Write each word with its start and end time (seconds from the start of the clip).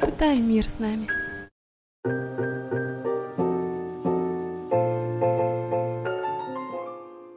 Испытай 0.00 0.38
мир 0.38 0.64
с 0.64 0.78
нами. 0.78 1.06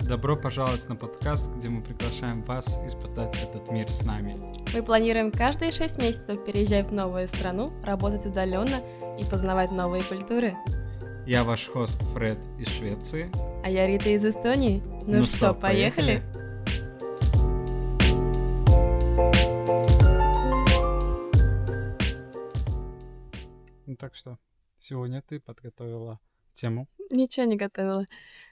Добро 0.08 0.38
пожаловать 0.38 0.88
на 0.88 0.96
подкаст, 0.96 1.52
где 1.58 1.68
мы 1.68 1.82
приглашаем 1.82 2.42
вас 2.44 2.80
испытать 2.88 3.38
этот 3.44 3.70
мир 3.70 3.92
с 3.92 4.04
нами. 4.04 4.38
Мы 4.74 4.82
планируем 4.82 5.30
каждые 5.30 5.74
шесть 5.74 5.98
месяцев 5.98 6.46
переезжать 6.46 6.88
в 6.88 6.94
новую 6.94 7.28
страну, 7.28 7.74
работать 7.84 8.26
удаленно 8.26 8.78
и 9.20 9.26
познавать 9.26 9.74
новые 9.74 10.04
культуры. 10.04 10.56
Я 11.28 11.44
ваш 11.44 11.68
хост 11.68 12.02
Фред 12.14 12.38
из 12.60 12.70
Швеции. 12.70 13.30
А 13.66 13.70
я 13.70 13.88
Рита 13.88 14.08
из 14.08 14.24
Эстонии. 14.24 14.82
Ну, 15.06 15.18
ну 15.18 15.24
что, 15.26 15.38
что, 15.38 15.54
поехали? 15.54 16.24
Ну 16.34 16.43
так 24.04 24.16
что, 24.16 24.38
сегодня 24.78 25.22
ты 25.22 25.40
подготовила 25.40 26.20
тему? 26.52 26.90
Ничего 27.10 27.46
не 27.46 27.56
готовила. 27.56 28.06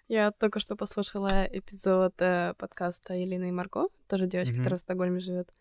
Я 0.07 0.31
только 0.31 0.61
что 0.61 0.77
послушала 0.77 1.43
эпизод 1.43 2.13
э, 2.21 2.53
подкаста 2.57 3.15
Елена 3.15 3.49
и 3.49 3.51
Марко, 3.51 3.83
тоже 4.07 4.27
девочка, 4.27 4.53
mm-hmm. 4.53 4.57
которая 4.59 4.77
в 4.77 4.81
Стокгольме 4.81 5.19
живет. 5.19 5.51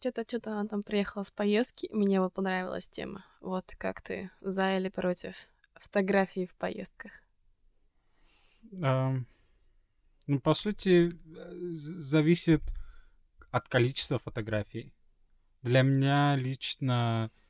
Что-то, 0.00 0.24
что-то 0.26 0.50
она 0.50 0.68
там 0.68 0.82
приехала 0.82 1.22
с 1.22 1.30
поездки, 1.30 1.88
мне 1.92 2.20
вот 2.20 2.32
понравилась 2.32 2.88
тема. 2.88 3.24
Вот 3.40 3.64
как 3.78 4.02
ты, 4.02 4.28
за 4.40 4.76
или 4.76 4.88
против 4.88 5.48
фотографии 5.76 6.46
в 6.46 6.56
поездках? 6.56 7.12
Um, 8.72 9.26
ну, 10.26 10.40
по 10.40 10.54
сути, 10.54 11.16
зависит 11.70 12.62
от 13.52 13.68
количества 13.68 14.18
фотографий. 14.18 14.92
Для 15.62 15.82
меня 15.82 16.34
лично 16.34 17.30
э, 17.32 17.41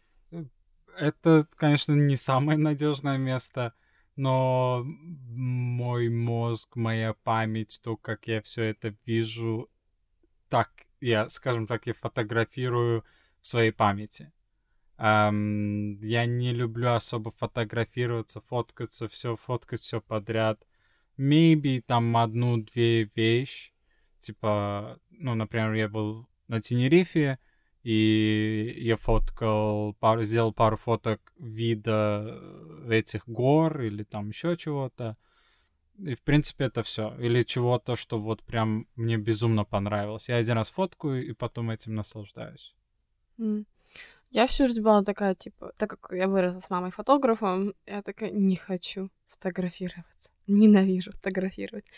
это, 0.98 1.46
конечно, 1.56 1.92
не 1.92 2.16
самое 2.16 2.58
надежное 2.58 3.19
место, 3.19 3.75
но 4.16 4.83
мой 4.84 6.08
мозг, 6.08 6.77
моя 6.77 7.14
память, 7.14 7.80
то, 7.83 7.97
как 7.97 8.27
я 8.27 8.42
все 8.42 8.64
это 8.64 8.94
вижу, 9.06 9.70
так 10.48 10.70
я, 11.00 11.28
скажем 11.28 11.66
так, 11.66 11.86
я 11.86 11.94
фотографирую 11.94 13.05
в 13.41 13.47
своей 13.47 13.72
памяти. 13.72 14.33
Um, 14.98 15.97
я 16.00 16.27
не 16.27 16.53
люблю 16.53 16.92
особо 16.92 17.33
фотографироваться, 17.33 18.41
фоткаться, 18.41 19.09
все 19.09 19.34
фоткать 19.34 19.81
все 19.81 20.00
подряд. 20.00 20.64
Maybe 21.19 21.81
там 21.81 22.16
одну-две 22.16 23.05
вещи. 23.16 23.72
Типа, 24.19 25.00
ну, 25.11 25.34
например, 25.34 25.72
я 25.72 25.88
был 25.88 26.28
на 26.47 26.61
Тенерифе, 26.61 27.38
и 27.83 28.75
я 28.78 28.97
фоткал, 28.97 29.94
пару, 29.94 30.22
сделал 30.22 30.52
пару 30.52 30.77
фоток 30.77 31.33
вида 31.38 32.41
этих 32.88 33.28
гор 33.28 33.80
или 33.83 34.05
там 34.05 34.28
еще 34.28 34.56
чего-то. 34.56 35.16
И, 35.98 36.14
в 36.14 36.22
принципе, 36.22 36.64
это 36.64 36.83
все. 36.83 37.14
Или 37.19 37.42
чего-то, 37.42 37.97
что 37.97 38.19
вот 38.19 38.42
прям 38.42 38.86
мне 38.97 39.19
безумно 39.19 39.64
понравилось. 39.64 40.28
Я 40.28 40.36
один 40.36 40.55
раз 40.55 40.70
фоткаю 40.70 41.27
и 41.27 41.33
потом 41.33 41.70
этим 41.70 41.94
наслаждаюсь. 41.94 42.75
Mm. 43.38 43.64
Я 44.30 44.47
всю 44.47 44.66
жизнь 44.66 44.80
была 44.80 45.03
такая, 45.03 45.34
типа, 45.34 45.72
так 45.77 45.91
как 45.91 46.12
я 46.12 46.27
выросла 46.27 46.58
с 46.58 46.70
мамой 46.70 46.91
фотографом, 46.91 47.75
я 47.86 48.00
такая, 48.03 48.30
не 48.30 48.56
хочу 48.56 49.10
фотографироваться. 49.28 50.30
Ненавижу 50.47 51.12
фотографировать. 51.12 51.92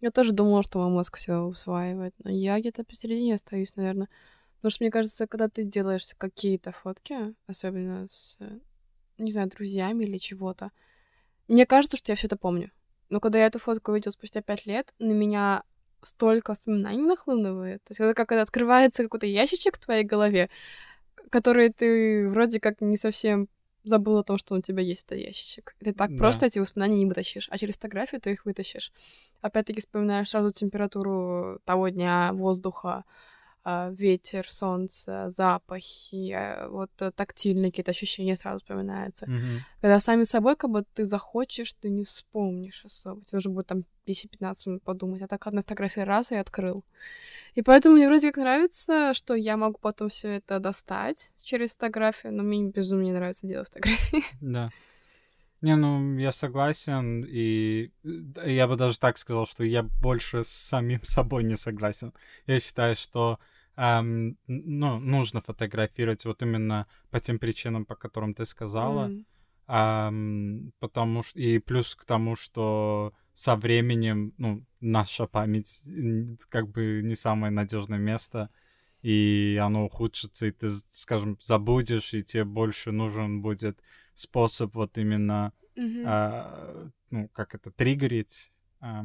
Я 0.00 0.10
тоже 0.10 0.32
думала, 0.32 0.62
что 0.62 0.78
мой 0.78 0.90
мозг 0.90 1.16
все 1.16 1.40
усваивает, 1.40 2.14
но 2.22 2.30
я 2.30 2.58
где-то 2.60 2.84
посередине 2.84 3.34
остаюсь, 3.34 3.76
наверное. 3.76 4.08
Потому 4.62 4.70
что, 4.70 4.84
мне 4.84 4.92
кажется, 4.92 5.26
когда 5.26 5.48
ты 5.48 5.64
делаешь 5.64 6.06
какие-то 6.16 6.70
фотки, 6.70 7.34
особенно 7.48 8.06
с, 8.06 8.38
не 9.18 9.32
знаю, 9.32 9.48
друзьями 9.48 10.04
или 10.04 10.18
чего-то, 10.18 10.70
мне 11.48 11.66
кажется, 11.66 11.96
что 11.96 12.12
я 12.12 12.16
все 12.16 12.28
это 12.28 12.36
помню. 12.36 12.70
Но 13.10 13.18
когда 13.18 13.40
я 13.40 13.46
эту 13.46 13.58
фотку 13.58 13.90
увидела 13.90 14.12
спустя 14.12 14.40
пять 14.40 14.64
лет, 14.64 14.94
на 15.00 15.10
меня 15.10 15.64
столько 16.00 16.50
воспоминаний 16.50 17.02
нахлынывает. 17.02 17.82
То 17.82 17.90
есть 17.90 18.00
это 18.00 18.14
как 18.14 18.30
это 18.30 18.40
открывается 18.40 19.02
какой-то 19.02 19.26
ящичек 19.26 19.78
в 19.78 19.84
твоей 19.84 20.04
голове, 20.04 20.48
который 21.30 21.70
ты 21.70 22.28
вроде 22.28 22.60
как 22.60 22.80
не 22.80 22.96
совсем 22.96 23.48
забыл 23.82 24.18
о 24.18 24.22
том, 24.22 24.38
что 24.38 24.54
у 24.54 24.60
тебя 24.60 24.80
есть 24.80 25.06
этот 25.06 25.18
ящичек. 25.18 25.74
И 25.80 25.86
ты 25.86 25.92
так 25.92 26.12
да. 26.12 26.16
просто 26.18 26.46
эти 26.46 26.60
воспоминания 26.60 26.98
не 26.98 27.06
вытащишь. 27.06 27.48
А 27.50 27.58
через 27.58 27.74
фотографию 27.74 28.20
ты 28.20 28.30
их 28.30 28.44
вытащишь. 28.44 28.92
Опять-таки 29.40 29.80
вспоминаешь 29.80 30.30
сразу 30.30 30.52
температуру 30.52 31.58
того 31.64 31.88
дня, 31.88 32.30
воздуха, 32.32 33.02
ветер, 33.64 34.48
солнце, 34.48 35.30
запахи, 35.30 36.32
а, 36.32 36.68
вот 36.68 36.90
э, 37.00 37.12
тактильные 37.12 37.70
какие-то 37.70 37.92
ощущения 37.92 38.34
сразу 38.34 38.58
вспоминаются. 38.58 39.26
Mm-hmm. 39.26 39.58
Когда 39.80 40.00
сами 40.00 40.24
собой, 40.24 40.56
как 40.56 40.70
бы 40.70 40.84
ты 40.94 41.06
захочешь, 41.06 41.72
ты 41.74 41.88
не 41.88 42.04
вспомнишь 42.04 42.84
особо. 42.84 43.24
Тебе 43.24 43.38
уже 43.38 43.50
будет 43.50 43.68
там 43.68 43.84
10-15 44.06 44.54
минут 44.66 44.82
подумать. 44.82 45.22
А 45.22 45.28
так 45.28 45.46
одна 45.46 45.62
фотография 45.62 46.04
раз 46.04 46.32
и 46.32 46.36
открыл. 46.36 46.84
И 47.54 47.62
поэтому 47.62 47.96
мне 47.96 48.08
вроде 48.08 48.28
как 48.32 48.38
нравится, 48.38 49.14
что 49.14 49.34
я 49.34 49.56
могу 49.56 49.78
потом 49.80 50.08
все 50.08 50.28
это 50.36 50.58
достать 50.58 51.32
через 51.36 51.74
фотографию, 51.74 52.32
но 52.32 52.42
мне 52.42 52.70
безумно 52.70 53.04
не 53.04 53.12
нравится 53.12 53.46
делать 53.46 53.68
фотографии. 53.68 54.24
Да. 54.40 54.70
Не, 55.60 55.76
ну, 55.76 56.18
я 56.18 56.32
согласен, 56.32 57.24
и 57.24 57.92
я 58.44 58.66
бы 58.66 58.74
даже 58.74 58.98
так 58.98 59.16
сказал, 59.16 59.46
что 59.46 59.62
я 59.62 59.84
больше 59.84 60.42
с 60.42 60.48
самим 60.48 61.04
собой 61.04 61.44
не 61.44 61.54
согласен. 61.54 62.12
Я 62.46 62.58
считаю, 62.58 62.96
что 62.96 63.38
эм, 63.76 64.36
ну, 64.46 64.98
нужно 64.98 65.40
фотографировать 65.40 66.24
вот 66.24 66.42
именно 66.42 66.86
по 67.10 67.20
тем 67.20 67.38
причинам, 67.38 67.84
по 67.84 67.94
которым 67.94 68.34
ты 68.34 68.44
сказала. 68.44 69.08
Mm. 69.08 69.24
Эм, 69.68 70.72
потому 70.80 71.22
что 71.22 71.38
и 71.38 71.58
плюс 71.58 71.94
к 71.94 72.04
тому, 72.04 72.36
что 72.36 73.14
со 73.32 73.56
временем, 73.56 74.34
ну, 74.36 74.64
наша 74.80 75.26
память 75.26 75.84
как 76.48 76.68
бы 76.68 77.00
не 77.02 77.14
самое 77.14 77.50
надежное 77.50 77.98
место, 77.98 78.50
и 79.02 79.58
оно 79.60 79.86
ухудшится, 79.86 80.46
и 80.46 80.50
ты, 80.50 80.68
скажем, 80.68 81.38
забудешь, 81.40 82.14
и 82.14 82.22
тебе 82.22 82.44
больше 82.44 82.92
нужен 82.92 83.40
будет 83.40 83.82
способ 84.14 84.74
вот 84.74 84.98
именно, 84.98 85.52
mm-hmm. 85.76 86.02
а, 86.06 86.90
ну, 87.10 87.28
как 87.28 87.54
это, 87.54 87.70
триггерить, 87.70 88.52
а, 88.80 89.04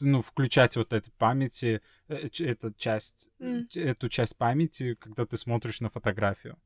ну, 0.00 0.20
включать 0.20 0.76
вот 0.76 0.92
эти 0.92 1.10
памяти, 1.18 1.80
э, 2.08 2.28
эту 2.40 2.72
часть, 2.72 3.30
mm. 3.40 3.80
эту 3.80 4.08
часть 4.08 4.36
памяти, 4.36 4.94
когда 4.94 5.26
ты 5.26 5.36
смотришь 5.36 5.80
на 5.80 5.90
фотографию. 5.90 6.58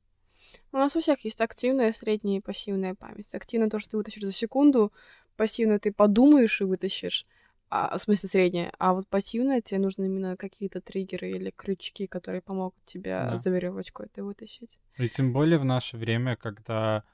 У 0.72 0.76
нас 0.76 0.97
у 0.97 1.00
всех 1.00 1.20
есть 1.25 1.41
активная, 1.41 1.93
средняя 1.93 2.38
и 2.38 2.43
пассивная 2.43 2.94
память. 2.94 3.34
Активная 3.34 3.69
то, 3.69 3.78
что 3.78 3.93
ты 3.93 3.97
вытащишь 3.98 4.22
за 4.22 4.32
секунду, 4.32 4.93
пассивная 5.37 5.78
ты 5.78 5.93
подумаешь 5.93 6.60
и 6.60 6.65
вытащишь, 6.65 7.26
а, 7.69 7.97
в 7.97 8.03
смысле 8.03 8.28
средняя, 8.28 8.72
а 8.78 8.93
вот 8.93 9.09
пассивная 9.09 9.62
тебе 9.62 9.81
нужны 9.81 10.04
именно 10.04 10.37
какие-то 10.37 10.81
триггеры 10.81 11.31
или 11.31 11.50
крючки, 11.50 12.06
которые 12.06 12.43
помогут 12.43 12.84
тебе 12.84 13.12
да. 13.12 13.37
за 13.37 13.50
веревочку 13.50 14.03
это 14.03 14.22
вытащить. 14.22 14.78
И 14.99 15.09
тем 15.09 15.32
более 15.32 15.59
в 15.59 15.64
наше 15.64 15.97
время, 15.97 16.37
когда, 16.37 17.04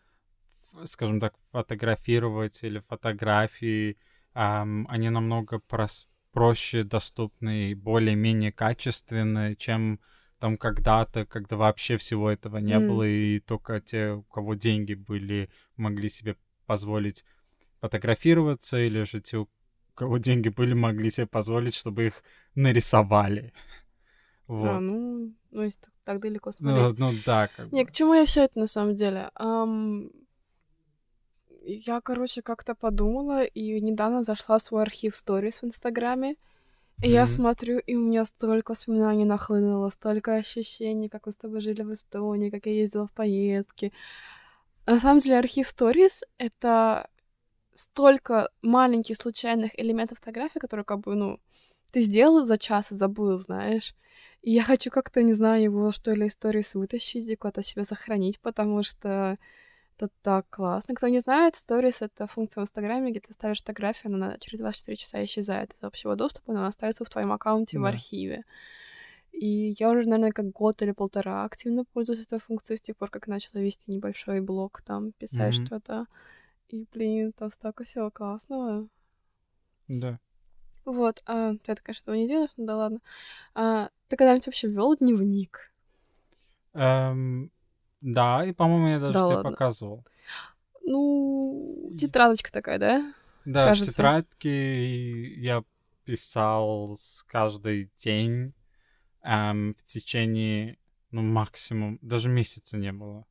скажем 0.84 1.20
так, 1.20 1.34
фотографировать 1.52 2.62
или 2.64 2.80
фотографии 2.80 3.98
эм, 4.38 4.87
они 4.88 5.10
намного 5.10 5.59
прос 5.59 6.09
проще 6.32 6.84
доступны 6.84 7.71
и 7.71 7.75
более-менее 7.75 8.53
качественные, 8.53 9.56
чем 9.56 9.99
там 10.38 10.56
когда-то, 10.56 11.26
когда 11.26 11.56
вообще 11.56 11.97
всего 11.97 12.31
этого 12.31 12.59
не 12.59 12.75
mm. 12.75 12.87
было, 12.87 13.03
и 13.03 13.41
только 13.41 13.81
те, 13.81 14.12
у 14.12 14.22
кого 14.22 14.54
деньги 14.54 14.94
были, 14.94 15.50
могли 15.77 16.09
себе 16.09 16.37
позволить 16.66 17.25
фотографироваться, 17.81 18.78
или 18.78 19.03
же 19.03 19.21
те, 19.21 19.38
у 19.38 19.48
кого 19.94 20.19
деньги 20.19 20.48
были, 20.48 20.75
могли 20.75 21.10
себе 21.10 21.27
позволить, 21.27 21.75
чтобы 21.75 22.06
их 22.06 22.22
нарисовали. 22.54 23.53
Вот. 24.47 24.66
А, 24.66 24.81
ну, 24.81 25.34
ну, 25.50 25.62
если 25.62 25.93
так 26.04 26.21
далеко 26.22 26.51
смотреть. 26.53 26.98
Ну, 26.98 27.12
ну 27.12 27.18
да. 27.27 27.48
Как 27.54 27.71
Не, 27.71 27.84
к 27.84 27.92
чему 27.92 28.15
я 28.15 28.24
все 28.24 28.45
это 28.45 28.59
на 28.59 28.66
самом 28.66 28.95
деле? 28.95 29.28
Um, 29.39 30.10
я, 31.72 32.00
короче, 32.00 32.42
как-то 32.42 32.74
подумала 32.74 33.44
и 33.44 33.80
недавно 33.80 34.22
зашла 34.22 34.59
в 34.59 34.62
свой 34.62 34.82
архив 34.82 35.15
сторис 35.15 35.62
в 35.62 35.66
Инстаграме. 35.66 36.36
И 37.00 37.06
mm-hmm. 37.06 37.09
я 37.10 37.26
смотрю, 37.26 37.78
и 37.78 37.94
у 37.94 38.00
меня 38.00 38.24
столько 38.24 38.70
воспоминаний 38.70 39.24
нахлынуло, 39.24 39.88
столько 39.91 40.34
ощущений, 40.34 41.09
как 41.09 41.26
мы 41.26 41.32
с 41.32 41.36
тобой 41.36 41.60
жили 41.60 41.82
в 41.82 41.92
Эстонии, 41.92 42.50
как 42.50 42.66
я 42.66 42.72
ездила 42.72 43.06
в 43.06 43.12
поездки. 43.12 43.92
На 44.86 44.98
самом 44.98 45.20
деле 45.20 45.38
архив 45.38 45.68
сторис— 45.68 46.24
это 46.38 47.09
столько 47.74 48.50
маленьких 48.62 49.16
случайных 49.16 49.78
элементов 49.78 50.18
фотографии, 50.18 50.59
которые 50.59 50.84
как 50.84 51.00
бы, 51.00 51.14
ну, 51.14 51.38
ты 51.92 52.00
сделал 52.00 52.44
за 52.44 52.56
час 52.59 52.92
и 52.92 52.97
забыл, 52.97 53.38
знаешь. 53.38 53.94
И 54.42 54.53
я 54.53 54.62
хочу 54.62 54.91
как-то, 54.91 55.22
не 55.22 55.34
знаю, 55.34 55.62
его 55.62 55.92
что 55.92 56.12
ли 56.12 56.28
сторис 56.28 56.74
вытащить 56.74 57.28
и 57.28 57.36
куда-то 57.36 57.62
себе 57.62 57.84
сохранить, 57.84 58.41
потому 58.41 58.82
что 58.82 59.38
это 59.98 60.12
так 60.22 60.48
классно. 60.48 60.95
Кто 60.95 61.09
не 61.09 61.18
знает, 61.18 61.54
Stories— 61.54 61.98
это 62.04 62.27
функция 62.27 62.60
в 62.60 62.65
Инстаграме, 62.65 63.10
где 63.10 63.21
ты 63.21 63.33
ставишь 63.33 63.59
фотографию, 63.59 64.15
она 64.15 64.36
через 64.39 64.60
24 64.60 64.97
часа 64.97 65.24
исчезает 65.24 65.74
из 65.74 65.83
общего 65.83 66.15
доступа, 66.15 66.53
но 66.53 66.60
она 66.60 66.68
остается 66.68 67.04
в 67.04 67.10
твоем 67.10 67.33
аккаунте 67.33 67.78
да. 67.78 67.83
в 67.83 67.86
архиве. 67.86 68.45
И 69.33 69.74
я 69.78 69.91
уже, 69.91 70.09
наверное, 70.09 70.30
как 70.30 70.50
год 70.50 70.80
или 70.83 70.92
полтора 70.92 71.45
активно 71.45 71.84
пользуюсь 71.84 72.22
этой 72.22 72.39
функцией 72.39 72.78
с 72.78 72.80
тех 72.80 72.97
пор, 72.97 73.10
как 73.10 73.27
начала 73.27 73.60
вести 73.60 73.91
небольшой 73.92 74.41
блог, 74.41 74.83
там, 74.83 75.12
писать 75.12 75.56
Мгм. 75.56 75.66
что-то. 75.66 76.06
И, 76.68 76.86
блин, 76.92 77.33
там 77.33 77.50
столько 77.50 77.84
всего 77.84 78.10
классного. 78.10 78.89
Да. 79.89 80.18
Вот, 80.84 81.22
а 81.27 81.54
ты, 81.54 81.74
конечно, 81.77 82.03
этого 82.03 82.15
не 82.15 82.28
делаешь, 82.28 82.50
ну 82.56 82.66
да 82.66 82.77
ладно. 82.77 83.00
А, 83.54 83.91
ты 84.09 84.16
когда-нибудь 84.16 84.47
вообще 84.47 84.68
вел 84.68 84.97
дневник? 84.97 85.72
Эм, 86.72 87.50
да, 88.00 88.45
и, 88.45 88.53
по-моему, 88.53 88.89
я 88.89 89.00
даже 89.00 89.15
Да 89.15 89.24
тебе 89.24 89.34
ладно. 89.36 89.50
показывал. 89.53 90.04
Ну, 90.83 91.91
тетрадочка 91.98 92.53
такая, 92.53 92.78
да? 92.78 93.12
Да, 93.45 93.68
Кажется. 93.68 93.91
в 93.91 93.95
тетрадке 93.95 95.34
я 95.34 95.65
писал 96.04 96.97
с 96.97 97.22
каждый 97.24 97.91
день 97.97 98.54
эм, 99.22 99.74
в 99.74 99.83
течение, 99.83 100.78
ну, 101.10 101.22
максимум, 101.22 101.98
даже 102.03 102.28
месяца 102.28 102.77
не 102.78 102.92
было. 102.92 103.27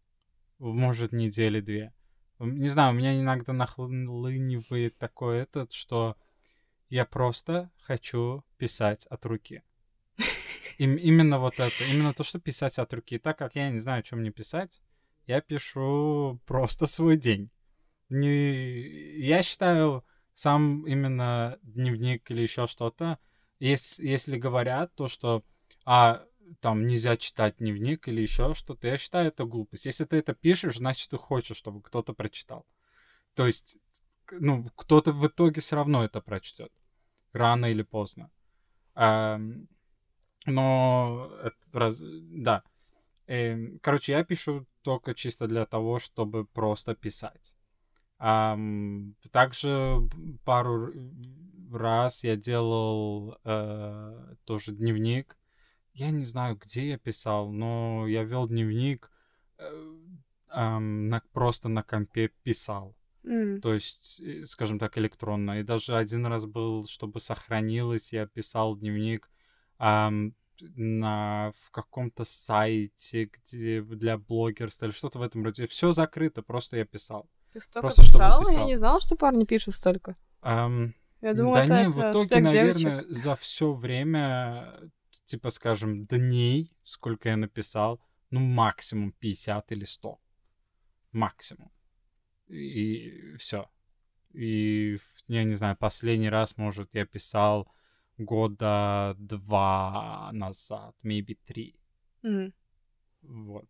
Может, 0.60 1.12
недели 1.12 1.62
две. 1.62 1.94
Не 2.40 2.70
знаю, 2.70 2.94
у 2.94 2.98
меня 2.98 3.20
иногда 3.20 3.54
нахлынивает 3.54 4.98
такое 4.98 5.44
этот, 5.44 5.72
что 5.72 6.16
я 6.90 7.06
просто 7.06 7.72
хочу 7.82 8.44
писать 8.58 9.06
от 9.08 9.26
руки. 9.26 9.64
Им- 10.78 10.96
именно 10.98 11.40
вот 11.40 11.60
это, 11.60 11.84
именно 11.84 12.14
то, 12.14 12.24
что 12.24 12.40
писать 12.40 12.80
от 12.80 12.94
руки. 12.94 13.18
Так 13.18 13.38
как 13.38 13.56
я 13.56 13.70
не 13.72 13.80
знаю, 13.80 14.04
что 14.06 14.16
мне 14.16 14.32
писать, 14.32 14.82
я 15.26 15.42
пишу 15.42 16.40
просто 16.46 16.88
свой 16.88 17.18
день. 17.18 17.52
Не, 18.10 19.18
я 19.20 19.44
считаю, 19.44 20.06
сам 20.34 20.86
именно 20.88 21.58
дневник 21.64 22.30
или 22.32 22.42
еще 22.42 22.68
что-то, 22.68 23.20
ес- 23.60 24.00
если 24.00 24.38
говорят 24.38 24.94
то, 24.96 25.08
что 25.08 25.44
а, 25.86 26.24
там 26.60 26.86
нельзя 26.86 27.18
читать 27.18 27.58
дневник 27.58 28.08
или 28.08 28.22
еще 28.22 28.54
что-то, 28.54 28.88
я 28.88 28.98
считаю 28.98 29.30
это 29.30 29.46
глупость. 29.46 29.86
Если 29.86 30.06
ты 30.06 30.18
это 30.18 30.34
пишешь, 30.34 30.78
значит 30.78 31.10
ты 31.10 31.18
хочешь, 31.18 31.58
чтобы 31.58 31.82
кто-то 31.82 32.14
прочитал. 32.14 32.66
То 33.34 33.46
есть, 33.46 33.78
ну, 34.32 34.66
кто-то 34.76 35.12
в 35.12 35.26
итоге 35.28 35.62
все 35.62 35.76
равно 35.76 36.04
это 36.04 36.22
прочтет. 36.22 36.72
Рано 37.34 37.66
или 37.66 37.84
поздно. 37.84 38.32
Ам, 38.96 39.68
но, 40.48 41.30
это 41.44 41.80
раз, 41.80 42.02
да. 42.02 42.64
Эм, 43.28 43.80
короче, 43.82 44.14
я 44.14 44.24
пишу 44.24 44.66
только 44.82 45.14
чисто 45.14 45.48
для 45.48 45.66
того, 45.66 46.00
чтобы 46.00 46.46
просто 46.46 46.96
писать. 46.96 47.58
Ам, 48.18 49.16
также 49.32 50.00
пару 50.46 50.94
раз 51.72 52.24
я 52.24 52.38
делал 52.38 53.38
э, 53.44 54.36
тоже 54.46 54.72
дневник. 54.72 55.38
Я 55.94 56.12
не 56.12 56.24
знаю, 56.24 56.56
где 56.56 56.90
я 56.90 56.98
писал, 56.98 57.52
но 57.52 58.08
я 58.08 58.24
вел 58.24 58.48
дневник, 58.48 59.12
э, 59.58 59.98
ам, 60.48 61.10
на, 61.10 61.22
просто 61.34 61.68
на 61.68 61.84
компе 61.84 62.32
писал. 62.44 62.96
М. 63.26 63.60
То 63.60 63.74
есть, 63.74 64.22
э, 64.22 64.46
скажем 64.46 64.80
так, 64.80 64.98
электронно. 64.98 65.60
И 65.60 65.64
даже 65.64 65.98
один 65.98 66.26
раз 66.26 66.46
был, 66.46 66.88
чтобы 66.88 67.20
сохранилось, 67.20 68.14
я 68.14 68.26
писал 68.26 68.78
дневник 68.78 69.30
ам, 69.78 70.34
на, 70.60 71.52
в 71.56 71.70
каком-то 71.72 72.24
сайте, 72.26 73.26
где 73.26 73.82
для 73.82 74.18
блогерства 74.18 74.86
или 74.86 74.92
что-то 74.94 75.20
в 75.20 75.22
этом 75.22 75.44
роде. 75.44 75.68
Все 75.68 75.92
закрыто, 75.92 76.42
просто 76.42 76.78
я 76.78 76.86
писал. 76.86 77.30
Ты 77.52 77.60
столько 77.60 77.82
Просто 77.88 78.04
чтобы 78.04 78.18
писал? 78.24 78.40
Я 78.42 78.46
писал. 78.48 78.68
не 78.68 78.76
знала, 78.78 79.00
что 79.00 79.16
парни 79.16 79.46
пишут 79.46 79.76
столько. 79.76 80.16
Ам, 80.42 80.94
Я 81.22 81.34
думала, 81.34 81.56
да 81.58 81.64
это, 81.66 81.82
не, 81.84 81.90
в 81.90 82.00
это 82.00 82.12
итоге, 82.12 82.42
наверное, 82.42 82.74
девочек. 82.74 83.10
за 83.18 83.36
все 83.36 83.74
время, 83.74 84.80
типа, 85.26 85.50
скажем, 85.52 86.06
дней, 86.06 86.72
сколько 86.82 87.30
я 87.30 87.38
написал, 87.38 88.02
ну, 88.32 88.40
максимум 88.40 89.12
50 89.14 89.72
или 89.72 89.86
100. 89.86 90.20
Максимум. 91.12 91.72
И 92.48 93.36
все. 93.38 93.70
И, 94.34 94.98
я 95.28 95.44
не 95.44 95.56
знаю, 95.56 95.78
последний 95.78 96.30
раз, 96.30 96.58
может, 96.58 96.94
я 96.96 97.06
писал 97.06 97.72
года 98.18 99.16
два 99.20 100.30
назад, 100.34 100.96
maybe 101.04 101.38
три. 101.46 101.76
М. 102.24 102.54
Вот. 103.22 103.66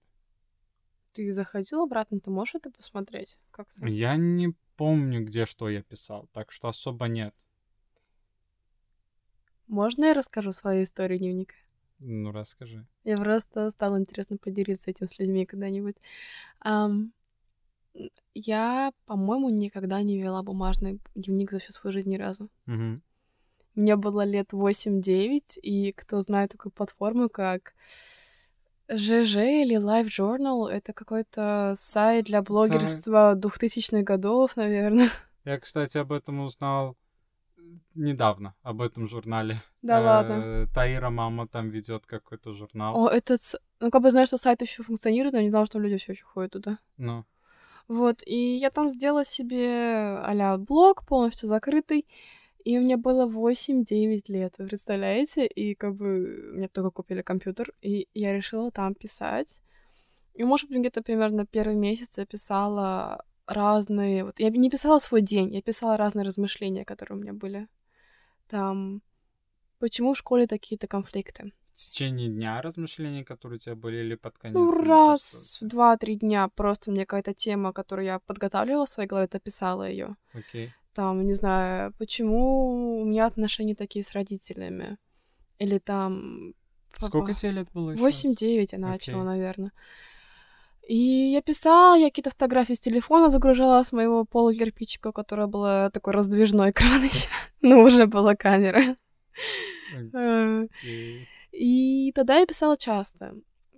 Ты 1.13 1.33
заходил 1.33 1.81
обратно, 1.83 2.19
ты 2.19 2.29
можешь 2.29 2.55
это 2.55 2.69
посмотреть? 2.71 3.39
Как 3.51 3.67
Я 3.81 4.15
не 4.17 4.53
помню, 4.75 5.23
где 5.25 5.45
что 5.45 5.69
я 5.69 5.81
писал, 5.81 6.29
так 6.31 6.51
что 6.51 6.67
особо 6.67 7.07
нет. 7.07 7.33
Можно 9.67 10.05
я 10.05 10.13
расскажу 10.13 10.51
свою 10.51 10.83
историю 10.83 11.19
дневника? 11.19 11.55
Ну, 11.99 12.31
расскажи. 12.31 12.85
Я 13.03 13.17
просто 13.17 13.69
стало 13.71 13.99
интересно 13.99 14.37
поделиться 14.37 14.91
этим 14.91 15.07
с 15.07 15.17
людьми 15.19 15.45
когда-нибудь. 15.45 15.97
М, 16.65 17.13
я, 18.33 18.91
по-моему, 19.05 19.49
никогда 19.49 20.01
не 20.03 20.21
вела 20.21 20.43
бумажный 20.43 20.99
дневник 21.15 21.51
за 21.51 21.59
всю 21.59 21.71
свою 21.73 21.91
жизнь 21.91 22.09
ни 22.09 22.17
разу. 22.17 22.49
Мгм. 22.65 23.01
Мне 23.77 23.95
было 23.95 24.25
лет 24.25 24.53
8-9, 24.53 25.59
и 25.61 25.91
кто 25.91 26.19
знает 26.21 26.51
такую 26.51 26.71
платформу, 26.71 27.29
как 27.29 27.75
ЖЖ 28.91 29.35
или 29.35 29.77
Live 29.77 30.07
Journal, 30.07 30.67
это 30.67 30.93
какой-то 30.93 31.75
сайт 31.77 32.25
для 32.25 32.41
блогерства 32.41 33.35
2000-х 33.35 34.01
годов, 34.01 34.55
наверное. 34.55 35.09
Я, 35.45 35.59
кстати, 35.59 35.99
об 35.99 36.11
этом 36.11 36.39
узнал 36.39 36.97
э, 37.55 37.61
недавно, 37.93 38.55
об 38.63 38.81
этом 38.81 39.05
журнале. 39.07 39.61
Да 39.83 40.01
ладно. 40.01 40.33
Э, 40.43 40.65
Таира 40.73 41.11
мама 41.11 41.47
там 41.47 41.69
ведет 41.69 42.07
какой-то 42.07 42.53
журнал. 42.53 42.97
О, 42.97 43.09
этот... 43.09 43.39
Ну, 43.79 43.91
как 43.91 44.01
бы 44.01 44.09
знаю, 44.09 44.25
что 44.25 44.39
сайт 44.39 44.59
еще 44.63 44.81
функционирует, 44.81 45.35
но 45.35 45.41
не 45.41 45.51
знала, 45.51 45.67
что 45.67 45.77
люди 45.77 45.97
все 45.97 46.13
еще 46.13 46.25
ходят 46.25 46.53
туда. 46.53 46.79
Ну, 46.97 47.25
Вот, 47.87 48.23
и 48.25 48.55
я 48.55 48.71
там 48.71 48.89
сделала 48.89 49.23
себе 49.23 50.17
а 50.17 50.57
блог, 50.57 51.05
полностью 51.05 51.47
закрытый, 51.47 52.07
и 52.67 52.77
мне 52.79 52.97
было 52.97 53.25
8-9 53.29 54.23
лет, 54.27 54.55
вы 54.57 54.67
представляете? 54.67 55.45
И 55.45 55.73
как 55.73 55.95
бы 55.95 56.51
мне 56.53 56.67
только 56.67 56.91
купили 56.91 57.21
компьютер, 57.21 57.73
и 57.81 58.09
я 58.13 58.33
решила 58.33 58.71
там 58.71 58.93
писать. 58.93 59.61
И, 60.33 60.43
может 60.43 60.67
быть, 60.67 60.79
где-то 60.79 61.01
примерно 61.01 61.45
первый 61.45 61.75
месяц 61.77 62.17
я 62.17 62.25
писала 62.25 63.23
разные... 63.45 64.25
Вот 64.25 64.39
я 64.39 64.49
не 64.49 64.69
писала 64.69 64.99
свой 64.99 65.21
день, 65.21 65.55
я 65.55 65.61
писала 65.61 65.95
разные 65.95 66.25
размышления, 66.25 66.83
которые 66.83 67.17
у 67.17 67.21
меня 67.21 67.31
были. 67.31 67.69
Там, 68.49 69.01
почему 69.79 70.13
в 70.13 70.17
школе 70.17 70.45
такие-то 70.45 70.87
конфликты? 70.87 71.53
в 71.71 71.79
течение 71.79 72.27
дня 72.27 72.61
размышления, 72.63 73.23
которые 73.23 73.57
у 73.57 73.59
тебя 73.59 73.75
были, 73.75 73.97
или 73.97 74.15
под 74.15 74.37
конец? 74.39 74.55
Ну, 74.55 74.83
раз 74.83 75.59
в 75.61 75.67
два-три 75.67 76.15
дня 76.15 76.47
просто 76.47 76.89
мне 76.89 77.05
какая-то 77.05 77.35
тема, 77.35 77.71
которую 77.71 78.07
я 78.07 78.19
подготавливала 78.19 78.87
в 78.87 78.89
своей 78.89 79.07
голове, 79.07 79.27
то 79.27 79.39
писала 79.39 79.87
ее. 79.87 80.15
Окей. 80.33 80.73
Там, 80.97 81.27
не 81.27 81.33
знаю, 81.33 81.93
почему 81.99 83.01
у 83.01 83.05
меня 83.05 83.27
отношения 83.27 83.75
такие 83.75 84.03
с 84.03 84.13
родителями. 84.13 84.97
Или 85.59 85.77
там... 85.77 86.55
Сколько 86.97 87.27
папа- 87.27 87.39
тебе 87.39 87.51
лет 87.51 87.67
было 87.71 87.91
еще? 87.91 88.31
8-9 88.33 88.69
я 88.71 88.79
начала, 88.79 89.23
наверное. 89.23 89.71
И 90.87 90.95
я 90.95 91.43
писала, 91.43 91.95
я 91.95 92.07
какие-то 92.07 92.31
фотографии 92.31 92.73
с 92.73 92.79
телефона 92.79 93.29
загружала 93.29 93.83
с 93.83 93.91
моего 93.91 94.25
полукирпичика, 94.25 95.09
у 95.09 95.13
которого 95.13 95.45
был 95.45 95.91
такой 95.91 96.13
раздвижной 96.13 96.71
экран 96.71 97.03
еще. 97.03 97.29
Но 97.61 97.83
уже 97.83 98.07
была 98.07 98.33
камера. 98.33 98.81
Э, 100.15 100.63
Окей. 100.63 101.27
И 101.51 102.11
тогда 102.15 102.37
я 102.37 102.47
писала 102.47 102.75
часто. 102.75 103.35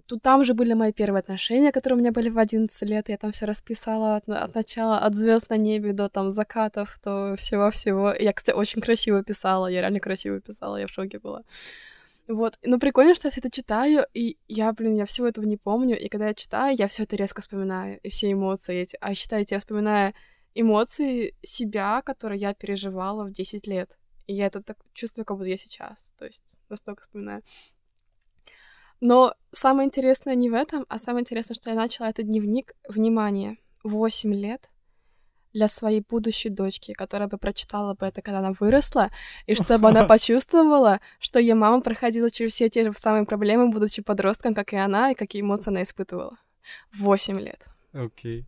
Тут 0.10 0.24
там 0.24 0.44
же 0.44 0.56
были 0.56 0.74
мои 0.74 0.92
первые 0.92 1.20
отношения, 1.20 1.72
которые 1.72 1.98
у 1.98 2.00
меня 2.00 2.12
были 2.12 2.30
в 2.30 2.40
11 2.40 2.90
лет. 2.90 3.10
Я 3.10 3.18
там 3.18 3.32
все 3.32 3.46
расписала 3.46 4.16
от, 4.16 4.28
от 4.28 4.56
начала, 4.56 4.98
от 4.98 5.16
звезд 5.16 5.52
на 5.52 5.58
небе 5.58 5.94
до 5.94 6.10
там 6.10 6.32
закатов, 6.32 7.00
до 7.04 7.36
всего-всего. 7.36 8.12
Я, 8.20 8.34
кстати, 8.34 8.56
очень 8.56 8.82
красиво 8.82 9.24
писала. 9.24 9.68
Я 9.68 9.82
реально 9.82 10.00
красиво 10.00 10.42
писала, 10.42 10.78
я 10.78 10.88
в 10.88 10.90
шоке 10.90 11.20
была. 11.20 11.44
Вот. 12.28 12.58
Но 12.64 12.80
прикольно, 12.80 13.14
что 13.14 13.28
я 13.28 13.32
все 13.32 13.40
это 13.40 13.52
читаю, 13.52 14.04
и 14.16 14.40
я, 14.48 14.74
блин, 14.74 14.96
я 14.96 15.06
всего 15.06 15.28
этого 15.28 15.46
не 15.46 15.58
помню. 15.58 15.96
И 15.96 16.10
когда 16.10 16.30
я 16.30 16.34
читаю, 16.34 16.76
я 16.76 16.88
все 16.88 17.04
это 17.04 17.16
резко 17.16 17.42
вспоминаю, 17.42 18.00
и 18.02 18.10
все 18.10 18.32
эмоции 18.32 18.82
эти. 18.82 18.98
А 19.02 19.14
считайте, 19.14 19.54
я 19.54 19.60
вспоминаю 19.60 20.16
эмоции 20.56 21.36
себя, 21.44 22.02
которые 22.02 22.42
я 22.42 22.56
переживала 22.56 23.26
в 23.26 23.32
10 23.32 23.68
лет. 23.68 24.00
И 24.26 24.34
я 24.34 24.48
это 24.48 24.64
так 24.64 24.78
чувствую, 24.94 25.26
как 25.26 25.38
будто 25.38 25.50
я 25.50 25.58
сейчас. 25.58 26.14
То 26.18 26.26
есть 26.26 26.58
настолько 26.68 27.04
вспоминаю. 27.04 27.44
Но 29.02 29.34
самое 29.52 29.88
интересное 29.88 30.36
не 30.36 30.50
в 30.50 30.54
этом, 30.54 30.86
а 30.90 31.00
самое 31.00 31.22
интересное, 31.22 31.56
что 31.56 31.70
я 31.70 31.76
начала 31.76 32.10
этот 32.10 32.28
дневник, 32.28 32.74
внимание, 32.88 33.58
8 33.84 34.34
лет 34.34 34.70
для 35.54 35.68
своей 35.68 36.02
будущей 36.08 36.50
дочки, 36.50 36.94
которая 36.94 37.28
бы 37.28 37.38
прочитала 37.38 37.96
бы 37.96 38.06
это, 38.06 38.22
когда 38.22 38.40
она 38.40 38.52
выросла, 38.60 39.10
и 39.48 39.56
чтобы 39.56 39.90
она 39.90 40.06
почувствовала, 40.08 41.00
что 41.20 41.40
ее 41.40 41.56
мама 41.56 41.82
проходила 41.82 42.30
через 42.30 42.54
все 42.54 42.70
те 42.70 42.86
же 42.86 42.94
самые 42.94 43.26
проблемы, 43.26 43.70
будучи 43.70 44.02
подростком, 44.02 44.54
как 44.54 44.74
и 44.74 44.78
она, 44.78 45.12
и 45.12 45.16
какие 45.16 45.42
эмоции 45.42 45.70
она 45.72 45.84
испытывала. 45.84 46.38
8 46.94 47.40
лет. 47.40 47.68
Окей. 47.94 48.48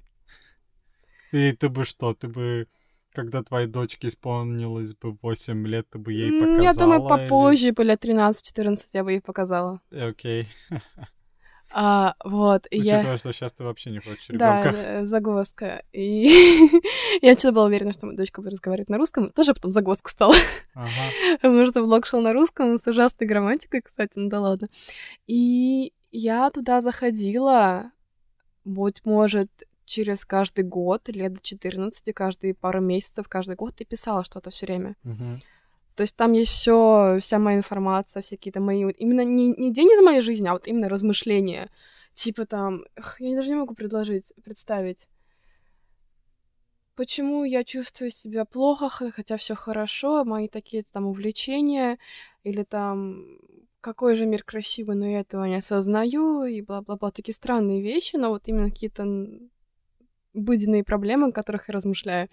И 1.31 1.53
ты 1.53 1.69
бы 1.69 1.85
что, 1.85 2.13
ты 2.13 2.27
бы 2.27 2.67
когда 3.13 3.43
твоей 3.43 3.67
дочке 3.67 4.07
исполнилось 4.07 4.93
бы 4.95 5.11
8 5.11 5.67
лет, 5.67 5.87
ты 5.89 5.99
бы 5.99 6.13
ей 6.13 6.31
показала? 6.31 6.63
Я 6.63 6.73
думаю, 6.73 7.01
или- 7.01 7.07
попозже, 7.09 7.71
бы 7.73 7.83
лет 7.83 8.03
13-14 8.03 8.77
я 8.93 9.03
бы 9.03 9.11
ей 9.11 9.21
показала. 9.21 9.81
Э, 9.91 10.09
Окей. 10.09 10.47
А, 11.73 12.15
вот, 12.25 12.67
и 12.69 12.79
я... 12.79 12.95
Учитывая, 12.97 13.17
что 13.17 13.31
сейчас 13.31 13.53
ты 13.53 13.63
вообще 13.63 13.91
не 13.91 13.99
хочешь 13.99 14.27
Да, 14.27 14.61
ребенка. 14.61 14.79
э, 14.79 15.05
загвоздка. 15.05 15.83
И 15.93 16.27
я 17.21 17.33
что-то 17.35 17.53
была 17.53 17.65
уверена, 17.67 17.93
что 17.93 18.07
моя 18.07 18.17
дочка 18.17 18.41
будет 18.41 18.51
разговаривать 18.51 18.89
на 18.89 18.97
русском. 18.97 19.31
Тоже 19.31 19.53
потом 19.53 19.71
загвоздка 19.71 20.11
стала. 20.11 20.35
Ага. 20.73 20.89
Потому 21.41 21.65
что 21.67 21.81
влог 21.83 22.05
шел 22.05 22.19
на 22.19 22.33
русском 22.33 22.77
с 22.77 22.85
ужасной 22.87 23.25
грамматикой, 23.25 23.81
кстати, 23.81 24.11
ну 24.17 24.27
да 24.27 24.41
ладно. 24.41 24.67
И 25.27 25.93
я 26.11 26.49
туда 26.49 26.81
заходила, 26.81 27.91
быть 28.65 29.05
может, 29.05 29.49
через 29.91 30.25
каждый 30.25 30.63
год, 30.63 31.09
лет 31.09 31.33
до 31.33 31.41
14, 31.41 32.13
каждые 32.13 32.53
пару 32.53 32.81
месяцев, 32.81 33.27
каждый 33.27 33.55
год 33.55 33.81
и 33.81 33.85
писала 33.85 34.23
что-то 34.23 34.49
все 34.49 34.65
время. 34.65 34.95
Мгм. 35.03 35.41
То 35.95 36.03
есть 36.03 36.15
там 36.15 36.31
есть 36.31 36.51
все, 36.51 37.19
вся 37.21 37.37
моя 37.39 37.57
информация, 37.57 38.21
все 38.21 38.37
какие-то 38.37 38.61
мои... 38.61 38.85
вот 38.85 38.95
Именно 38.97 39.25
не, 39.25 39.53
не 39.57 39.73
день 39.73 39.89
из 39.89 40.03
моей 40.03 40.21
жизни, 40.21 40.47
а 40.47 40.53
вот 40.53 40.67
именно 40.67 40.89
размышления. 40.89 41.69
Типа 42.13 42.45
там... 42.45 42.85
эх, 42.95 43.19
Я 43.19 43.35
даже 43.35 43.49
не 43.49 43.55
могу 43.55 43.75
предложить, 43.75 44.33
представить. 44.43 45.07
Почему 46.95 47.43
я 47.43 47.63
чувствую 47.63 48.11
себя 48.11 48.45
плохо, 48.45 49.11
хотя 49.11 49.35
все 49.35 49.55
хорошо, 49.55 50.23
мои 50.23 50.47
такие 50.47 50.83
там 50.83 51.05
увлечения, 51.05 51.97
или 52.43 52.63
там 52.63 53.39
какой 53.81 54.15
же 54.15 54.25
мир 54.25 54.43
красивый, 54.43 54.95
но 54.95 55.07
я 55.07 55.21
этого 55.21 55.45
не 55.45 55.55
осознаю, 55.55 56.43
и 56.43 56.61
бла-бла-бла. 56.61 57.11
Такие 57.11 57.33
странные 57.33 57.81
вещи, 57.81 58.15
но 58.15 58.29
вот 58.29 58.47
именно 58.47 58.69
какие-то 58.69 59.03
обыденные 60.33 60.83
проблемы, 60.83 61.29
о 61.29 61.31
которых 61.31 61.67
я 61.67 61.73
размышляю. 61.73 62.27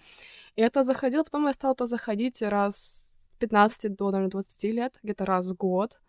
И 0.55 0.61
я 0.61 0.69
туда 0.69 0.83
заходила, 0.83 1.23
потом 1.23 1.47
я 1.47 1.53
стала 1.53 1.75
туда 1.75 1.87
заходить 1.87 2.41
раз 2.41 2.75
с 2.77 3.37
15 3.39 3.95
до, 3.95 4.11
наверное, 4.11 4.31
20 4.31 4.63
лет, 4.73 4.99
где-то 5.03 5.25
раз 5.25 5.47
в 5.47 5.55
год, 5.55 5.99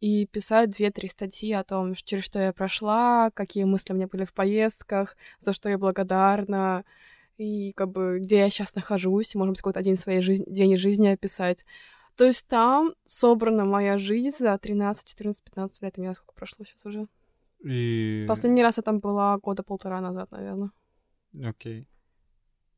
и 0.00 0.26
писать 0.26 0.70
две-три 0.70 1.08
статьи 1.08 1.52
о 1.52 1.62
том, 1.62 1.94
через 1.94 2.24
что 2.24 2.38
я 2.38 2.52
прошла, 2.52 3.30
какие 3.34 3.64
мысли 3.64 3.92
у 3.92 3.96
меня 3.96 4.06
были 4.06 4.24
в 4.24 4.32
поездках, 4.32 5.16
за 5.38 5.52
что 5.52 5.68
я 5.68 5.76
благодарна, 5.76 6.84
и 7.36 7.72
как 7.72 7.90
бы 7.90 8.18
где 8.20 8.38
я 8.38 8.50
сейчас 8.50 8.74
нахожусь, 8.74 9.34
может 9.34 9.52
быть, 9.52 9.58
какой-то 9.60 9.80
один 9.80 9.96
своей 9.96 10.22
жизни, 10.22 10.44
день 10.48 10.72
из 10.72 10.80
жизни 10.80 11.08
описать. 11.08 11.64
То 12.16 12.24
есть 12.24 12.46
там 12.48 12.92
собрана 13.06 13.64
моя 13.64 13.96
жизнь 13.98 14.36
за 14.36 14.58
13, 14.58 15.06
14, 15.06 15.44
15 15.44 15.82
лет. 15.82 15.94
У 15.96 16.02
меня 16.02 16.14
сколько 16.14 16.34
прошло 16.34 16.64
сейчас 16.64 16.84
уже? 16.84 17.06
И... 17.64 18.24
Последний 18.28 18.62
раз 18.62 18.76
я 18.76 18.82
там 18.82 19.00
была 19.00 19.38
года 19.38 19.62
полтора 19.62 20.00
назад, 20.00 20.30
наверное. 20.30 20.70
Окей. 21.44 21.86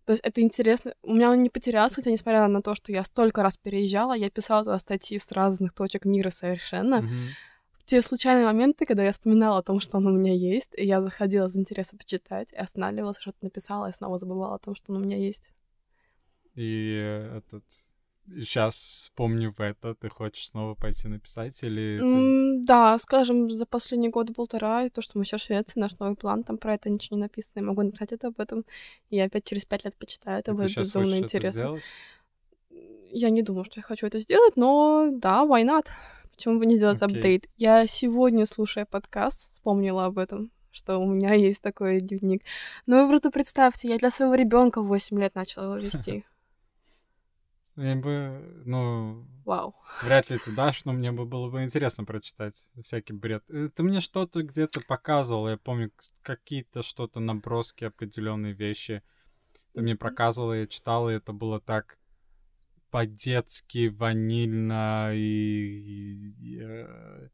То 0.04 0.12
есть 0.12 0.24
это 0.24 0.40
интересно. 0.40 0.94
У 1.02 1.14
меня 1.14 1.30
он 1.30 1.40
не 1.42 1.48
потерялся, 1.48 1.96
хотя 1.96 2.10
несмотря 2.10 2.48
на 2.48 2.60
то, 2.60 2.74
что 2.74 2.90
я 2.92 3.04
столько 3.04 3.42
раз 3.42 3.56
переезжала, 3.56 4.14
я 4.14 4.30
писала 4.30 4.64
туда 4.64 4.78
статьи 4.78 5.18
с 5.18 5.30
разных 5.32 5.72
точек 5.72 6.04
мира 6.04 6.30
совершенно. 6.30 7.02
Мгм. 7.02 7.28
Те 7.84 8.02
случайные 8.02 8.46
моменты, 8.46 8.86
когда 8.86 9.04
я 9.04 9.12
вспоминала 9.12 9.58
о 9.58 9.62
том, 9.62 9.80
что 9.80 9.98
он 9.98 10.06
у 10.06 10.10
меня 10.10 10.32
есть, 10.32 10.70
и 10.76 10.86
я 10.86 11.02
заходила 11.02 11.48
за 11.48 11.60
интересом 11.60 11.98
почитать, 11.98 12.52
и 12.52 12.56
останавливалась, 12.56 13.18
что-то 13.20 13.38
написала, 13.42 13.88
и 13.88 13.92
снова 13.92 14.18
забывала 14.18 14.56
о 14.56 14.58
том, 14.58 14.74
что 14.74 14.92
он 14.92 15.02
у 15.02 15.04
меня 15.04 15.16
есть. 15.16 15.50
И 16.54 16.98
этот... 17.36 17.64
Сейчас, 18.38 18.74
вспомнив 18.76 19.58
это, 19.60 19.94
ты 19.94 20.08
хочешь 20.08 20.48
снова 20.48 20.74
пойти 20.74 21.08
написать 21.08 21.62
или... 21.62 21.98
ты- 21.98 22.04
М, 22.04 22.64
Да, 22.64 22.98
скажем, 22.98 23.54
за 23.54 23.66
последние 23.66 24.10
годы 24.10 24.32
полтора, 24.32 24.84
и 24.84 24.88
то, 24.90 25.02
что 25.02 25.18
мы 25.18 25.24
сейчас 25.24 25.42
в 25.42 25.44
Швеции, 25.46 25.80
наш 25.80 25.98
новый 25.98 26.16
план, 26.16 26.44
там 26.44 26.58
про 26.58 26.74
это 26.74 26.88
ничего 26.90 27.16
не 27.16 27.22
написано. 27.22 27.60
Я 27.60 27.66
могу 27.66 27.82
написать 27.82 28.12
это 28.12 28.28
об 28.28 28.40
этом, 28.40 28.64
и 29.10 29.16
я 29.16 29.24
опять 29.24 29.44
через 29.44 29.64
пять 29.64 29.84
лет 29.84 29.96
почитаю, 29.96 30.38
это 30.40 30.52
и 30.52 30.54
будет 30.54 30.70
сейчас 30.70 30.88
безумно 30.88 31.18
интересно. 31.18 31.50
сделать? 31.52 31.82
Я 33.10 33.30
не 33.30 33.42
думаю, 33.42 33.64
что 33.64 33.80
я 33.80 33.82
хочу 33.82 34.06
это 34.06 34.18
сделать, 34.18 34.56
но 34.56 35.08
да, 35.12 35.42
why 35.44 35.62
not? 35.64 35.88
Почему 36.30 36.58
бы 36.58 36.64
не 36.66 36.76
сделать 36.76 37.02
Окей. 37.02 37.16
апдейт? 37.18 37.46
Я 37.58 37.86
сегодня, 37.86 38.46
слушая 38.46 38.86
подкаст, 38.86 39.38
вспомнила 39.52 40.06
об 40.06 40.16
этом, 40.18 40.50
что 40.70 40.96
у 40.98 41.06
меня 41.06 41.34
есть 41.34 41.60
такой 41.60 42.00
дневник. 42.00 42.42
Ну 42.86 43.02
вы 43.02 43.08
просто 43.08 43.30
представьте, 43.30 43.88
я 43.88 43.98
для 43.98 44.10
своего 44.10 44.34
ребенка 44.34 44.80
в 44.80 44.86
8 44.86 45.20
лет 45.20 45.34
начала 45.34 45.64
его 45.64 45.76
вести. 45.76 46.24
Я 47.76 47.96
бы, 47.96 48.62
ну, 48.66 49.26
Вау. 49.44 49.74
вряд 50.02 50.28
ли 50.28 50.38
ты 50.38 50.52
дашь, 50.52 50.84
но 50.84 50.92
мне 50.92 51.10
бы 51.10 51.24
было 51.24 51.48
бы 51.48 51.64
интересно 51.64 52.04
прочитать 52.04 52.70
всякий 52.82 53.14
бред. 53.14 53.42
Э, 53.48 53.68
Ты 53.74 53.82
мне 53.82 54.00
что-то 54.00 54.42
где-то 54.42 54.80
показывал, 54.82 55.48
я 55.48 55.56
помню 55.56 55.90
какие-то 56.22 56.82
что-то 56.82 57.20
наброски, 57.20 57.84
определенные 57.84 58.52
вещи. 58.52 59.02
Ты 59.72 59.80
мне 59.80 59.96
проказывала, 59.96 60.52
я 60.52 60.66
читала, 60.66 61.08
и 61.08 61.16
это 61.16 61.32
было 61.32 61.60
так 61.60 61.98
по-детски, 62.90 63.88
ванильно 63.88 65.12
и... 65.14 65.18
и, 65.18 66.60
э, 66.60 67.28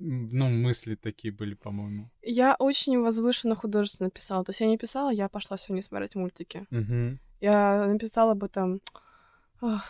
м, 0.00 0.28
ну, 0.32 0.48
мысли 0.48 0.94
такие 0.94 1.30
были, 1.30 1.52
по-моему. 1.52 2.10
Я 2.22 2.56
очень 2.58 2.98
возвышенно 2.98 3.54
художественно 3.54 4.08
писала. 4.10 4.44
То 4.44 4.50
есть 4.50 4.60
я 4.60 4.66
не 4.66 4.78
писала, 4.78 5.10
я 5.10 5.28
пошла 5.28 5.58
сегодня 5.58 5.82
смотреть 5.82 6.14
мультики. 6.14 6.66
Мгм. 6.70 7.20
Я 7.40 7.86
написала 7.86 8.34
бы 8.34 8.48
там... 8.48 8.80
«Ах, 9.60 9.84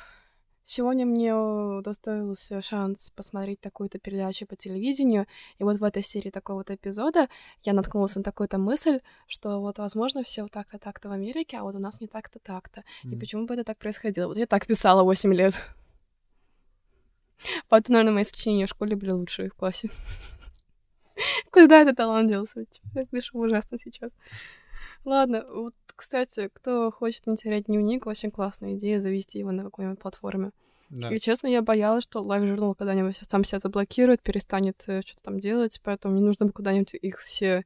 Сегодня 0.63 1.05
мне 1.05 1.35
удостоился 1.35 2.63
шанс 2.63 3.11
посмотреть 3.11 3.61
такую-то 3.61 3.99
передачу 3.99 4.47
по 4.47 4.55
телевидению, 4.55 5.27
и 5.59 5.65
вот 5.65 5.79
в 5.79 5.83
этой 5.83 6.01
серии 6.01 6.31
такого 6.31 6.59
вот 6.59 6.71
эпизода 6.71 7.27
я 7.63 7.73
наткнулась 7.73 8.15
на 8.15 8.23
такую-то 8.23 8.59
мысль, 8.59 9.01
что 9.27 9.61
вот, 9.61 9.81
возможно, 9.81 10.23
все 10.23 10.47
так-то, 10.47 10.79
так-то 10.79 11.09
в 11.09 11.13
Америке, 11.13 11.57
а 11.57 11.65
вот 11.65 11.75
у 11.75 11.81
нас 11.81 12.01
не 12.01 12.07
так-то, 12.07 12.39
так-то. 12.39 12.85
И 13.03 13.09
Мгм. 13.09 13.19
почему 13.19 13.47
бы 13.47 13.55
это 13.55 13.65
так 13.65 13.79
происходило? 13.79 14.29
Вот 14.29 14.37
я 14.37 14.47
так 14.47 14.67
писала 14.67 15.03
8 15.03 15.35
лет. 15.35 15.55
Поэтому, 17.69 17.95
наверное, 17.95 18.15
мои 18.15 18.25
сочинения 18.25 18.67
в 18.67 18.71
школе 18.71 18.95
были 18.95 19.11
лучшие 19.11 19.51
в 19.51 19.55
классе. 19.55 19.91
Куда 21.51 21.81
этот 21.81 21.97
талант 21.97 22.29
делся? 22.29 22.65
Я 22.95 23.07
пишу 23.07 23.41
ужасно 23.41 23.77
сейчас. 23.77 24.13
Ладно, 25.05 25.45
вот, 25.53 25.75
кстати, 26.01 26.49
кто 26.53 26.91
хочет 26.91 27.27
не 27.27 27.37
терять 27.37 27.67
дневник, 27.67 28.07
очень 28.07 28.31
классная 28.31 28.75
идея 28.77 29.01
завести 29.01 29.39
его 29.39 29.53
на 29.53 29.63
какой-нибудь 29.63 29.99
платформе. 30.01 30.51
Да. 30.89 31.09
И, 31.15 31.19
честно, 31.19 31.47
я 31.47 31.61
боялась, 31.63 32.05
что 32.05 32.23
LiveJournal 32.23 32.75
когда-нибудь 32.75 33.17
сам 33.23 33.45
себя 33.45 33.59
заблокирует, 33.59 34.23
перестанет 34.23 34.83
э, 34.89 35.03
что-то 35.03 35.23
там 35.23 35.39
делать, 35.39 35.79
поэтому 35.85 36.15
мне 36.15 36.25
нужно 36.25 36.47
бы 36.47 36.53
куда-нибудь 36.53 36.95
их 36.95 37.19
все 37.19 37.65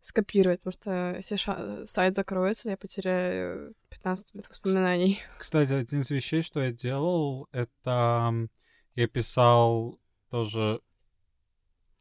скопировать, 0.00 0.60
потому 0.60 0.72
что 0.72 1.14
если 1.16 1.36
ша- 1.36 1.86
сайт 1.86 2.14
закроется, 2.16 2.70
я 2.70 2.76
потеряю 2.76 3.74
15 3.90 4.34
лет 4.34 4.48
воспоминаний. 4.48 5.20
Кстати, 5.38 5.72
один 5.72 6.00
из 6.00 6.10
вещей, 6.10 6.42
что 6.42 6.60
я 6.60 6.72
делал, 6.72 7.48
это 7.52 8.32
я 8.96 9.06
писал 9.06 9.98
тоже 10.30 10.80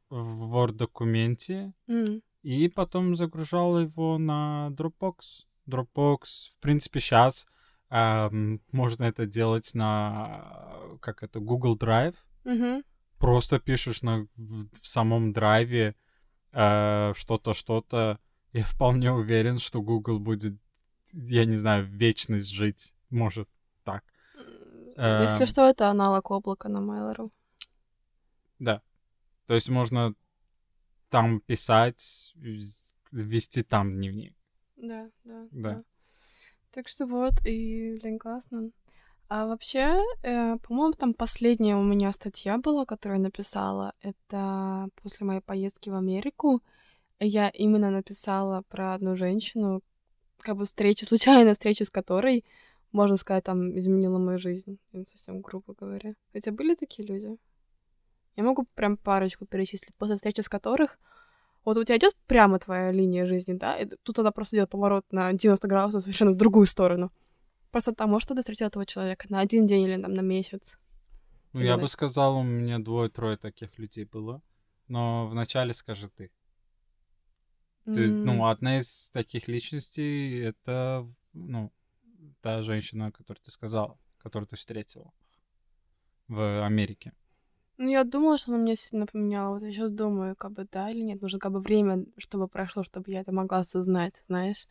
в 0.10 0.56
Word-документе, 0.56 1.74
М, 1.88 2.22
и 2.44 2.68
потом 2.70 3.16
загружал 3.16 3.80
его 3.80 4.18
на 4.18 4.70
Dropbox. 4.78 5.46
Dropbox, 5.68 6.54
в 6.54 6.58
принципе, 6.60 7.00
сейчас 7.00 7.48
можно 7.90 9.04
это 9.06 9.26
делать 9.26 9.74
на, 9.74 10.98
как 11.02 11.24
это, 11.24 11.40
Google 11.40 11.78
Drive. 11.78 12.16
мгм. 12.44 12.84
Просто 13.18 13.60
пишешь 13.60 14.04
на, 14.04 14.28
в, 14.36 14.68
в 14.72 14.88
самом 14.88 15.34
драйве 15.34 15.96
э, 16.54 17.14
что-то, 17.16 17.54
что-то. 17.54 18.20
Я 18.54 18.64
вполне 18.64 19.12
уверен, 19.12 19.58
что 19.58 19.82
Google 19.82 20.20
будет, 20.20 20.54
я 21.14 21.46
не 21.46 21.56
знаю, 21.56 21.86
вечность 21.86 22.50
жить. 22.52 22.94
Может, 23.10 23.50
так. 23.84 24.04
Если 24.98 25.42
Эм. 25.42 25.46
что, 25.48 25.68
это 25.68 25.90
аналог 25.90 26.30
облака 26.30 26.70
на 26.70 26.78
Mail.ru. 26.78 27.32
Да. 28.60 28.82
То 29.48 29.56
есть 29.56 29.70
можно 29.70 30.14
там 31.10 31.40
писать, 31.40 32.34
вести 33.12 33.64
там 33.64 33.96
дневник. 33.96 34.37
Да, 34.78 35.10
да, 35.24 35.48
Да. 35.52 35.74
да. 35.74 35.84
Так 36.72 36.88
что 36.88 37.06
вот, 37.08 37.34
и, 37.46 37.98
блин, 38.02 38.20
классно. 38.20 38.72
А 39.30 39.46
вообще, 39.46 40.00
э, 40.24 40.58
по-моему, 40.60 40.94
там 40.94 41.14
последняя 41.14 41.76
у 41.76 41.84
меня 41.84 42.12
статья 42.12 42.58
была, 42.58 42.86
которую 42.86 43.18
я 43.18 43.24
написала. 43.24 43.94
Это 44.02 44.90
после 45.02 45.26
моей 45.26 45.42
поездки 45.42 45.90
в 45.90 45.96
Америку. 45.96 46.62
Я 47.20 47.50
именно 47.50 47.90
написала 47.90 48.64
про 48.70 48.94
одну 48.94 49.18
женщину, 49.18 49.82
как 50.40 50.56
бы 50.56 50.66
встречу, 50.66 51.06
случайная 51.08 51.54
встреча 51.54 51.84
с 51.84 51.90
которой, 51.90 52.46
можно 52.92 53.18
сказать, 53.18 53.44
там, 53.44 53.78
изменила 53.78 54.18
мою 54.18 54.38
жизнь. 54.38 54.80
Ну, 54.94 55.06
совсем 55.06 55.42
грубо 55.42 55.74
говоря. 55.74 56.14
У 56.34 56.40
тебя 56.40 56.54
были 56.54 56.76
такие 56.76 57.06
люди? 57.06 57.38
Я 58.38 58.44
могу 58.44 58.66
прям 58.76 58.98
парочку 58.98 59.46
перечислить, 59.46 59.96
после 59.96 60.16
встречи 60.16 60.42
с 60.42 60.48
которых 60.48 61.00
вот 61.68 61.76
у 61.76 61.84
тебя 61.84 61.98
идет 61.98 62.16
прямо 62.28 62.60
твоя 62.60 62.94
линия 62.94 63.26
жизни, 63.26 63.52
да, 63.52 63.76
и 63.76 63.86
тут 64.04 64.18
она 64.20 64.32
просто 64.32 64.56
делает 64.56 64.70
поворот 64.70 65.06
на 65.12 65.34
90 65.34 65.68
градусов 65.68 66.02
совершенно 66.02 66.32
в 66.32 66.38
другую 66.38 66.66
сторону. 66.66 67.12
Просто 67.72 67.92
потому, 67.92 68.22
что 68.22 68.34
ты 68.34 68.40
встретил 68.40 68.68
этого 68.68 68.86
человека 68.86 69.26
на 69.28 69.42
один 69.42 69.66
день 69.68 69.82
или 69.82 70.02
там 70.02 70.14
на 70.14 70.22
месяц. 70.22 70.78
Ну, 71.52 71.60
я 71.60 71.78
бы 71.78 71.90
сказал, 71.90 72.38
у 72.38 72.44
меня 72.44 72.80
двое-трое 72.80 73.36
таких 73.36 73.78
людей 73.78 74.06
было. 74.06 74.42
Но 74.88 75.28
вначале 75.28 75.74
скажи 75.74 76.08
ты. 76.08 76.32
Ты, 77.84 78.12
М, 78.12 78.24
ну, 78.24 78.48
одна 78.48 78.80
из 78.80 79.10
таких 79.10 79.50
личностей 79.50 80.40
это, 80.40 81.06
ну, 81.34 81.74
та 82.40 82.62
женщина, 82.62 83.12
которую 83.12 83.44
ты 83.44 83.52
сказала, 83.52 84.00
которую 84.20 84.48
ты 84.48 84.56
встретила 84.56 85.12
в 86.30 86.66
Америке. 86.66 87.12
Ну, 87.78 87.90
я 87.90 88.04
думала, 88.04 88.38
что 88.40 88.52
она 88.52 88.60
меня 88.64 88.76
сильно 88.76 89.06
поменяла. 89.06 89.54
Вот 89.54 89.64
я 89.64 89.72
сейчас 89.72 89.92
думаю, 89.92 90.36
как 90.36 90.52
бы 90.52 90.68
да 90.72 90.90
или 90.90 91.02
нет. 91.02 91.22
Нужно 91.22 91.38
как 91.40 91.52
бы 91.52 91.60
время, 91.60 92.06
чтобы 92.18 92.48
прошло, 92.48 92.84
чтобы 92.84 93.12
я 93.12 93.22
это 93.22 93.32
могла 93.32 93.60
осознать, 93.60 94.24
знаешь. 94.28 94.68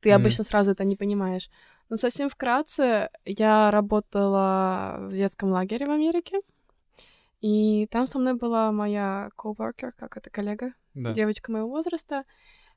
Ты 0.00 0.10
Мгм. 0.10 0.16
обычно 0.16 0.44
сразу 0.44 0.70
это 0.70 0.84
не 0.84 0.96
понимаешь. 0.96 1.50
Но 1.88 1.96
совсем 1.96 2.28
вкратце, 2.30 3.10
я 3.24 3.70
работала 3.72 4.98
в 5.00 5.12
детском 5.16 5.50
лагере 5.50 5.86
в 5.86 5.90
Америке. 5.90 6.38
И 7.40 7.86
там 7.90 8.06
со 8.06 8.18
мной 8.18 8.34
была 8.34 8.72
моя 8.72 9.30
coworker, 9.36 9.92
как 9.98 10.16
это, 10.16 10.30
коллега, 10.30 10.72
Да. 10.94 11.12
девочка 11.12 11.52
моего 11.52 11.68
возраста. 11.68 12.22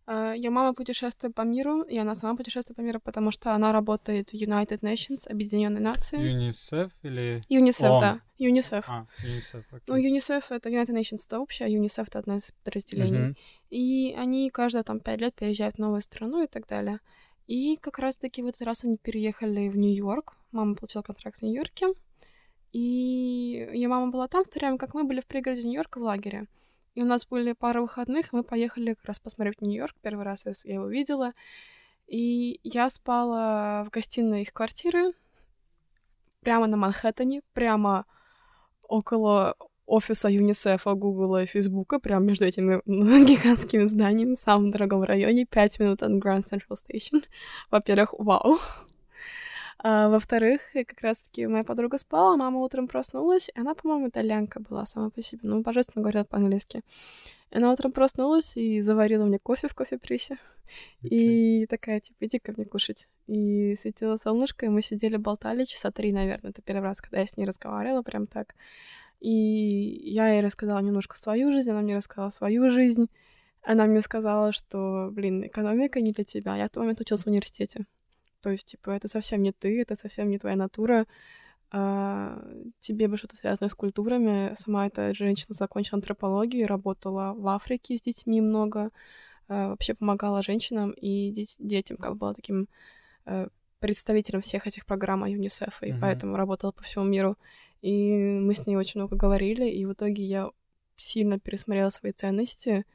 А, 0.10 0.34
Ее 0.34 0.50
мама 0.52 0.74
путешествует 0.74 1.36
по 1.36 1.42
миру, 1.42 1.82
и 1.82 1.98
она 1.98 2.16
сама 2.16 2.38
путешествует 2.38 2.78
по 2.78 2.82
миру, 2.82 3.02
потому 3.02 3.30
что 3.30 3.54
она 3.54 3.74
работает 3.74 4.30
в 4.30 4.34
United 4.36 4.80
Nations, 4.80 5.28
Объединенные 5.30 5.82
Нации. 5.82 6.18
ЮНИСЕФ 6.18 6.92
или... 7.04 7.42
ЮНИСЕФ, 7.50 7.90
ООН. 7.92 8.02
да. 8.02 8.22
ЮНИСЕФ. 8.38 8.86
А, 8.88 9.06
ЮНИСЕФ, 9.24 9.66
окей. 9.70 9.84
Ну, 9.88 9.96
ЮНИСЕФ— 9.98 10.52
это 10.52 10.70
United 10.70 10.94
Nations 10.94 11.26
это 11.28 11.40
общее, 11.40 11.66
а 11.68 11.70
ЮНИСЕФ— 11.70 12.08
это 12.10 12.20
одно 12.20 12.38
из 12.38 12.54
подразделений. 12.64 13.20
Мгм. 13.20 13.36
И 13.70 14.16
они 14.18 14.50
каждые 14.50 14.84
там 14.84 15.02
пять 15.02 15.20
лет 15.20 15.36
переезжают 15.36 15.76
в 15.76 15.80
новую 15.80 16.00
страну 16.00 16.42
и 16.42 16.48
так 16.48 16.68
далее. 16.68 17.00
И 17.48 17.76
как 17.76 18.00
раз-таки 18.00 18.42
в 18.42 18.48
этот 18.48 18.62
раз 18.62 18.86
они 18.86 18.98
переехали 18.98 19.68
в 19.68 19.76
Нью-Йорк. 19.76 20.38
Мама 20.52 20.76
получила 20.76 21.02
контракт 21.02 21.40
в 21.40 21.42
Нью-Йорке. 21.42 21.88
И 22.72 22.80
ее 23.74 23.90
мама 23.90 24.10
была 24.10 24.30
там 24.30 24.46
в 24.46 24.48
то 24.48 24.60
время, 24.60 24.78
как 24.78 24.94
мы 24.94 25.04
были 25.04 25.20
в 25.20 25.26
пригороде 25.26 25.64
Нью-Йорка 25.64 26.00
в 26.00 26.04
лагере. 26.04 26.48
И 26.98 27.02
у 27.04 27.06
нас 27.06 27.28
были 27.28 27.54
пара 27.54 27.80
выходных, 27.82 28.34
мы 28.34 28.44
поехали 28.44 28.96
как 28.96 29.06
раз 29.06 29.20
посмотреть 29.20 29.62
Нью-Йорк. 29.62 29.94
Первый 30.02 30.26
раз 30.26 30.48
я 30.66 30.74
его 30.74 30.88
видела. 30.88 31.32
И 32.08 32.60
я 32.64 32.90
спала 32.90 33.84
в 33.84 33.92
гостиной 33.92 34.42
их 34.42 34.52
квартиры, 34.52 35.14
прямо 36.40 36.66
на 36.66 36.76
Манхэттене, 36.76 37.42
прямо 37.54 38.08
около 38.82 39.56
офиса 39.86 40.28
ЮНИСЕФа, 40.28 40.96
Гугла 40.96 41.44
и 41.44 41.46
Фейсбука, 41.46 42.00
прямо 42.00 42.26
между 42.26 42.46
этими 42.46 42.82
гигантскими 42.88 43.84
зданиями 43.86 44.34
в 44.34 44.40
самом 44.40 44.72
дорогом 44.72 45.04
районе, 45.04 45.46
пять 45.46 45.80
минут 45.80 46.02
от 46.02 46.14
Grand 46.14 46.42
Central 46.42 46.78
Station. 46.78 47.24
Во-первых, 47.70 48.16
вау. 48.18 48.58
А, 49.80 50.10
во-вторых, 50.10 50.62
и 50.74 50.84
как 50.84 51.02
раз-таки 51.02 51.46
моя 51.46 51.64
подруга 51.64 51.98
спала, 51.98 52.36
мама 52.36 52.60
утром 52.60 52.88
проснулась, 52.88 53.50
и 53.50 53.60
она, 53.60 53.76
по-моему, 53.76 54.10
итальянка 54.10 54.60
была 54.60 54.86
сама 54.86 55.10
по 55.10 55.22
себе, 55.22 55.42
ну, 55.44 55.62
божественно 55.62 56.04
говорила 56.04 56.24
по-английски. 56.24 56.82
И 57.52 57.58
она 57.58 57.72
утром 57.72 57.92
проснулась 57.92 58.58
и 58.58 58.82
заварила 58.82 59.26
мне 59.26 59.40
кофе 59.40 59.68
в 59.68 59.76
кофе-прессе. 59.76 60.38
Окей. 61.04 61.62
И 61.62 61.66
такая, 61.68 62.00
типа, 62.00 62.26
иди 62.26 62.40
ко 62.40 62.54
мне 62.58 62.66
кушать. 62.66 63.08
И 63.28 63.76
светило 63.76 64.18
солнышко, 64.18 64.66
и 64.66 64.70
мы 64.70 64.82
сидели, 64.82 65.18
болтали 65.18 65.64
часа 65.64 65.92
три, 65.92 66.12
наверное. 66.12 66.52
Это 66.52 66.62
первый 66.62 66.84
раз, 66.84 67.00
когда 67.00 67.20
я 67.20 67.28
с 67.28 67.38
ней 67.38 67.46
разговаривала 67.46 68.02
прям 68.02 68.28
так. 68.28 68.56
И 69.20 69.30
я 69.30 70.30
ей 70.30 70.42
рассказала 70.42 70.80
немножко 70.80 71.18
свою 71.18 71.52
жизнь, 71.52 71.72
она 71.72 71.82
мне 71.82 71.96
рассказала 71.96 72.30
свою 72.32 72.70
жизнь. 72.70 73.10
Она 73.64 73.86
мне 73.86 74.02
сказала, 74.02 74.52
что, 74.52 75.10
блин, 75.12 75.46
экономика 75.46 76.02
не 76.02 76.12
для 76.14 76.24
тебя. 76.24 76.56
Я 76.56 76.68
в 76.68 76.70
тот 76.70 76.84
момент 76.84 77.02
училась 77.02 77.24
в 77.24 77.28
университете. 77.28 77.86
То 78.48 78.52
есть, 78.52 78.66
типа, 78.68 78.92
это 78.92 79.10
совсем 79.10 79.44
не 79.44 79.52
ты, 79.52 79.82
это 79.82 79.98
совсем 79.98 80.30
не 80.30 80.40
твоя 80.40 80.56
натура. 80.56 81.06
А, 81.70 82.42
тебе 82.80 83.10
бы 83.10 83.18
что-то 83.18 83.36
связанное 83.36 83.68
с 83.68 83.76
культурами. 83.76 84.56
Сама 84.56 84.88
эта 84.88 85.14
женщина 85.14 85.54
закончила 85.54 85.98
антропологию, 85.98 86.66
работала 86.66 87.34
в 87.34 87.46
Африке 87.50 87.98
с 87.98 88.02
детьми 88.02 88.40
много, 88.40 88.88
а, 89.50 89.68
вообще 89.68 89.96
помогала 89.96 90.42
женщинам 90.44 90.92
и 90.92 91.30
дет- 91.34 91.58
детям, 91.60 91.98
как 91.98 92.14
бы 92.14 92.20
была 92.20 92.34
таким 92.34 92.70
э, 93.26 93.50
представителем 93.80 94.40
всех 94.40 94.66
этих 94.66 94.86
программ 94.86 95.26
ЮНИСЕФа, 95.26 95.86
и 95.86 95.92
Мгм. 95.92 96.00
поэтому 96.00 96.38
работала 96.38 96.72
по 96.72 96.84
всему 96.84 97.04
миру. 97.04 97.36
И 97.82 98.14
мы 98.16 98.54
с 98.54 98.66
ней 98.66 98.78
очень 98.78 99.02
много 99.02 99.18
говорили, 99.18 99.70
и 99.70 99.84
в 99.86 99.92
итоге 99.92 100.24
я 100.24 100.50
сильно 100.96 101.38
пересмотрела 101.38 101.90
свои 101.90 102.14
ценности 102.14 102.86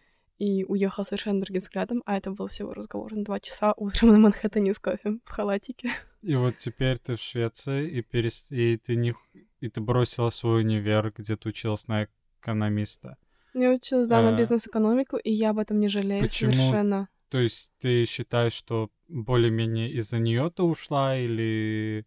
и 0.43 0.65
уехала 0.65 1.05
совершенно 1.05 1.41
другим 1.41 1.61
взглядом, 1.61 2.03
а 2.05 2.17
это 2.17 2.33
был 2.33 2.49
всего 2.49 2.75
разговор 2.75 3.15
на 3.15 3.23
два 3.23 3.39
часа 3.39 3.75
утром 3.77 4.09
на 4.09 4.19
Манхэттене 4.19 4.75
с 4.75 4.81
кофе 4.81 5.21
в 5.25 5.31
халатике. 5.31 5.93
И 6.23 6.35
вот 6.35 6.59
теперь 6.59 6.99
ты 6.99 7.15
в 7.15 7.21
Швеции, 7.21 7.89
и, 7.89 8.03
перес... 8.03 8.51
и, 8.51 8.77
ты 8.77 8.97
не... 8.97 9.15
и 9.61 9.69
ты 9.69 9.81
бросила 9.81 10.31
свой 10.31 10.63
универ, 10.63 11.13
где 11.17 11.37
ты 11.37 11.49
училась 11.51 11.87
на 11.87 12.09
экономиста. 12.41 13.19
Я 13.55 13.71
училась, 13.71 14.09
да, 14.09 14.19
А, 14.19 14.31
на 14.31 14.37
бизнес-экономику, 14.37 15.17
и 15.17 15.31
я 15.31 15.51
об 15.51 15.61
этом 15.61 15.79
не 15.79 15.87
жалею 15.87 16.21
почему? 16.21 16.53
совершенно. 16.53 17.09
То 17.29 17.39
есть 17.39 17.71
ты 17.79 18.05
считаешь, 18.05 18.53
что 18.53 18.91
более-менее 19.07 19.93
из-за 19.93 20.19
нее 20.19 20.51
ты 20.51 20.65
ушла 20.65 21.17
или... 21.17 22.05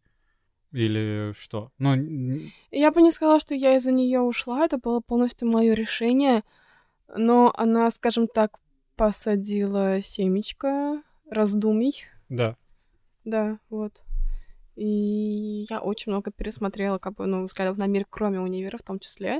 Или 0.73 1.31
что? 1.37 1.71
Ну, 1.77 1.95
Я 2.71 2.91
бы 2.91 3.01
не 3.01 3.11
сказала, 3.11 3.39
что 3.39 3.55
я 3.55 3.77
из-за 3.77 3.93
нее 3.93 4.19
ушла, 4.19 4.65
это 4.65 4.77
было 4.77 4.99
полностью 4.99 5.47
мое 5.47 5.73
решение, 5.73 6.43
но 7.07 7.53
она, 7.55 7.89
скажем 7.91 8.27
так, 8.27 8.59
посадила 8.95 10.01
семечко 10.01 11.01
раздумий, 11.29 12.05
да. 12.29 12.57
да, 13.23 13.59
вот. 13.69 14.03
И 14.75 15.65
я 15.69 15.79
очень 15.79 16.11
много 16.11 16.31
пересмотрела, 16.31 16.97
как 16.97 17.13
бы, 17.15 17.25
ну, 17.25 17.45
взглядов 17.45 17.77
на 17.77 17.87
мир, 17.87 18.05
кроме 18.09 18.41
универа 18.41 18.77
в 18.77 18.83
том 18.83 18.99
числе. 18.99 19.39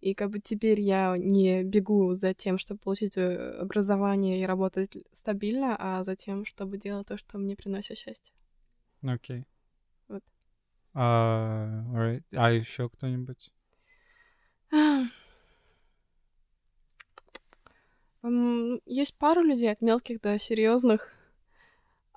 И 0.00 0.14
как 0.14 0.30
бы 0.30 0.38
теперь 0.38 0.80
я 0.80 1.16
не 1.18 1.64
бегу 1.64 2.14
за 2.14 2.34
тем, 2.34 2.56
чтобы 2.56 2.78
получить 2.78 3.16
э, 3.16 3.58
образование 3.58 4.40
и 4.40 4.46
работать 4.46 4.92
стабильно, 5.10 5.76
а 5.76 6.04
за 6.04 6.14
тем, 6.14 6.44
чтобы 6.44 6.78
делать 6.78 7.08
то, 7.08 7.16
что 7.16 7.38
мне 7.38 7.56
приносит 7.56 7.96
счастье. 7.96 8.32
Окей. 9.02 9.44
Вот. 10.06 10.22
А, 10.94 11.82
alright. 11.92 12.22
а 12.36 12.52
еще 12.52 12.88
кто-нибудь? 12.88 13.52
Есть 18.86 19.16
пару 19.18 19.42
людей, 19.42 19.70
от 19.70 19.80
мелких 19.80 20.20
до 20.20 20.38
серьезных. 20.38 21.12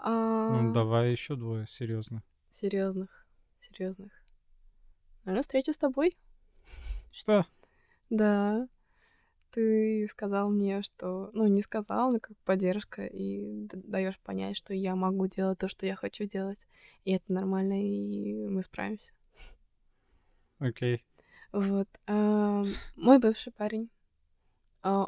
Ну, 0.04 0.72
давай 0.74 1.12
еще 1.12 1.36
двое, 1.36 1.65
серьезно. 1.67 2.24
Серьезных, 2.50 3.28
серьезных. 3.60 4.12
Наверное, 5.24 5.43
встреча 5.43 5.74
с 5.74 5.78
тобой. 5.78 6.17
Что? 7.12 7.45
Да. 8.10 8.67
Ты 9.52 10.08
сказал 10.08 10.50
мне, 10.50 10.82
что... 10.82 11.32
Ну, 11.34 11.48
не 11.48 11.62
сказал, 11.62 12.12
но 12.12 12.19
как 12.19 12.38
поддержка, 12.39 13.06
и 13.06 13.67
даешь 13.74 14.19
понять, 14.19 14.56
что 14.58 14.74
я 14.74 14.95
могу 14.95 15.28
делать 15.28 15.60
то, 15.60 15.67
что 15.67 15.86
я 15.86 15.95
хочу 15.95 16.24
делать. 16.24 16.67
И 17.04 17.13
это 17.13 17.32
нормально, 17.32 17.84
и 17.84 18.48
мы 18.48 18.62
справимся. 18.62 19.13
Окей. 20.60 21.04
Вот. 21.52 21.88
а, 22.06 22.63
мой 22.95 23.19
бывший 23.19 23.52
парень, 23.52 23.89
а, 23.91 23.99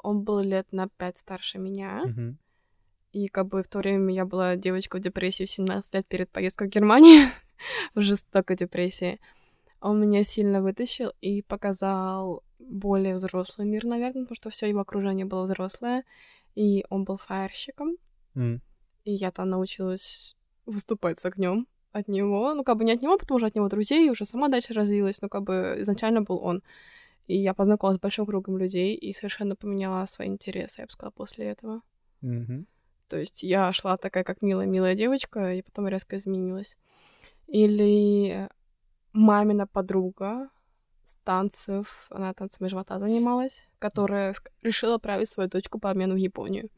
он 0.03 0.23
был 0.23 0.39
лет 0.39 0.67
на 0.71 0.87
пять 0.89 1.17
старше 1.17 1.57
меня. 1.59 2.03
И 3.13 3.27
как 3.27 3.47
бы 3.47 3.61
в 3.61 3.67
то 3.67 3.79
время 3.79 4.13
я 4.13 4.25
была 4.25 4.55
девочкой 4.55 5.01
в 5.01 5.03
депрессии 5.03 5.45
в 5.45 5.49
17 5.49 5.93
лет 5.95 6.07
перед 6.07 6.29
поездкой 6.29 6.67
в 6.67 6.71
Германию, 6.71 7.27
в 7.95 8.01
жестокой 8.01 8.55
депрессии. 8.55 9.19
Он 9.81 9.99
меня 9.99 10.23
сильно 10.23 10.61
вытащил 10.61 11.11
и 11.21 11.41
показал 11.41 12.43
более 12.59 13.15
взрослый 13.15 13.67
мир, 13.67 13.85
наверное, 13.85 14.23
потому 14.23 14.35
что 14.35 14.49
все 14.49 14.69
его 14.69 14.79
окружение 14.79 15.25
было 15.25 15.43
взрослое. 15.43 16.03
И 16.55 16.85
он 16.89 17.03
был 17.03 17.17
фаерщиком, 17.17 17.97
М. 18.35 18.61
и 19.03 19.11
я 19.13 19.31
там 19.31 19.49
научилась 19.49 20.35
выступать 20.65 21.19
с 21.19 21.25
огнем 21.25 21.65
от 21.91 22.07
него. 22.07 22.53
Ну, 22.53 22.63
как 22.63 22.77
бы 22.77 22.85
не 22.85 22.93
от 22.93 23.01
него, 23.01 23.17
потому 23.17 23.39
что 23.39 23.47
от 23.47 23.55
него 23.55 23.67
друзей, 23.69 24.07
и 24.07 24.09
уже 24.09 24.25
сама 24.25 24.47
дальше 24.47 24.73
развилась, 24.73 25.21
но 25.21 25.29
как 25.29 25.43
бы 25.43 25.75
изначально 25.79 26.21
был 26.21 26.37
он. 26.43 26.61
И 27.27 27.37
я 27.37 27.53
познакомилась 27.53 27.97
с 27.97 28.01
большим 28.01 28.25
кругом 28.25 28.57
людей 28.57 28.95
и 28.95 29.13
совершенно 29.13 29.55
поменяла 29.55 30.05
свои 30.05 30.27
интересы, 30.27 30.81
я 30.81 30.85
бы 30.85 30.91
сказала, 30.91 31.11
после 31.11 31.45
этого. 31.45 31.81
Мгм. 32.21 32.67
То 33.07 33.19
есть 33.19 33.43
я 33.43 33.71
шла 33.73 33.97
такая, 33.97 34.23
как 34.23 34.41
милая-милая 34.41 34.95
девочка, 34.95 35.53
и 35.53 35.61
потом 35.61 35.87
резко 35.87 36.15
изменилась. 36.15 36.77
Или 37.47 38.49
мамина 39.13 39.67
подруга 39.67 40.49
с 41.03 41.17
танцев, 41.23 42.07
она 42.09 42.33
танцами 42.33 42.69
живота 42.69 42.99
занималась, 42.99 43.67
которая 43.79 44.33
решила 44.61 44.95
отправить 44.95 45.29
свою 45.29 45.49
дочку 45.49 45.79
по 45.79 45.89
обмену 45.89 46.13
в 46.13 46.17
Японию. 46.17 46.69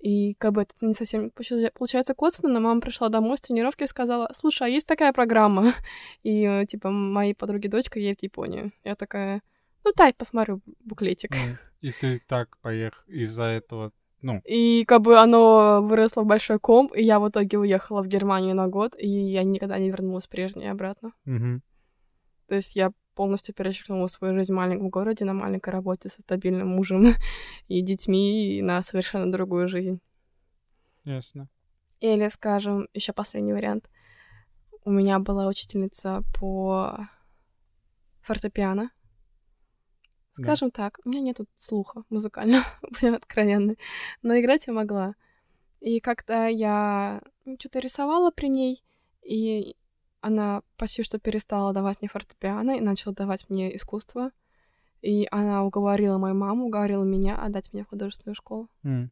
И 0.00 0.32
как 0.34 0.52
бы 0.52 0.62
это 0.62 0.86
не 0.86 0.94
совсем 0.94 1.28
получа- 1.28 1.70
получается 1.72 2.14
косвенно, 2.14 2.54
но 2.54 2.60
мама 2.60 2.80
пришла 2.80 3.10
домой 3.10 3.36
с 3.36 3.42
тренировки 3.42 3.82
и 3.82 3.86
сказала, 3.86 4.30
слушай, 4.32 4.66
а 4.66 4.70
есть 4.70 4.86
такая 4.86 5.12
программа? 5.12 5.74
И 6.22 6.44
э, 6.44 6.64
типа 6.64 6.90
моей 6.90 7.34
подруги 7.34 7.68
дочка 7.68 7.98
едет 7.98 8.20
в 8.20 8.22
Японию. 8.22 8.72
Я 8.82 8.94
такая, 8.94 9.42
ну 9.84 9.92
дай, 9.96 10.12
посмотрю 10.12 10.60
буклетик. 10.80 11.34
М. 11.34 11.56
И 11.80 11.92
ты 11.92 12.20
так 12.26 12.58
поехал 12.58 13.02
из-за 13.06 13.44
этого, 13.44 13.92
ну, 14.22 14.42
И 14.44 14.84
как 14.84 15.00
бы 15.00 15.18
оно 15.18 15.80
выросло 15.82 16.22
в 16.22 16.26
большой 16.26 16.58
ком, 16.58 16.88
и 16.88 17.02
я 17.02 17.18
в 17.20 17.28
итоге 17.28 17.58
уехала 17.58 18.02
в 18.02 18.06
Германию 18.06 18.54
на 18.54 18.68
год, 18.68 18.94
и 18.98 19.08
я 19.08 19.44
никогда 19.44 19.78
не 19.78 19.88
вернулась 19.88 20.26
прежней 20.26 20.68
обратно. 20.68 21.12
То 22.46 22.56
есть 22.56 22.76
я 22.76 22.92
полностью 23.14 23.54
перечеркнула 23.54 24.08
свою 24.08 24.34
жизнь 24.34 24.52
в 24.52 24.56
маленьком 24.56 24.88
городе, 24.90 25.24
на 25.24 25.34
маленькой 25.34 25.70
работе 25.70 26.08
со 26.08 26.20
стабильным 26.20 26.68
мужем 26.68 27.06
и 27.68 27.80
детьми, 27.80 28.56
и 28.56 28.62
на 28.62 28.82
совершенно 28.82 29.30
другую 29.30 29.68
жизнь. 29.68 30.00
ясно. 31.04 31.48
Или, 32.00 32.28
скажем, 32.28 32.88
еще 32.94 33.12
последний 33.12 33.52
вариант. 33.52 33.90
у 34.84 34.90
меня 34.90 35.18
была 35.18 35.48
учительница 35.48 36.22
по 36.38 37.06
фортепиано. 38.22 38.90
Скажем 40.42 40.70
так, 40.70 40.98
у 41.04 41.08
меня 41.08 41.20
нету 41.20 41.46
слуха 41.54 42.02
музыкального, 42.10 42.64
прям 43.00 43.14
откровенно. 43.14 43.74
Но 44.22 44.38
играть 44.38 44.66
я 44.66 44.72
могла. 44.72 45.14
И 45.80 46.00
когда 46.00 46.46
я 46.46 47.22
что-то 47.58 47.78
рисовала 47.78 48.30
при 48.30 48.48
ней, 48.48 48.82
и 49.22 49.76
она 50.20 50.62
почти 50.76 51.02
что 51.02 51.18
перестала 51.18 51.72
давать 51.72 52.00
мне 52.00 52.08
фортепиано 52.08 52.76
и 52.76 52.80
начала 52.80 53.14
давать 53.14 53.48
мне 53.48 53.74
искусство. 53.74 54.30
И 55.00 55.26
она 55.30 55.64
уговорила 55.64 56.18
мою 56.18 56.34
маму, 56.34 56.66
уговорила 56.66 57.04
меня 57.04 57.42
отдать 57.42 57.72
меня 57.72 57.84
в 57.84 57.88
художественную 57.88 58.34
школу. 58.34 58.68
Mm. 58.84 59.08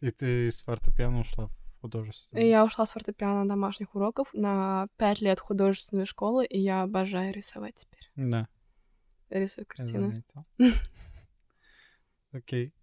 И 0.00 0.10
ты 0.10 0.50
с 0.50 0.62
фортепиано 0.62 1.20
ушла 1.20 1.46
в 1.46 1.80
художественную? 1.82 2.46
И 2.46 2.48
я 2.48 2.64
ушла 2.64 2.86
с 2.86 2.92
фортепиано 2.92 3.46
домашних 3.46 3.94
уроков 3.94 4.28
на 4.32 4.88
пять 4.96 5.20
лет 5.20 5.40
художественной 5.40 6.06
школы, 6.06 6.46
и 6.46 6.58
я 6.58 6.82
обожаю 6.82 7.34
рисовать 7.34 7.74
теперь. 7.74 8.08
Да. 8.16 8.48
Рисую 9.32 9.66
картины. 9.66 10.22
Окей. 12.32 12.74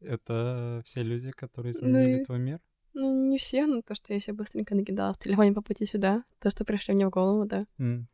Это 0.00 0.82
все 0.84 1.02
люди, 1.02 1.30
которые 1.30 1.72
изменили 1.72 2.18
ну, 2.18 2.24
твой 2.24 2.38
мир? 2.38 2.60
Ну, 2.94 3.30
не 3.30 3.38
все, 3.38 3.66
но 3.66 3.82
то, 3.82 3.94
что 3.94 4.12
я 4.12 4.20
себе 4.20 4.34
быстренько 4.34 4.74
накидала 4.74 5.14
в 5.14 5.18
телефоне 5.18 5.52
по 5.52 5.62
пути 5.62 5.86
сюда, 5.86 6.18
то, 6.40 6.50
что 6.50 6.64
пришли 6.64 6.94
мне 6.94 7.06
в 7.06 7.10
голову, 7.10 7.46
да. 7.46 7.64
Mm. 7.78 8.04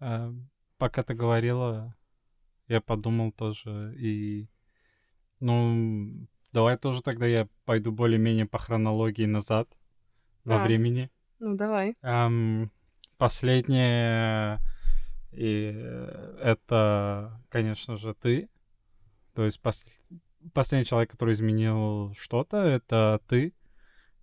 А, 0.00 0.32
пока 0.76 1.02
ты 1.02 1.14
говорила, 1.14 1.96
я 2.68 2.80
подумал 2.80 3.32
тоже, 3.32 3.94
и... 3.98 4.48
Ну, 5.40 6.28
давай 6.52 6.76
тоже 6.76 7.02
тогда 7.02 7.26
я 7.26 7.48
пойду 7.64 7.92
более-менее 7.92 8.46
по 8.46 8.58
хронологии 8.58 9.26
назад 9.26 9.68
во 10.44 10.60
а, 10.60 10.64
времени. 10.64 11.10
Ну, 11.38 11.56
давай. 11.56 11.96
Um, 12.02 12.70
последнее 13.16 14.60
и 15.32 15.66
это, 16.40 17.42
конечно 17.48 17.96
же, 17.96 18.14
ты. 18.14 18.48
То 19.34 19.44
есть 19.44 19.60
пос... 19.60 19.86
последний 20.52 20.86
человек, 20.86 21.10
который 21.10 21.34
изменил 21.34 22.12
что-то, 22.14 22.58
это 22.58 23.20
ты. 23.28 23.54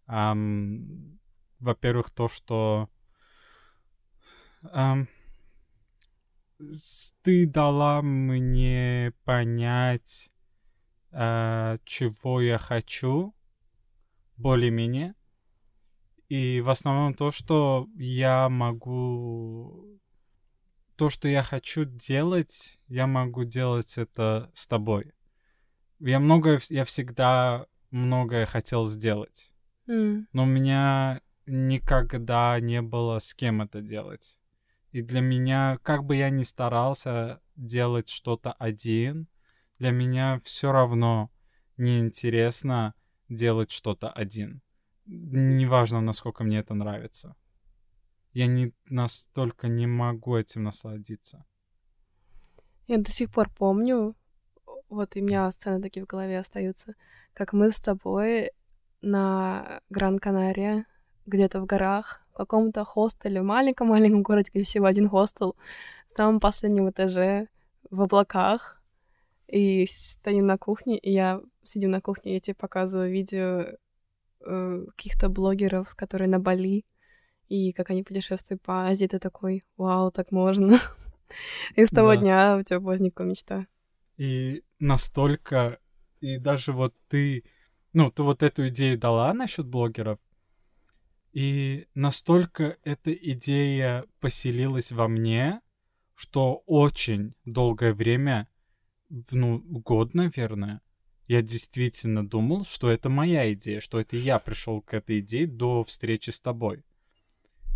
Um, 0.07 1.17
во-первых, 1.59 2.11
то, 2.11 2.27
что 2.29 2.89
um, 4.63 5.07
ты 7.21 7.47
дала 7.47 8.01
мне 8.01 9.13
понять, 9.23 10.29
uh, 11.11 11.79
чего 11.85 12.41
я 12.41 12.57
хочу, 12.57 13.35
более-менее. 14.37 15.15
И 16.29 16.61
в 16.61 16.69
основном 16.69 17.13
то, 17.13 17.31
что 17.31 17.87
я 17.95 18.49
могу 18.49 19.99
то, 20.95 21.09
что 21.09 21.27
я 21.27 21.43
хочу 21.43 21.85
делать, 21.85 22.79
я 22.87 23.07
могу 23.07 23.43
делать 23.43 23.97
это 23.97 24.51
с 24.53 24.67
тобой. 24.67 25.13
Я 25.99 26.19
многое, 26.19 26.61
я 26.69 26.85
всегда 26.85 27.67
многое 27.91 28.45
хотел 28.45 28.85
сделать. 28.85 29.53
Mm. 29.87 30.25
Но 30.33 30.43
у 30.43 30.45
меня 30.45 31.21
никогда 31.45 32.59
не 32.59 32.81
было 32.81 33.19
с 33.19 33.33
кем 33.33 33.61
это 33.61 33.81
делать. 33.81 34.39
И 34.91 35.01
для 35.01 35.21
меня, 35.21 35.77
как 35.83 36.05
бы 36.05 36.15
я 36.15 36.29
ни 36.29 36.43
старался 36.43 37.41
делать 37.55 38.09
что-то 38.09 38.53
один, 38.53 39.27
для 39.79 39.91
меня 39.91 40.39
все 40.43 40.71
равно 40.71 41.29
неинтересно 41.77 42.93
делать 43.27 43.71
что-то 43.71 44.09
один. 44.09 44.61
Неважно, 45.05 46.01
насколько 46.01 46.43
мне 46.43 46.59
это 46.59 46.73
нравится 46.73 47.35
я 48.35 48.47
не 48.47 48.73
настолько 48.89 49.69
не 49.69 49.87
могу 49.87 50.35
этим 50.35 50.63
насладиться. 50.63 51.45
Я 52.85 52.97
до 52.97 53.09
сих 53.09 53.31
пор 53.31 53.49
помню, 53.49 54.13
вот 54.89 55.15
и 55.15 55.21
у 55.21 55.25
меня 55.25 55.49
сцены 55.51 55.81
такие 55.81 56.03
в 56.03 56.07
голове 56.07 56.37
остаются, 56.37 56.95
как 57.33 57.53
мы 57.53 57.71
с 57.71 57.79
тобой 57.79 58.51
на 59.01 59.79
Гран-Канария, 59.89 60.85
где-то 61.25 61.61
в 61.61 61.65
горах, 61.65 62.25
в 62.33 62.33
каком-то 62.33 62.83
хостеле, 62.83 63.41
в 63.41 63.45
маленьком-маленьком 63.45 64.21
городе, 64.21 64.51
где 64.53 64.63
всего 64.63 64.85
один 64.85 65.07
хостел, 65.07 65.55
в 66.09 66.17
самом 66.17 66.41
последнем 66.41 66.89
этаже, 66.89 67.47
в 67.89 68.01
облаках, 68.01 68.81
и 69.47 69.87
стоим 69.87 70.45
на 70.45 70.57
кухне, 70.57 70.97
и 70.97 71.11
я 71.11 71.41
сидим 71.63 71.91
на 71.91 72.01
кухне, 72.01 72.31
и 72.31 72.33
я 72.35 72.39
тебе 72.41 72.55
показываю 72.55 73.09
видео 73.09 73.63
э, 74.45 74.85
каких-то 74.97 75.29
блогеров, 75.29 75.95
которые 75.95 76.27
на 76.27 76.39
Бали, 76.39 76.83
и 77.49 77.71
как 77.73 77.89
они 77.89 78.03
путешествуют 78.03 78.61
по 78.61 78.87
Азии, 78.87 79.05
ты 79.07 79.19
такой, 79.19 79.63
вау, 79.77 80.11
так 80.11 80.31
можно. 80.31 80.79
И 81.75 81.85
с 81.85 81.89
того 81.89 82.15
да. 82.15 82.17
дня 82.17 82.57
у 82.59 82.63
тебя 82.63 82.79
возникла 82.79 83.23
мечта. 83.23 83.67
И 84.17 84.63
настолько, 84.79 85.79
и 86.21 86.37
даже 86.37 86.71
вот 86.71 86.95
ты, 87.07 87.43
ну, 87.93 88.11
ты 88.11 88.23
вот 88.23 88.43
эту 88.43 88.67
идею 88.67 88.97
дала 88.97 89.33
насчет 89.33 89.65
блогеров, 89.65 90.19
и 91.33 91.87
настолько 91.95 92.77
эта 92.83 93.11
идея 93.13 94.05
поселилась 94.21 94.93
во 94.93 95.09
мне, 95.09 95.59
что 96.13 96.63
очень 96.65 97.33
долгое 97.43 97.93
время, 97.93 98.47
ну, 99.09 99.59
год, 99.59 100.13
наверное, 100.13 100.81
я 101.27 101.41
действительно 101.41 102.25
думал, 102.25 102.63
что 102.63 102.89
это 102.89 103.09
моя 103.09 103.51
идея, 103.53 103.81
что 103.81 103.99
это 103.99 104.15
я 104.15 104.39
пришел 104.39 104.81
к 104.81 104.93
этой 104.93 105.19
идее 105.19 105.45
до 105.45 105.83
встречи 105.83 106.29
с 106.29 106.39
тобой. 106.39 106.85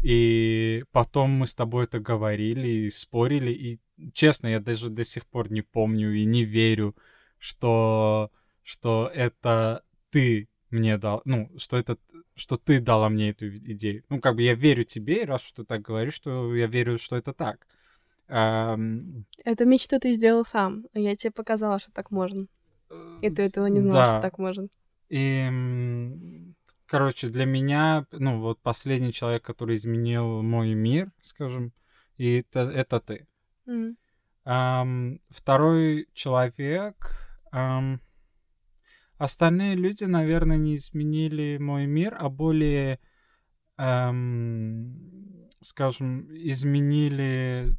И 0.01 0.83
потом 0.91 1.31
мы 1.31 1.47
с 1.47 1.55
тобой 1.55 1.83
это 1.83 1.99
говорили 1.99 2.67
и 2.67 2.89
спорили, 2.89 3.51
и 3.51 3.79
честно, 4.13 4.47
я 4.47 4.59
даже 4.59 4.89
до 4.89 5.03
сих 5.03 5.25
пор 5.25 5.51
не 5.51 5.61
помню 5.61 6.13
и 6.13 6.25
не 6.25 6.45
верю, 6.45 6.95
что, 7.37 8.31
что 8.63 9.11
это 9.13 9.83
ты 10.09 10.47
мне 10.69 10.97
дал, 10.97 11.21
ну, 11.25 11.49
что 11.57 11.77
это, 11.77 11.97
что 12.35 12.55
ты 12.55 12.79
дала 12.79 13.09
мне 13.09 13.31
эту 13.31 13.49
идею. 13.55 14.03
Ну, 14.09 14.19
как 14.19 14.35
бы 14.35 14.43
я 14.43 14.53
верю 14.53 14.85
тебе, 14.85 15.25
раз 15.25 15.43
что 15.43 15.63
ты 15.63 15.67
так 15.67 15.81
говоришь, 15.81 16.13
что 16.13 16.55
я 16.55 16.67
верю, 16.67 16.97
что 16.97 17.15
это 17.15 17.33
так. 17.33 17.67
Um... 18.29 19.23
Эту 19.43 19.65
мечту 19.65 19.99
ты 19.99 20.11
сделал 20.11 20.45
сам, 20.45 20.85
я 20.93 21.15
тебе 21.15 21.31
показала, 21.31 21.79
что 21.79 21.91
так 21.91 22.11
можно. 22.11 22.47
И 23.21 23.29
ты 23.29 23.43
этого 23.43 23.65
не 23.65 23.81
знал, 23.81 23.93
да. 23.93 24.05
что 24.05 24.21
так 24.21 24.37
можно. 24.37 24.67
И 25.09 26.48
короче, 26.89 27.29
для 27.29 27.45
меня, 27.45 28.05
ну, 28.11 28.39
вот 28.39 28.59
последний 28.61 29.13
человек, 29.13 29.43
который 29.43 29.75
изменил 29.75 30.41
мой 30.41 30.73
мир, 30.73 31.11
скажем, 31.21 31.71
и 32.17 32.39
это, 32.39 32.61
это 32.61 32.99
ты. 32.99 33.27
Mm. 33.67 33.95
Um, 34.45 35.21
второй 35.29 36.07
человек... 36.13 36.95
Um, 37.53 37.99
остальные 39.17 39.75
люди, 39.75 40.05
наверное, 40.05 40.57
не 40.57 40.75
изменили 40.75 41.57
мой 41.59 41.85
мир, 41.85 42.15
а 42.19 42.29
более, 42.29 42.99
um, 43.77 45.47
скажем, 45.61 46.27
изменили 46.31 47.71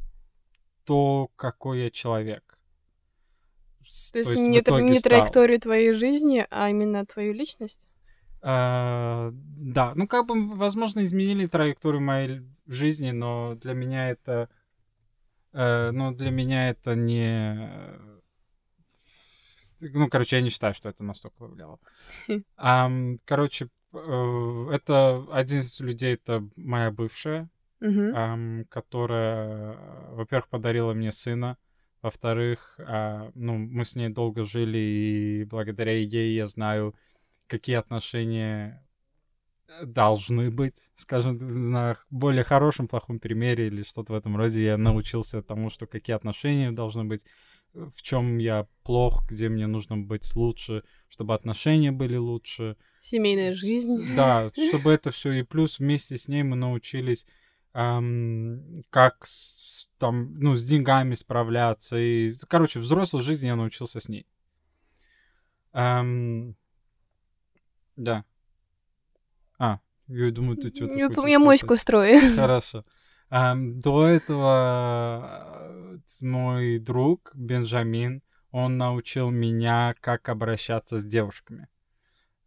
то, 0.85 1.31
какой 1.37 1.85
я 1.85 1.91
человек. 1.91 2.59
То 3.81 3.85
есть, 3.85 4.13
то 4.13 4.19
есть 4.19 4.49
не, 4.49 4.83
не 4.83 5.01
траекторию 5.01 5.61
твоей 5.61 5.95
жизни, 5.95 6.47
а 6.51 6.71
именно 6.71 7.05
твою 7.07 7.33
личность? 7.33 7.89
Uh, 8.43 9.33
да, 9.33 9.93
ну 9.97 10.07
как 10.07 10.27
бы, 10.27 10.57
возможно, 10.57 11.05
изменили 11.05 11.47
траекторию 11.47 12.01
моей 12.01 12.41
жизни, 12.67 13.11
но 13.11 13.55
для 13.57 13.75
меня 13.75 14.09
это, 14.09 14.49
uh, 15.53 15.91
ну 15.91 16.13
для 16.13 16.31
меня 16.31 16.71
это 16.71 16.95
не, 16.95 17.71
ну 19.93 20.09
короче, 20.09 20.37
я 20.37 20.43
не 20.43 20.49
считаю, 20.49 20.73
что 20.73 20.89
это 20.89 21.05
настолько 21.05 21.37
повлияло. 21.37 21.79
Um, 22.57 23.19
короче, 23.27 23.69
uh, 23.93 24.71
это 24.71 25.27
один 25.33 25.61
из 25.61 25.79
людей, 25.81 26.15
это 26.15 26.49
моя 26.57 26.91
бывшая, 26.91 27.51
uh-huh. 27.83 28.15
um, 28.15 28.65
которая, 28.71 29.77
во-первых, 30.13 30.49
подарила 30.49 30.95
мне 30.95 31.13
сына, 31.13 31.59
во-вторых, 32.01 32.77
uh, 32.79 33.31
ну 33.35 33.59
мы 33.59 33.85
с 33.85 33.97
ней 33.97 34.09
долго 34.09 34.45
жили 34.45 34.79
и 34.79 35.45
благодаря 35.45 35.93
ей 35.93 36.35
я 36.35 36.47
знаю 36.47 36.95
какие 37.51 37.77
отношения 37.77 38.87
э, 39.69 39.85
должны 39.85 40.51
быть, 40.51 40.93
скажем, 40.95 41.37
на 41.71 41.97
более 42.09 42.45
хорошем, 42.45 42.87
плохом 42.89 43.19
примере 43.19 43.67
или 43.67 43.83
что-то 43.83 44.13
в 44.13 44.17
этом 44.17 44.37
роде. 44.37 44.65
Я 44.65 44.79
научился 44.79 45.43
тому, 45.43 45.69
что 45.69 45.87
какие 45.87 46.15
отношения 46.15 46.71
должны 46.71 47.05
быть, 47.05 47.27
в 47.75 48.01
чем 48.03 48.39
я 48.39 48.67
плох, 48.85 49.29
где 49.29 49.49
мне 49.49 49.67
нужно 49.67 49.99
быть 49.99 50.35
лучше, 50.37 50.85
чтобы 51.09 51.35
отношения 51.35 51.93
были 51.93 52.17
лучше. 52.17 52.77
Семейная 52.99 53.55
жизнь. 53.55 54.15
Да, 54.17 54.51
чтобы 54.69 54.93
это 54.93 55.11
все 55.11 55.33
и 55.33 55.43
плюс 55.43 55.81
вместе 55.81 56.17
с 56.17 56.29
ней 56.29 56.45
мы 56.45 56.57
научились 56.57 57.27
эм, 57.75 58.85
как 58.91 59.27
с, 59.27 59.89
там, 59.99 60.39
ну, 60.39 60.55
с 60.55 60.65
деньгами 60.65 61.15
справляться. 61.15 61.99
И, 61.99 62.33
короче, 62.49 62.79
взрослой 62.79 63.23
жизни 63.23 63.49
я 63.49 63.57
научился 63.57 64.01
с 64.01 64.09
ней. 64.09 64.27
Эм, 65.73 66.57
да. 68.05 68.25
А, 69.59 69.79
Я 70.09 70.31
думаю, 70.31 70.57
ты 70.57 70.75
что-то 70.75 70.95
Я, 70.95 71.11
я 71.29 71.39
моську 71.39 71.77
строю. 71.77 72.19
Хорошо. 72.37 72.85
Ам, 73.29 73.81
до 73.81 74.07
этого 74.07 75.95
э, 75.95 76.25
мой 76.25 76.79
друг 76.79 77.31
Бенджамин, 77.35 78.23
он 78.51 78.79
научил 78.79 79.31
меня, 79.31 79.95
как 80.01 80.29
обращаться 80.29 80.99
с 80.99 81.05
девушками. 81.05 81.69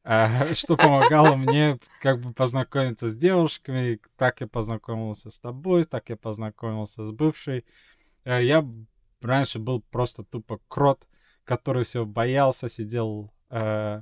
А, 0.04 0.28
Что 0.54 0.76
помогало 0.76 1.36
мне 1.36 1.80
как 2.02 2.20
бы 2.20 2.34
познакомиться 2.34 3.08
с 3.08 3.16
девушками. 3.16 4.00
Так 4.18 4.42
я 4.42 4.48
познакомился 4.48 5.30
с 5.30 5.40
тобой, 5.40 5.84
так 5.86 6.10
я 6.10 6.18
познакомился 6.18 7.04
с 7.04 7.12
бывшей. 7.12 7.64
Э, 8.26 8.44
Я 8.44 8.68
раньше 9.22 9.60
был 9.60 9.82
просто 9.92 10.24
тупо 10.24 10.60
крот, 10.68 11.08
который 11.46 11.84
все 11.84 12.06
боялся, 12.06 12.68
сидел, 12.68 13.32
э, 13.50 14.02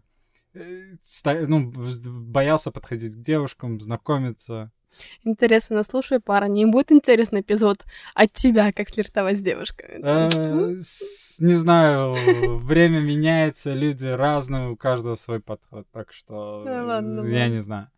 ну, 0.53 1.71
б- 1.71 2.09
боялся 2.09 2.71
подходить 2.71 3.15
к 3.15 3.21
девушкам, 3.21 3.79
знакомиться. 3.79 4.71
Интересно, 5.23 5.83
слушай, 5.83 6.19
пара, 6.19 6.45
не 6.45 6.65
будет 6.65 6.91
интересный 6.91 7.41
эпизод 7.41 7.85
от 8.13 8.33
тебя, 8.33 8.71
как 8.73 8.89
флиртовать 8.89 9.37
с 9.37 9.41
девушками? 9.41 10.01
Э, 10.03 10.75
Не 11.39 11.55
знаю, 11.55 12.57
время 12.57 12.99
меняется, 12.99 13.73
люди 13.73 14.07
разные, 14.07 14.69
у 14.69 14.75
каждого 14.75 15.15
свой 15.15 15.39
подход, 15.39 15.87
так 15.91 16.11
что 16.11 16.63
ладно, 16.65 17.21
я 17.27 17.47
не 17.47 17.59
знаю. 17.59 17.89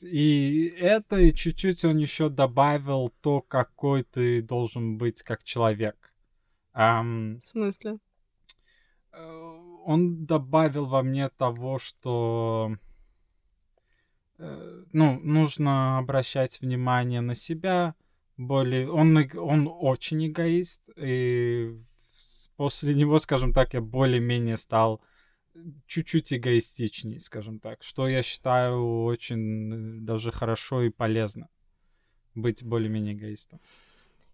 И 0.00 0.72
это, 0.78 1.16
и 1.16 1.34
чуть-чуть 1.34 1.84
он 1.84 1.96
еще 1.96 2.28
добавил 2.28 3.12
то, 3.20 3.40
какой 3.40 4.04
ты 4.04 4.42
должен 4.42 4.96
быть 4.96 5.22
как 5.22 5.42
человек. 5.42 6.14
В 6.72 7.38
смысле? 7.40 7.98
Э, 9.88 9.92
он 9.92 10.26
добавил 10.26 10.86
во 10.86 11.02
мне 11.02 11.28
того, 11.28 11.78
что 11.78 12.76
э, 14.38 14.84
ну, 14.92 15.18
нужно 15.20 15.98
обращать 15.98 16.60
внимание 16.60 17.20
на 17.20 17.34
себя. 17.34 17.94
Более... 18.36 18.90
Он, 18.90 19.16
он 19.36 19.68
очень 19.68 20.26
эгоист, 20.26 20.90
и 20.96 21.76
после 22.56 22.94
него, 22.94 23.18
скажем 23.18 23.52
так, 23.52 23.74
я 23.74 23.80
более-менее 23.80 24.56
стал 24.56 25.00
чуть-чуть 25.86 26.32
эгоистичней, 26.32 27.18
скажем 27.18 27.58
так, 27.58 27.82
что 27.82 28.06
я 28.06 28.22
считаю 28.22 29.02
очень 29.04 29.72
э, 29.72 30.00
даже 30.00 30.30
хорошо 30.30 30.82
и 30.82 30.90
полезно 30.90 31.48
быть 32.34 32.62
более-менее 32.62 33.14
эгоистом. 33.14 33.60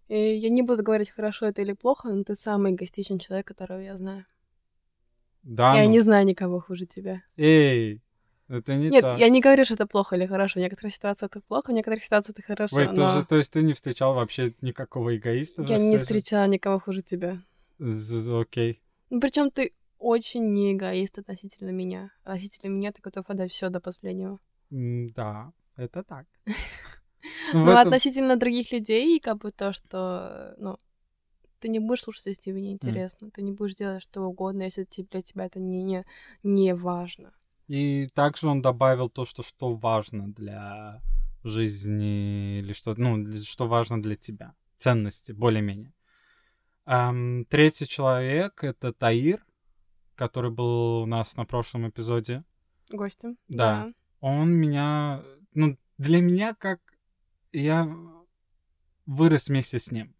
И 0.07 0.17
я 0.17 0.49
не 0.49 0.61
буду 0.61 0.83
говорить, 0.83 1.09
хорошо 1.09 1.47
это 1.47 1.63
или 1.63 1.73
плохо, 1.73 2.09
но 2.09 2.23
ты 2.23 2.35
самый 2.35 2.73
эгоистичный 2.73 3.19
человек, 3.19 3.47
которого 3.47 3.79
я 3.79 3.97
знаю. 3.97 4.23
Да, 5.45 5.75
я 5.75 5.85
ну, 5.85 5.91
не 5.91 6.01
знаю 6.01 6.25
никого 6.25 6.59
хуже 6.59 6.85
тебя. 6.85 7.21
эй, 7.37 8.01
это 8.47 8.75
не 8.75 8.89
Нет, 8.89 9.01
так. 9.01 9.19
я 9.19 9.29
не 9.29 9.41
говорю, 9.41 9.63
что 9.65 9.75
это 9.75 9.87
плохо 9.87 10.15
или 10.15 10.25
хорошо. 10.25 10.59
В 10.59 10.63
некоторых 10.63 10.93
ситуациях 10.93 11.31
это 11.31 11.41
плохо, 11.41 11.71
в 11.71 11.73
некоторых 11.73 12.03
ситуациях 12.03 12.37
это 12.37 12.45
хорошо. 12.45 12.75
Ой, 12.75 12.87
но 12.87 12.95
тоже, 12.95 13.25
то 13.25 13.35
есть 13.37 13.53
ты 13.53 13.63
не 13.63 13.73
встречал 13.73 14.13
вообще 14.13 14.53
никакого 14.61 15.15
эгоиста? 15.15 15.63
я 15.67 15.77
не 15.77 15.97
встречала 15.97 16.47
никого 16.47 16.79
хуже 16.79 17.01
тебя. 17.01 17.39
Окей. 17.79 18.81
Ну, 19.09 19.19
причем 19.19 19.49
ты 19.49 19.73
очень 19.97 20.49
не 20.49 20.73
эгоист 20.73 21.17
относительно 21.19 21.71
меня. 21.71 22.11
Относительно 22.23 22.71
меня 22.71 22.91
ты 22.91 23.01
готов 23.01 23.29
отдать 23.29 23.51
все 23.51 23.69
до 23.69 23.79
последнего. 23.79 24.39
Да, 24.69 25.51
это 25.77 26.03
так. 26.03 26.25
Ну, 27.53 27.75
относительно 27.75 28.35
других 28.35 28.71
людей, 28.71 29.19
как 29.19 29.39
бы 29.39 29.51
то, 29.51 29.73
что, 29.73 30.53
ну, 30.57 30.77
ты 31.59 31.69
не 31.69 31.79
будешь 31.79 32.01
слушать, 32.01 32.27
если 32.27 32.41
тебе 32.41 32.61
не 32.61 32.73
интересно. 32.73 33.29
Ты 33.31 33.41
не 33.41 33.51
будешь 33.51 33.75
делать 33.75 34.01
что 34.01 34.21
угодно, 34.21 34.63
если 34.63 34.87
для 35.11 35.21
тебя 35.21 35.45
это 35.45 35.59
не, 35.59 35.83
не, 35.83 36.03
не 36.43 36.75
важно. 36.75 37.33
И 37.67 38.07
также 38.13 38.47
он 38.47 38.61
добавил 38.61 39.09
то, 39.09 39.25
что 39.25 39.43
что 39.43 39.73
важно 39.73 40.31
для 40.31 41.01
жизни, 41.43 42.57
или 42.57 42.73
что, 42.73 42.95
ну, 42.95 43.25
что 43.43 43.67
важно 43.67 44.01
для 44.01 44.15
тебя. 44.15 44.55
Ценности, 44.77 45.31
более-менее. 45.31 45.93
Ам, 46.85 47.45
третий 47.45 47.87
человек— 47.87 48.63
это 48.63 48.93
Таир, 48.93 49.45
который 50.15 50.51
был 50.51 51.01
у 51.01 51.05
нас 51.05 51.35
на 51.35 51.45
прошлом 51.45 51.89
эпизоде. 51.89 52.43
Гостем. 52.91 53.37
Да. 53.47 53.91
Он 54.19 54.51
меня... 54.51 55.23
Ну, 55.53 55.77
для 55.97 56.21
меня 56.21 56.53
как... 56.53 56.79
Я 57.51 57.89
вырос 59.05 59.47
вместе 59.49 59.79
с 59.79 59.91
ним. 59.91 60.14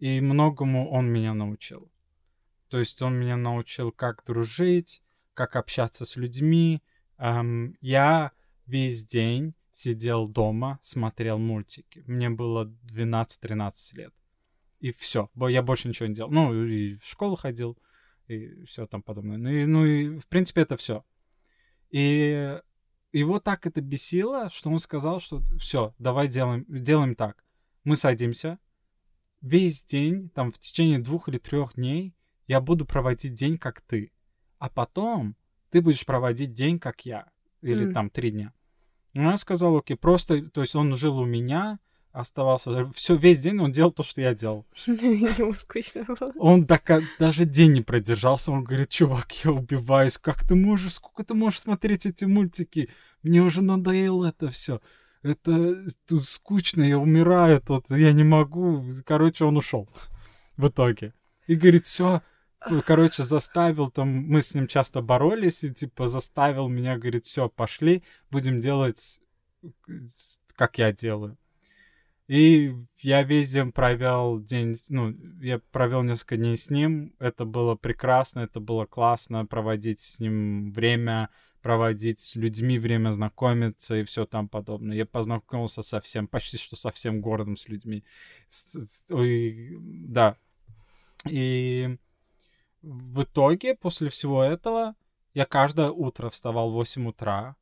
И 0.00 0.20
многому 0.20 0.90
он 0.90 1.06
меня 1.12 1.34
научил. 1.34 1.90
То 2.68 2.78
есть 2.78 3.00
он 3.02 3.18
меня 3.18 3.36
научил, 3.36 3.92
как 3.92 4.24
дружить, 4.24 5.02
как 5.34 5.56
общаться 5.56 6.04
с 6.04 6.16
людьми. 6.16 6.82
Ам, 7.16 7.74
я 7.80 8.32
весь 8.66 9.04
день 9.04 9.54
сидел 9.70 10.26
дома, 10.26 10.78
смотрел 10.82 11.38
мультики. 11.38 12.02
Мне 12.06 12.30
было 12.30 12.66
12-13 12.92 13.96
лет. 13.96 14.14
И 14.78 14.90
все. 14.92 15.30
Я 15.34 15.62
больше 15.62 15.88
ничего 15.88 16.06
не 16.08 16.14
делал. 16.14 16.30
Ну, 16.30 16.54
и 16.54 16.96
в 16.96 17.04
школу 17.04 17.36
ходил, 17.36 17.78
и 18.26 18.64
все 18.64 18.86
там 18.86 19.02
подобное. 19.02 19.36
Ну 19.36 19.50
и, 19.50 19.64
ну 19.66 19.84
и 19.84 20.18
в 20.18 20.26
принципе, 20.28 20.62
это 20.62 20.76
все. 20.76 21.04
И 21.90 22.58
его 23.12 23.40
так 23.40 23.66
это 23.66 23.80
бесило, 23.80 24.48
что 24.48 24.70
он 24.70 24.78
сказал, 24.78 25.20
что 25.20 25.42
все, 25.58 25.94
давай 25.98 26.28
делаем, 26.28 26.64
делаем 26.68 27.14
так. 27.14 27.44
Мы 27.84 27.96
садимся, 27.96 28.58
весь 29.40 29.84
день, 29.84 30.28
там 30.30 30.50
в 30.50 30.58
течение 30.58 30.98
двух 30.98 31.28
или 31.28 31.38
трех 31.38 31.74
дней, 31.74 32.14
я 32.46 32.60
буду 32.60 32.84
проводить 32.84 33.34
день 33.34 33.58
как 33.58 33.80
ты. 33.80 34.12
А 34.58 34.68
потом 34.68 35.36
ты 35.70 35.80
будешь 35.80 36.04
проводить 36.04 36.52
день 36.52 36.78
как 36.78 37.06
я. 37.06 37.26
Или 37.62 37.84
М. 37.86 37.92
там 37.92 38.10
три 38.10 38.30
дня. 38.30 38.52
Ну, 39.14 39.30
я 39.30 39.36
сказал, 39.36 39.76
окей, 39.76 39.96
просто, 39.96 40.42
то 40.48 40.60
есть 40.60 40.74
он 40.74 40.96
жил 40.96 41.18
у 41.18 41.26
меня, 41.26 41.78
оставался, 42.12 42.86
все, 42.88 43.16
весь 43.16 43.40
день 43.40 43.58
он 43.60 43.72
делал 43.72 43.92
то, 43.92 44.02
что 44.02 44.20
я 44.20 44.34
делал. 44.34 44.66
Ему 44.86 45.52
скучно 45.52 46.04
было. 46.04 46.32
Он 46.38 46.64
дока- 46.64 47.02
даже 47.18 47.44
день 47.44 47.72
не 47.72 47.80
продержался. 47.82 48.52
Он 48.52 48.64
говорит, 48.64 48.88
чувак, 48.88 49.30
я 49.44 49.52
убиваюсь. 49.52 50.18
Как 50.18 50.46
ты 50.46 50.54
можешь, 50.54 50.94
сколько 50.94 51.24
ты 51.24 51.34
можешь 51.34 51.60
смотреть 51.60 52.06
эти 52.06 52.24
мультики? 52.24 52.88
Мне 53.22 53.42
уже 53.42 53.62
надоело 53.62 54.26
это 54.26 54.50
все. 54.50 54.80
Это 55.22 55.76
тут 56.06 56.26
скучно, 56.26 56.82
я 56.82 56.98
умираю 56.98 57.60
тут, 57.60 57.90
я 57.90 58.12
не 58.12 58.24
могу. 58.24 58.84
Короче, 59.04 59.44
он 59.44 59.56
ушел 59.56 59.88
в 60.56 60.68
итоге. 60.68 61.12
И 61.46 61.56
говорит, 61.56 61.86
все, 61.86 62.22
короче, 62.86 63.22
заставил 63.22 63.90
там, 63.90 64.08
мы 64.08 64.40
с 64.40 64.54
ним 64.54 64.66
часто 64.66 65.02
боролись, 65.02 65.64
и 65.64 65.72
типа 65.72 66.06
заставил 66.06 66.68
меня, 66.68 66.96
говорит, 66.96 67.24
все, 67.24 67.48
пошли, 67.48 68.02
будем 68.30 68.60
делать, 68.60 69.20
как 70.56 70.78
я 70.78 70.92
делаю. 70.92 71.36
И 72.30 72.72
я 72.98 73.24
весь 73.24 73.52
день 73.52 73.72
провел 73.72 74.38
день, 74.38 74.76
ну, 74.90 75.16
я 75.40 75.58
провел 75.72 76.04
несколько 76.04 76.36
дней 76.36 76.56
с 76.56 76.70
ним. 76.70 77.12
Это 77.18 77.44
было 77.44 77.74
прекрасно, 77.74 78.40
это 78.40 78.60
было 78.60 78.86
классно 78.86 79.44
проводить 79.46 79.98
с 79.98 80.20
ним 80.20 80.72
время, 80.72 81.30
проводить 81.62 82.20
с 82.20 82.36
людьми 82.36 82.78
время, 82.78 83.10
знакомиться 83.10 83.96
и 83.96 84.04
все 84.04 84.26
там 84.26 84.48
подобное. 84.48 84.96
Я 84.96 85.06
познакомился 85.06 85.82
со 85.82 86.00
всем, 86.00 86.26
почти 86.26 86.56
что 86.56 86.76
со 86.76 86.90
всем 86.90 87.20
городом 87.20 87.56
с 87.56 87.68
людьми. 87.68 88.04
С- 88.48 88.74
с- 88.74 89.10
ой, 89.10 89.76
да. 89.80 90.36
И 91.28 91.96
в 92.82 93.22
итоге, 93.22 93.74
после 93.74 94.08
всего 94.08 94.42
этого, 94.42 94.94
я 95.34 95.44
каждое 95.44 95.90
утро 95.90 96.30
вставал 96.30 96.70
в 96.70 96.74
8 96.74 97.08
утра, 97.08 97.56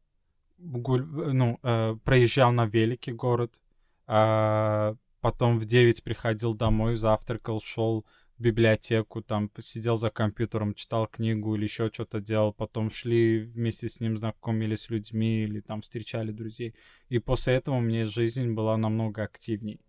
гуль- 0.59 1.05
ну, 1.05 1.59
э, 1.63 1.97
проезжал 2.05 2.53
на 2.53 2.67
велике 2.67 3.13
город, 3.13 3.61
а, 4.07 4.95
потом 5.21 5.59
в 5.59 5.65
9 5.65 6.03
приходил 6.05 6.55
домой, 6.55 6.97
завтракал, 6.97 7.61
шел 7.61 8.07
библиотеку, 8.39 9.23
там 9.23 9.51
сидел 9.59 9.97
за 9.97 10.11
компьютером, 10.11 10.75
читал 10.75 11.07
книгу 11.07 11.55
или 11.57 11.65
еще 11.65 11.91
что-то 11.93 12.21
делал, 12.21 12.53
потом 12.53 12.91
шли 12.91 13.41
вместе 13.41 13.89
с 13.89 14.01
ним, 14.01 14.17
знакомились 14.17 14.83
с 14.83 14.91
людьми 14.91 15.43
или 15.43 15.61
там 15.61 15.81
встречали 15.81 16.31
друзей. 16.31 16.75
И 17.09 17.19
после 17.19 17.55
этого 17.55 17.81
меня 17.81 18.07
жизнь 18.07 18.53
была 18.53 18.77
намного 18.77 19.23
активней, 19.25 19.81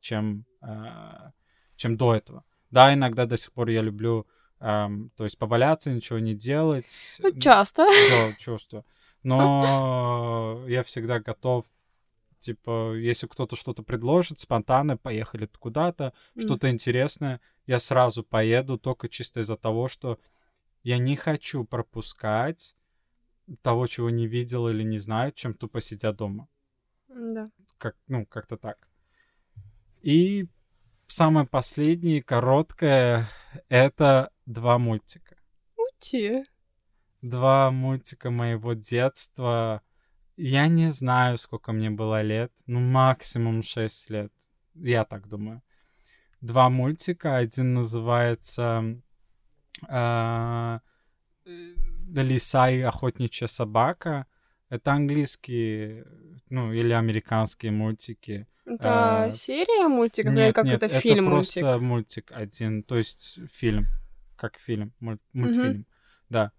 чем, 0.00 0.44
а, 0.60 1.32
чем 1.76 1.96
до 1.96 2.14
этого. 2.14 2.44
Да, 2.70 2.92
иногда 2.92 3.26
до 3.26 3.36
сих 3.36 3.52
пор 3.52 3.68
я 3.68 3.82
люблю, 3.82 4.26
ам, 4.58 5.10
то 5.16 5.24
есть 5.24 5.38
поваляться, 5.38 5.90
ничего 5.90 6.18
не 6.18 6.34
делать. 6.34 7.18
Ну, 7.22 7.38
часто. 7.38 7.86
Да, 8.10 8.32
чувствую. 8.38 8.84
Но 9.22 10.64
я 10.68 10.82
всегда 10.82 11.20
готов, 11.20 11.66
типа, 12.38 12.94
если 12.94 13.26
кто-то 13.26 13.56
что-то 13.56 13.82
предложит, 13.82 14.40
спонтанно 14.40 14.96
поехали 14.96 15.48
куда-то, 15.58 16.12
М. 16.34 16.42
что-то 16.42 16.70
интересное, 16.70 17.40
я 17.66 17.78
сразу 17.78 18.22
поеду, 18.22 18.78
только 18.78 19.08
чисто 19.08 19.40
из-за 19.40 19.56
того, 19.56 19.88
что 19.88 20.18
я 20.82 20.98
не 20.98 21.16
хочу 21.16 21.64
пропускать 21.64 22.76
того, 23.62 23.86
чего 23.86 24.10
не 24.10 24.26
видел 24.26 24.68
или 24.68 24.82
не 24.82 24.98
знаю, 24.98 25.32
чем 25.32 25.54
тупо 25.54 25.80
сидя 25.80 26.12
дома. 26.12 26.48
Да. 27.08 27.50
Как, 27.78 27.96
ну, 28.08 28.26
как-то 28.26 28.56
так. 28.56 28.88
И 30.02 30.46
самое 31.06 31.46
последнее, 31.46 32.22
короткое, 32.22 33.28
это 33.68 34.30
два 34.46 34.78
мультика 34.78 35.36
Учи. 35.76 36.44
два 37.22 37.70
мультика 37.70 38.30
моего 38.30 38.74
детства, 38.74 39.82
Я 40.36 40.66
не 40.68 40.90
знаю, 40.90 41.38
сколько 41.38 41.72
мне 41.72 41.90
было 41.90 42.20
лет. 42.22 42.52
Ну, 42.66 42.80
максимум 42.80 43.62
6 43.62 44.10
лет. 44.10 44.32
Я 44.74 45.04
так 45.04 45.28
думаю. 45.28 45.62
Два 46.44 46.68
мультика. 46.68 47.36
Один 47.36 47.72
называется 47.72 49.00
э, 49.88 50.78
«Лиса 51.46 52.70
и 52.70 52.82
охотничья 52.82 53.46
собака». 53.46 54.26
Это 54.68 54.92
английские, 54.92 56.04
ну, 56.50 56.70
или 56.70 56.92
американские 56.92 57.72
мультики. 57.72 58.46
Это 58.66 59.28
А, 59.28 59.32
серия 59.32 59.88
мультиков 59.88 60.32
или 60.32 60.40
Нет, 60.40 60.54
как 60.54 60.66
нет, 60.66 60.82
это 60.82 61.00
фильм 61.00 61.24
просто 61.24 61.78
мультик? 61.78 61.82
мультик 61.82 62.32
один, 62.32 62.82
то 62.82 62.96
есть 62.98 63.40
фильм, 63.50 63.86
как 64.36 64.58
фильм, 64.58 64.92
муль- 65.00 65.20
мультфильм, 65.32 65.86
да. 66.28 66.52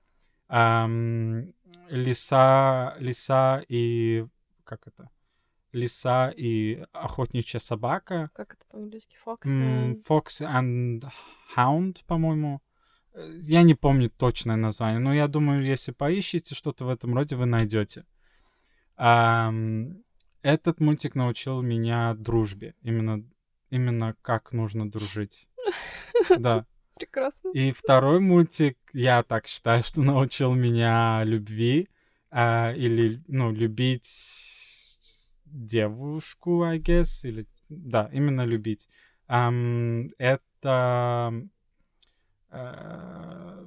Ам, 0.47 1.47
лиса, 1.89 2.95
лиса 2.97 3.63
и 3.67 4.25
как 4.63 4.87
это? 4.87 5.11
Лиса 5.75 6.31
и 6.35 6.83
охотничья 6.93 7.59
собака. 7.59 8.29
Как 8.33 8.53
это 8.53 8.65
по-английски? 8.71 9.17
Fox 9.25 9.39
and- 9.45 9.95
Fox 10.09 10.41
and 10.41 11.03
Hound, 11.55 11.97
по-моему. 12.07 12.61
Э, 13.13 13.39
Я 13.43 13.63
не 13.63 13.75
помню 13.75 14.09
точное 14.09 14.55
название, 14.55 14.99
но 14.99 15.13
я 15.13 15.27
думаю, 15.27 15.63
если 15.65 15.91
поищите 15.91 16.55
что-то 16.55 16.85
в 16.85 16.89
этом 16.89 17.13
роде, 17.15 17.35
вы 17.35 17.45
найдете. 17.45 18.05
Этот 20.41 20.79
мультик 20.79 21.15
научил 21.15 21.61
меня 21.61 22.13
дружбе. 22.13 22.75
Именно, 22.81 23.23
именно 23.69 24.15
как 24.21 24.51
нужно 24.53 24.89
дружить. 24.89 25.49
Да. 26.39 26.65
Прекрасно. 26.97 27.49
И 27.53 27.71
второй 27.73 28.21
мультик, 28.21 28.77
я 28.93 29.21
так 29.23 29.47
считаю, 29.47 29.83
что 29.83 30.01
научил 30.01 30.53
меня 30.53 31.23
любви. 31.25 31.89
а, 32.31 32.73
или, 32.73 33.21
ну, 33.27 33.51
любить 33.51 34.05
девушку, 35.55 36.63
I 36.63 36.79
guess. 36.79 37.27
Или, 37.27 37.47
да, 37.69 38.09
именно 38.13 38.45
любить. 38.45 38.87
Ам, 39.27 40.09
это 40.17 41.33
э, 42.51 43.65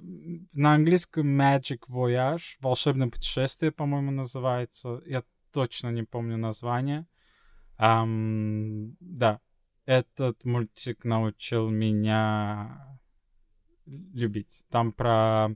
на 0.52 0.74
английском 0.74 1.40
Magic 1.40 1.80
Voyage, 1.90 2.58
волшебное 2.60 3.08
путешествие, 3.08 3.72
по-моему, 3.72 4.10
называется. 4.10 5.00
Я 5.06 5.24
точно 5.52 5.88
не 5.88 6.04
помню 6.04 6.36
название. 6.36 7.06
Ам, 7.76 8.96
да, 9.00 9.40
этот 9.86 10.44
мультик 10.44 11.04
научил 11.04 11.70
меня 11.70 12.98
любить. 13.86 14.64
Там 14.70 14.92
про 14.92 15.48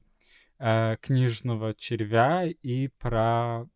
э, 0.58 0.96
книжного 1.00 1.74
червя 1.74 2.46
и 2.46 2.88
про, 2.88 3.66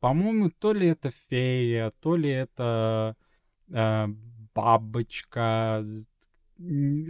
по-моему, 0.00 0.50
то 0.50 0.72
ли 0.72 0.86
это 0.88 1.10
фея, 1.10 1.90
то 2.00 2.16
ли 2.16 2.30
это 2.30 3.16
э, 3.72 4.06
бабочка, 4.54 5.84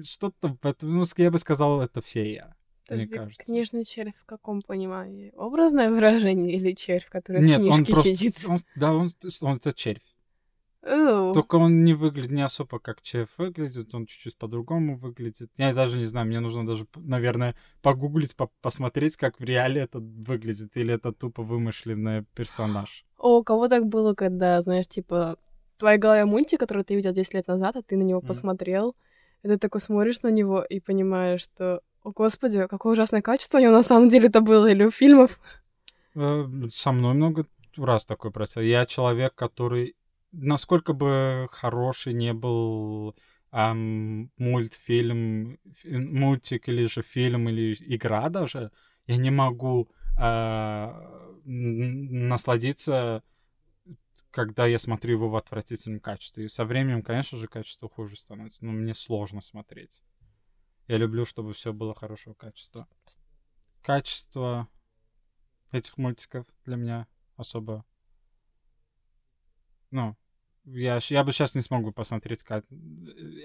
что-то 0.05 0.57
в 0.61 0.67
этом, 0.67 0.97
ну, 0.99 1.05
я 1.17 1.31
бы 1.31 1.39
сказал, 1.39 1.81
это 1.81 2.01
фея. 2.03 2.45
мне 2.47 2.55
Подожди, 2.87 3.15
кажется. 3.15 3.43
книжный 3.45 3.85
червь 3.85 4.15
в 4.17 4.25
каком 4.25 4.63
понимании? 4.63 5.33
Образное 5.37 5.91
выражение 5.91 6.57
или 6.57 6.73
червь, 6.73 7.07
который 7.09 7.43
Нет, 7.43 7.61
в 7.61 7.65
он 7.69 7.77
книжке 7.85 7.93
просто, 7.93 8.17
сидит? 8.17 8.45
он- 8.49 8.61
да, 8.77 8.93
он, 8.95 9.11
он 9.43 9.57
это 9.57 9.73
червь. 9.73 10.03
Оу. 10.83 11.35
Только 11.35 11.57
он 11.57 11.85
не 11.85 11.95
выглядит 11.95 12.31
не 12.31 12.43
особо 12.43 12.79
как 12.79 13.03
червь 13.03 13.31
выглядит, 13.37 13.95
он 13.95 14.07
чуть-чуть 14.07 14.37
по-другому 14.39 14.97
выглядит. 14.97 15.51
Я 15.59 15.75
даже 15.75 15.99
не 15.99 16.05
знаю, 16.05 16.27
мне 16.29 16.41
нужно 16.41 16.67
даже, 16.67 16.87
наверное, 16.95 17.55
погуглить, 17.83 18.37
по- 18.37 18.51
посмотреть, 18.63 19.17
как 19.17 19.41
в 19.41 19.45
реале 19.45 19.83
это 19.83 19.99
выглядит, 19.99 20.77
или 20.77 20.95
это 20.95 21.13
тупо 21.13 21.43
вымышленный 21.43 22.25
персонаж. 22.35 23.05
О, 23.19 23.39
у 23.39 23.43
кого 23.43 23.69
так 23.69 23.87
было, 23.87 24.15
когда, 24.15 24.61
знаешь, 24.63 24.87
типа, 24.87 25.37
в 25.77 25.79
твоей 25.81 25.99
голове 25.99 26.25
мультик, 26.25 26.61
который 26.61 26.85
ты 26.85 26.95
видел 26.95 27.13
10 27.13 27.35
лет 27.35 27.49
назад, 27.49 27.77
а 27.77 27.83
ты 27.83 27.97
на 27.97 28.03
него 28.05 28.21
Мгм. 28.21 28.29
посмотрел, 28.29 28.95
и 29.43 29.49
ты 29.49 29.59
такой 29.59 29.81
смотришь 29.81 30.23
на 30.23 30.29
него 30.31 30.63
и 30.63 30.79
понимаешь, 30.81 31.43
что, 31.43 31.83
о 32.05 32.13
господи, 32.13 32.67
какое 32.69 32.93
ужасное 32.93 33.21
качество 33.23 33.59
у 33.59 33.61
него 33.61 33.73
на 33.73 33.83
самом 33.83 34.09
деле 34.09 34.29
это 34.29 34.41
было, 34.41 34.67
или 34.67 34.85
у 34.85 34.91
фильмов. 34.93 35.41
Э, 36.15 36.47
Со 36.71 36.93
мной 36.93 37.15
много 37.15 37.47
раз 37.77 38.07
такой 38.07 38.31
процесс. 38.31 38.63
Я 38.65 38.87
человек, 38.87 39.35
который, 39.35 39.95
насколько 40.33 40.93
бы 40.93 41.49
хороший 41.51 42.13
не 42.13 42.33
был 42.33 43.17
ам, 43.51 44.31
мультфильм, 44.37 45.59
фи- 45.75 45.97
мультик 45.97 46.69
или 46.69 46.87
же 46.87 47.03
фильм, 47.03 47.49
или 47.49 47.75
игра 47.81 48.29
даже, 48.29 48.71
я 49.07 49.17
не 49.17 49.31
могу 49.31 49.91
н- 50.17 52.29
насладиться, 52.29 53.23
когда 54.31 54.67
я 54.67 54.79
смотрю 54.79 55.13
его 55.13 55.29
в 55.29 55.37
отвратительном 55.37 56.01
качестве. 56.01 56.45
И 56.45 56.49
со 56.49 56.65
временем, 56.65 57.03
конечно 57.03 57.39
же, 57.39 57.49
качество 57.49 57.89
хуже 57.89 58.17
становится, 58.17 58.65
но 58.65 58.73
мне 58.73 58.95
сложно 58.95 59.41
смотреть. 59.41 60.03
Я 60.89 60.97
люблю, 60.97 61.25
чтобы 61.25 61.53
все 61.53 61.73
было 61.73 61.95
хорошего 61.95 62.35
качества. 62.35 62.89
Качество 63.83 64.69
этих 65.73 65.99
мультиков 65.99 66.47
для 66.65 66.77
меня 66.77 67.07
особо... 67.37 67.85
Ну, 69.91 70.17
я, 70.65 70.99
я 71.03 71.25
бы 71.25 71.33
сейчас 71.33 71.55
не 71.55 71.63
смог 71.63 71.85
бы 71.85 71.93
посмотреть 71.93 72.45
как 72.45 72.65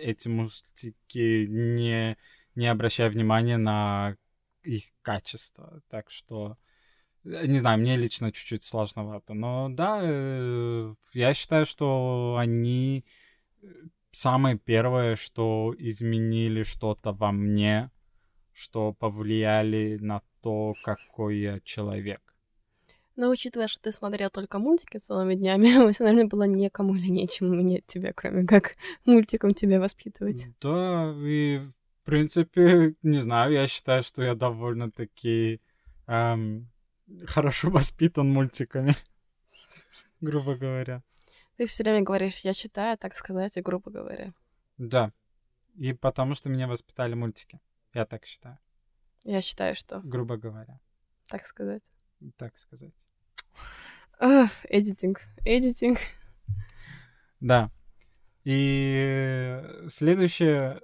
эти 0.01 0.27
мультики, 0.27 1.45
не, 1.47 2.17
не 2.55 2.67
обращая 2.67 3.09
внимания 3.09 3.57
на 3.57 4.17
их 4.63 4.83
качество. 5.01 5.81
Так 5.89 6.09
что, 6.09 6.57
э, 7.23 7.45
не 7.47 7.59
знаю, 7.59 7.79
мне 7.79 7.95
лично 7.95 8.31
чуть-чуть 8.31 8.63
сложновато. 8.63 9.33
Но 9.33 9.69
да, 9.69 10.01
э, 10.03 10.93
я 11.13 11.33
считаю, 11.33 11.65
что 11.65 12.35
они 12.37 13.05
э, 13.61 13.67
самое 14.11 14.57
первое, 14.57 15.15
что 15.15 15.73
изменили 15.77 16.63
что-то 16.63 17.13
во 17.13 17.31
мне, 17.31 17.91
что 18.53 18.93
повлияли 18.93 19.97
на 20.01 20.21
то, 20.41 20.73
какой 20.83 21.37
я 21.37 21.59
человек. 21.61 22.32
Но 23.15 23.29
учитывая, 23.29 23.67
что 23.67 23.81
ты 23.81 23.91
смотрел 23.91 24.29
только 24.29 24.57
мультики 24.57 24.97
целыми 24.97 25.35
днями, 25.35 25.67
эмоционально 25.75 26.25
было 26.25 26.43
некому 26.43 26.95
или 26.95 27.09
нечему 27.09 27.53
менять 27.53 27.85
тебя, 27.85 28.11
кроме 28.13 28.45
как 28.45 28.75
мультиком 29.05 29.53
тебя 29.53 29.79
воспитывать. 29.79 30.47
Да, 30.59 31.13
и 31.19 31.59
в 31.59 32.05
принципе, 32.05 32.95
не 33.03 33.19
знаю, 33.19 33.53
я 33.53 33.67
считаю, 33.67 34.03
что 34.03 34.23
я 34.23 34.35
довольно-таки 34.35 35.61
эм, 36.07 36.69
хорошо 37.25 37.69
воспитан 37.71 38.29
мультиками, 38.29 38.95
грубо 40.19 40.55
говоря. 40.55 41.03
Ты 41.57 41.67
все 41.67 41.83
время 41.83 42.01
говоришь, 42.01 42.39
я 42.39 42.53
читаю, 42.53 42.97
так 42.97 43.15
сказать, 43.15 43.57
и 43.57 43.61
грубо 43.61 43.91
говоря. 43.91 44.33
Да, 44.79 45.13
и 45.75 45.93
потому 45.93 46.33
что 46.33 46.49
меня 46.49 46.67
воспитали 46.67 47.13
мультики, 47.13 47.61
я 47.93 48.05
так 48.05 48.25
считаю, 48.25 48.57
Я 49.23 49.41
считаю, 49.41 49.75
что, 49.75 50.01
грубо 50.03 50.37
говоря, 50.37 50.79
так 51.27 51.45
сказать. 51.45 51.83
Так 52.31 52.57
сказать. 52.57 52.93
Эдитинг, 54.69 55.21
эдитинг. 55.45 55.99
Да. 57.39 57.69
И 58.45 59.61
следующее... 59.89 60.81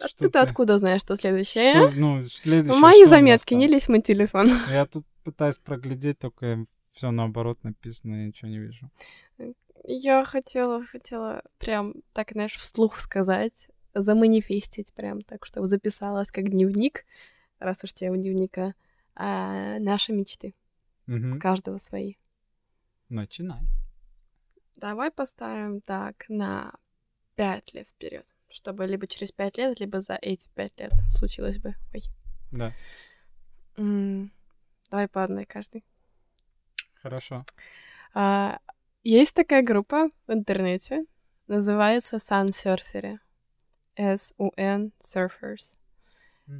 А 0.00 0.08
что 0.08 0.24
ты-то 0.24 0.42
откуда 0.42 0.78
знаешь, 0.78 1.00
что 1.00 1.16
следующее? 1.16 1.72
что- 1.74 1.90
ну, 1.90 2.26
следующее, 2.26 2.80
Мои 2.80 3.04
у 3.04 3.08
заметки, 3.08 3.54
не 3.54 3.68
лезь 3.68 3.88
мой 3.88 4.02
телефон. 4.02 4.48
Я 4.70 4.84
тут 4.86 5.06
пытаюсь 5.22 5.58
проглядеть, 5.58 6.18
только 6.18 6.64
все 6.90 7.10
наоборот 7.10 7.62
написано, 7.62 8.14
я 8.16 8.26
ничего 8.26 8.50
не 8.50 8.58
вижу. 8.58 8.90
Я 9.84 10.24
хотела, 10.24 10.84
хотела 10.84 11.42
прям 11.58 11.94
так, 12.12 12.32
знаешь, 12.32 12.56
вслух 12.56 12.96
сказать, 12.98 13.68
заманифестить 13.94 14.92
прям 14.92 15.22
так, 15.22 15.46
чтобы 15.46 15.66
записалась 15.66 16.30
как 16.32 16.48
дневник, 16.48 17.04
раз 17.58 17.84
уж 17.84 17.92
тема 17.92 18.16
дневника, 18.16 18.74
а 19.22 19.78
наши 19.80 20.14
мечты, 20.14 20.54
Мгм. 21.06 21.38
каждого 21.38 21.76
свои. 21.76 22.14
Начинай. 23.10 23.68
Давай 24.76 25.10
поставим 25.10 25.82
так 25.82 26.24
на 26.30 26.72
пять 27.34 27.74
лет 27.74 27.88
вперед, 27.88 28.24
чтобы 28.48 28.86
либо 28.86 29.06
через 29.06 29.30
пять 29.30 29.58
лет, 29.58 29.78
либо 29.78 30.00
за 30.00 30.14
эти 30.14 30.48
пять 30.54 30.72
лет 30.78 30.92
случилось 31.10 31.58
бы. 31.58 31.74
Ой. 31.92 32.00
Да, 32.50 32.72
М, 33.76 34.32
Давай 34.90 35.06
по 35.06 35.22
одной 35.22 35.44
каждый. 35.44 35.84
хорошо. 37.02 37.44
А, 38.14 38.58
есть 39.04 39.34
такая 39.34 39.62
группа 39.62 40.08
в 40.26 40.32
интернете, 40.32 41.04
называется 41.46 42.16
Sun 42.16 42.48
Surfery. 42.48 43.18
S-U-N 43.96 44.92
Surfers. 44.98 45.76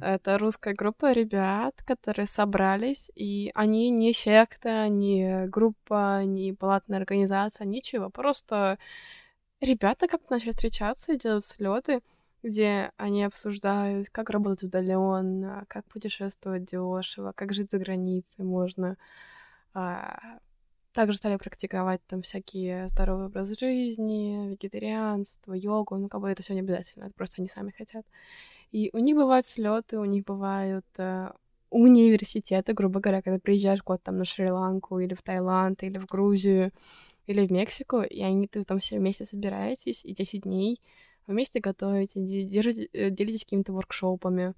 Это 0.01 0.37
русская 0.37 0.73
группа 0.73 1.11
ребят, 1.11 1.81
которые 1.83 2.25
собрались, 2.27 3.11
и 3.15 3.51
они 3.55 3.89
не 3.89 4.13
секта, 4.13 4.87
не 4.87 5.47
группа, 5.47 6.23
не 6.23 6.53
палатная 6.53 6.99
организация, 6.99 7.65
ничего. 7.67 8.09
Просто 8.09 8.77
ребята 9.59 10.07
как-то 10.07 10.33
начали 10.33 10.51
встречаться 10.51 11.13
и 11.13 11.17
делают 11.17 11.45
слеты, 11.45 12.01
где 12.43 12.91
они 12.97 13.23
обсуждают, 13.23 14.09
как 14.09 14.29
работать 14.29 14.63
удаленно, 14.63 15.65
как 15.67 15.85
путешествовать 15.85 16.65
дешево, 16.65 17.33
как 17.35 17.53
жить 17.53 17.71
за 17.71 17.79
границей 17.79 18.45
можно, 18.45 18.97
а, 19.73 20.39
также 20.93 21.17
стали 21.17 21.37
практиковать 21.37 22.01
там 22.07 22.21
всякие 22.21 22.87
здоровый 22.87 23.27
образ 23.27 23.57
жизни, 23.57 24.49
вегетарианство, 24.51 25.53
йогу, 25.53 25.97
ну, 25.97 26.09
как 26.09 26.21
бы 26.21 26.29
это 26.29 26.43
все 26.43 26.53
не 26.53 26.61
обязательно, 26.61 27.05
это 27.05 27.13
просто 27.13 27.41
они 27.41 27.47
сами 27.47 27.71
хотят. 27.71 28.05
И 28.71 28.89
у 28.93 28.99
них 28.99 29.15
бывают 29.15 29.45
слеты, 29.45 29.99
у 29.99 30.05
них 30.05 30.23
бывают 30.23 30.85
э, 30.97 31.31
университеты, 31.69 32.73
грубо 32.73 32.99
говоря, 32.99 33.21
когда 33.21 33.39
приезжаешь 33.39 33.83
год 33.83 34.01
там 34.03 34.17
на 34.17 34.25
Шри-Ланку 34.25 34.99
или 34.99 35.13
в 35.13 35.21
Таиланд 35.21 35.83
или 35.83 35.97
в 35.97 36.05
Грузию 36.05 36.71
или 37.27 37.45
в 37.47 37.51
Мексику, 37.51 38.01
и 38.01 38.21
они 38.21 38.47
ты 38.47 38.63
там 38.63 38.79
все 38.79 38.99
вместе 38.99 39.25
собираетесь, 39.25 40.05
и 40.05 40.13
10 40.13 40.43
дней 40.43 40.79
вместе 41.27 41.59
готовите, 41.59 42.23
держите, 42.23 42.89
э, 42.93 43.09
делитесь 43.09 43.43
какими-то 43.43 43.73
воркшопами, 43.73 44.53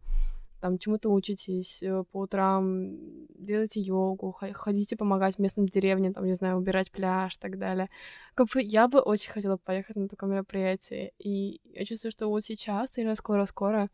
там 0.64 0.78
чему-то 0.78 1.10
учитесь 1.10 1.84
э, 1.84 2.04
по 2.12 2.22
утрам, 2.22 2.96
делайте 3.38 3.82
йогу, 3.82 4.36
ходите 4.54 4.96
помогать 4.96 5.38
местным 5.38 5.68
деревням, 5.68 6.14
там, 6.14 6.26
не 6.26 6.34
знаю, 6.34 6.58
убирать 6.58 6.90
пляж 6.90 7.36
и 7.36 7.40
так 7.40 7.58
далее. 7.58 7.90
Как 8.34 8.48
бы 8.48 8.62
я 8.62 8.88
бы 8.88 9.00
очень 9.00 9.30
хотела 9.30 9.58
поехать 9.58 9.98
на 9.98 10.08
такое 10.08 10.30
мероприятие, 10.30 11.12
и 11.20 11.60
я 11.74 11.84
чувствую, 11.84 12.12
что 12.12 12.30
вот 12.30 12.44
сейчас 12.46 12.98
или 12.98 13.14
скоро-скоро 13.14 13.88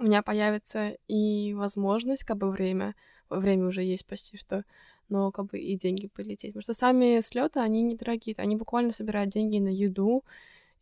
у 0.00 0.04
меня 0.04 0.22
появится 0.22 0.96
и 1.08 1.52
возможность, 1.54 2.24
как 2.24 2.38
бы 2.38 2.50
время, 2.50 2.94
время 3.28 3.66
уже 3.66 3.82
есть 3.82 4.06
почти 4.06 4.38
что, 4.38 4.64
но 5.10 5.30
как 5.30 5.46
бы 5.46 5.58
и 5.58 5.76
деньги 5.76 6.06
полететь. 6.06 6.52
Потому 6.52 6.62
что 6.62 6.74
сами 6.74 7.20
слеты, 7.20 7.60
они 7.60 7.82
недорогие, 7.82 8.34
они 8.38 8.56
буквально 8.56 8.92
собирают 8.92 9.30
деньги 9.30 9.58
на 9.58 9.68
еду, 9.68 10.24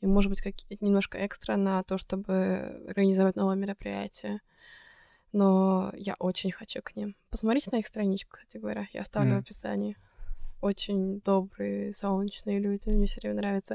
и, 0.00 0.06
может 0.06 0.30
быть, 0.30 0.40
какие-то 0.40 0.84
немножко 0.84 1.26
экстра 1.26 1.56
на 1.56 1.82
то, 1.82 1.98
чтобы 1.98 2.84
организовать 2.88 3.34
новое 3.34 3.56
мероприятие. 3.56 4.40
Но 5.32 5.92
я 5.96 6.14
очень 6.20 6.52
хочу 6.52 6.80
к 6.82 6.94
ним. 6.94 7.16
Посмотрите 7.30 7.70
на 7.72 7.80
их 7.80 7.86
страничку, 7.88 8.36
кстати 8.36 8.58
говоря. 8.58 8.86
Я 8.92 9.00
оставлю 9.00 9.32
mm. 9.32 9.36
в 9.36 9.40
описании. 9.40 9.96
Очень 10.60 11.20
добрые, 11.20 11.92
солнечные 11.92 12.60
люди. 12.60 12.88
Мне 12.90 13.06
все 13.06 13.20
время 13.20 13.36
нравится. 13.36 13.74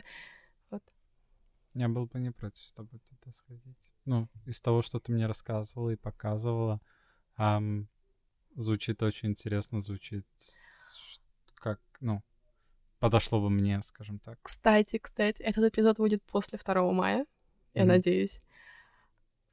Я 1.73 1.89
был 1.89 2.05
бы 2.05 2.19
не 2.19 2.31
против 2.31 2.65
с 2.65 2.73
тобой 2.73 2.99
туда 2.99 3.31
сходить. 3.31 3.93
Ну, 4.05 4.29
из 4.45 4.61
того, 4.61 4.81
что 4.81 4.99
ты 4.99 5.11
мне 5.11 5.25
рассказывала 5.25 5.89
и 5.89 5.95
показывала, 5.95 6.79
эм, 7.37 7.89
звучит 8.55 9.01
очень 9.01 9.29
интересно, 9.29 9.81
звучит 9.81 10.27
как, 11.55 11.79
ну, 11.99 12.23
подошло 12.99 13.41
бы 13.41 13.49
мне, 13.49 13.81
скажем 13.81 14.19
так. 14.19 14.37
Кстати, 14.43 14.99
кстати, 14.99 15.41
этот 15.41 15.73
эпизод 15.73 15.97
будет 15.97 16.23
после 16.23 16.59
2 16.59 16.91
мая, 16.91 17.25
я 17.73 17.85
надеюсь. 17.85 18.41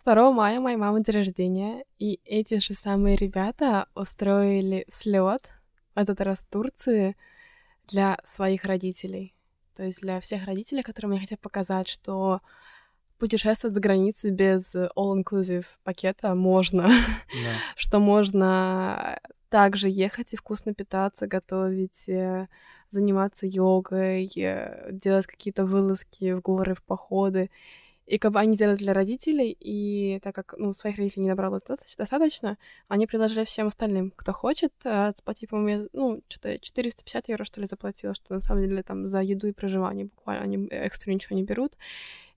2 0.04 0.32
мая 0.32 0.60
моей 0.60 0.76
мамы 0.76 1.02
день 1.02 1.14
рождения, 1.16 1.84
и 1.98 2.20
эти 2.24 2.58
же 2.58 2.74
самые 2.74 3.16
ребята 3.16 3.88
устроили 3.94 4.84
слет 4.88 5.52
в 5.94 5.98
этот 5.98 6.20
раз 6.20 6.42
в 6.42 6.50
Турции 6.50 7.16
для 7.86 8.18
своих 8.24 8.64
родителей. 8.64 9.34
То 9.80 9.86
есть 9.86 10.02
для 10.02 10.20
всех 10.20 10.44
родителей, 10.44 10.82
которым 10.82 11.12
я 11.12 11.20
хотела 11.20 11.38
показать, 11.38 11.88
что 11.88 12.42
путешествовать 13.18 13.72
за 13.72 13.80
границей 13.80 14.30
без 14.30 14.76
all-inclusive 14.76 15.64
пакета 15.84 16.34
можно, 16.34 16.82
yeah. 16.82 17.54
что 17.76 17.98
можно 17.98 19.18
также 19.48 19.88
ехать 19.88 20.34
и 20.34 20.36
вкусно 20.36 20.74
питаться, 20.74 21.26
готовить, 21.26 22.10
э, 22.10 22.46
заниматься 22.90 23.46
йогой, 23.46 24.30
э, 24.36 24.90
делать 24.92 25.26
какие-то 25.26 25.64
вылазки 25.64 26.32
в 26.32 26.42
горы, 26.42 26.74
в 26.74 26.82
походы. 26.82 27.50
И 28.10 28.18
как 28.18 28.32
бы 28.32 28.40
они 28.40 28.56
делали 28.56 28.76
для 28.76 28.92
родителей, 28.92 29.56
и 29.60 30.18
так 30.20 30.34
как, 30.34 30.54
ну, 30.58 30.72
своих 30.72 30.96
родителей 30.96 31.22
не 31.22 31.28
набралось 31.28 31.62
достаточно, 31.62 32.58
они 32.88 33.06
предложили 33.06 33.44
всем 33.44 33.68
остальным, 33.68 34.10
кто 34.16 34.32
хочет, 34.32 34.72
заплатить, 34.82 35.48
по-моему, 35.48 35.88
ну, 35.92 36.20
что-то 36.28 36.58
450 36.58 37.28
евро, 37.28 37.44
что 37.44 37.60
ли, 37.60 37.68
заплатила, 37.68 38.12
что 38.12 38.34
на 38.34 38.40
самом 38.40 38.64
деле 38.64 38.82
там 38.82 39.06
за 39.06 39.20
еду 39.20 39.46
и 39.46 39.52
проживание 39.52 40.06
буквально 40.06 40.42
они 40.42 40.68
экстра 40.72 41.12
ничего 41.12 41.36
не 41.36 41.44
берут. 41.44 41.76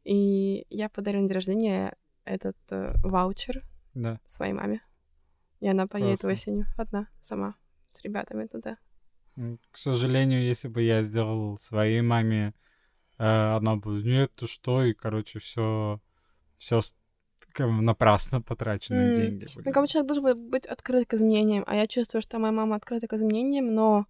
И 0.04 0.68
я 0.70 0.90
подарила 0.90 1.24
на 1.24 1.28
день 1.28 1.36
рождения 1.36 1.96
этот 2.24 2.58
э, 2.70 2.94
ваучер 3.04 3.64
да. 3.96 4.20
своей 4.28 4.54
маме. 4.54 4.80
И 5.60 5.68
она 5.68 5.88
поедет 5.88 6.22
Классно. 6.22 6.32
осенью 6.34 6.66
одна, 6.78 7.08
сама, 7.20 7.56
с 7.90 8.04
ребятами 8.04 8.46
туда. 8.46 8.78
К 9.72 9.78
сожалению, 9.78 10.44
если 10.44 10.68
бы 10.68 10.84
я 10.84 11.02
сделал 11.02 11.58
своей 11.58 12.02
маме 12.02 12.54
Э, 13.18 13.58
она 13.58 13.76
будет, 13.76 14.06
нет, 14.06 14.32
ты 14.36 14.48
что, 14.48 14.84
и, 14.84 14.94
короче, 14.94 15.40
все, 15.40 16.00
все 16.58 16.82
напрасно 17.60 18.42
потраченные 18.42 19.12
mm. 19.12 19.16
деньги. 19.16 19.46
Были. 19.56 19.68
Ну, 19.68 19.74
как 19.74 19.84
бы 19.84 19.88
человек 19.88 20.08
должен 20.08 20.50
быть 20.50 20.66
открыт 20.66 21.08
к 21.08 21.14
изменениям, 21.14 21.64
а 21.68 21.76
я 21.76 21.88
чувствую, 21.88 22.22
что 22.22 22.40
моя 22.40 22.52
мама 22.52 22.76
открыта 22.76 23.08
к 23.08 23.14
изменениям, 23.14 23.74
но 23.74 24.06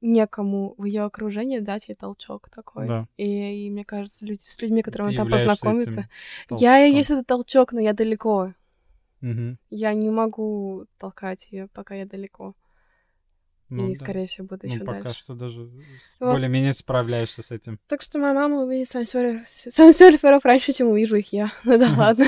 некому 0.00 0.74
в 0.78 0.84
ее 0.84 1.02
окружении 1.02 1.58
дать 1.58 1.88
ей 1.88 1.94
толчок 1.94 2.48
такой. 2.50 2.86
Да. 2.86 3.08
И, 3.16 3.66
и 3.66 3.70
мне 3.70 3.84
кажется, 3.84 4.24
люди, 4.24 4.40
с 4.40 4.60
людьми, 4.60 4.82
которыми 4.82 5.14
там 5.14 5.30
познакомиться, 5.30 6.08
я 6.50 6.78
есть 6.78 7.10
этот 7.10 7.26
толчок, 7.26 7.72
но 7.72 7.80
я 7.80 7.92
далеко. 7.92 8.54
Угу. 9.20 9.56
Я 9.70 9.94
не 9.94 10.10
могу 10.10 10.86
толкать 10.96 11.48
ее, 11.50 11.68
пока 11.68 11.94
я 11.94 12.06
далеко. 12.06 12.54
Ну, 13.70 13.90
и, 13.90 13.94
да. 13.94 13.98
скорее 13.98 14.26
всего, 14.26 14.46
буду 14.46 14.66
ну, 14.66 14.74
еще 14.74 14.84
пока 14.84 15.02
дальше. 15.02 15.18
что 15.18 15.34
даже 15.34 15.64
вот. 16.20 16.32
более-менее 16.32 16.72
справляешься 16.72 17.42
с 17.42 17.50
этим. 17.50 17.78
Так 17.86 18.00
что 18.02 18.18
моя 18.18 18.32
мама 18.32 18.62
увидит 18.62 18.88
сансерферов 18.88 20.44
раньше, 20.44 20.72
чем 20.72 20.88
увижу 20.88 21.16
их 21.16 21.32
я. 21.32 21.50
Ну 21.64 21.78
да 21.78 21.92
ладно. 21.96 22.24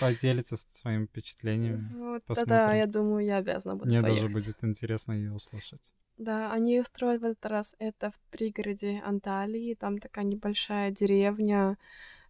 Поделиться 0.00 0.56
своими 0.56 1.06
впечатлениями. 1.06 1.92
Вот, 1.94 2.22
да, 2.46 2.74
я 2.74 2.86
думаю, 2.86 3.24
я 3.24 3.36
обязана 3.36 3.76
буду 3.76 3.88
Мне 3.88 4.00
поехать. 4.00 4.22
даже 4.22 4.32
будет 4.32 4.64
интересно 4.64 5.12
ее 5.12 5.32
услышать. 5.32 5.94
Да, 6.16 6.52
они 6.52 6.80
устроят 6.80 7.22
в 7.22 7.24
этот 7.24 7.46
раз 7.46 7.74
это 7.78 8.10
в 8.10 8.18
пригороде 8.30 9.00
Анталии. 9.04 9.74
Там 9.74 9.98
такая 9.98 10.24
небольшая 10.24 10.90
деревня, 10.90 11.78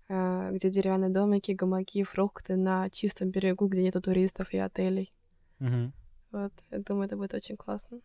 э, 0.08 0.50
где 0.52 0.70
деревянные 0.70 1.10
домики, 1.10 1.52
гамаки, 1.52 2.04
фрукты 2.04 2.56
на 2.56 2.90
чистом 2.90 3.30
берегу, 3.30 3.66
где 3.68 3.82
нету 3.82 4.00
туристов 4.00 4.52
и 4.52 4.58
отелей. 4.58 5.12
Угу. 5.60 5.92
Вот, 6.32 6.52
я 6.70 6.78
думаю, 6.78 7.06
это 7.06 7.16
будет 7.16 7.34
очень 7.34 7.56
классно. 7.56 8.00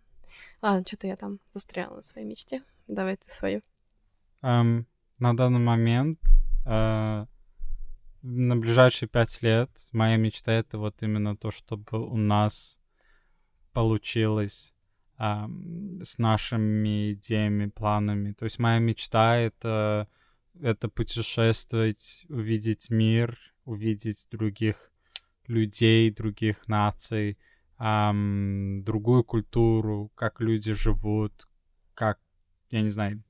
Ладно, 0.61 0.83
что-то 0.85 1.07
я 1.07 1.15
там 1.15 1.39
застряла 1.53 1.97
на 1.97 2.01
своей 2.01 2.27
мечте. 2.27 2.63
Давай 2.87 3.17
ты 3.17 3.31
свою. 3.31 3.61
Um, 4.41 4.85
на 5.19 5.35
данный 5.35 5.59
момент 5.59 6.19
uh, 6.65 7.27
на 8.21 8.55
ближайшие 8.57 9.07
пять 9.07 9.41
лет 9.41 9.69
моя 9.91 10.17
мечта 10.17 10.51
это 10.51 10.77
вот 10.77 11.01
именно 11.03 11.37
то, 11.37 11.51
чтобы 11.51 12.05
у 12.05 12.17
нас 12.17 12.79
получилось 13.73 14.75
um, 15.17 16.03
с 16.03 16.17
нашими 16.17 17.13
идеями, 17.13 17.67
планами. 17.67 18.33
То 18.33 18.45
есть 18.45 18.59
моя 18.59 18.79
мечта 18.79 19.37
это 19.37 20.07
это 20.61 20.89
путешествовать, 20.89 22.25
увидеть 22.29 22.89
мир, 22.89 23.37
увидеть 23.65 24.27
других 24.31 24.91
людей, 25.47 26.11
других 26.11 26.67
наций, 26.67 27.37
эм, 27.79 28.77
другую 28.77 29.23
культуру, 29.23 30.11
как 30.15 30.39
люди 30.41 30.73
живут, 30.73 31.47
как, 31.93 32.19
я 32.69 32.81
не 32.81 32.89
знаю, 32.89 33.23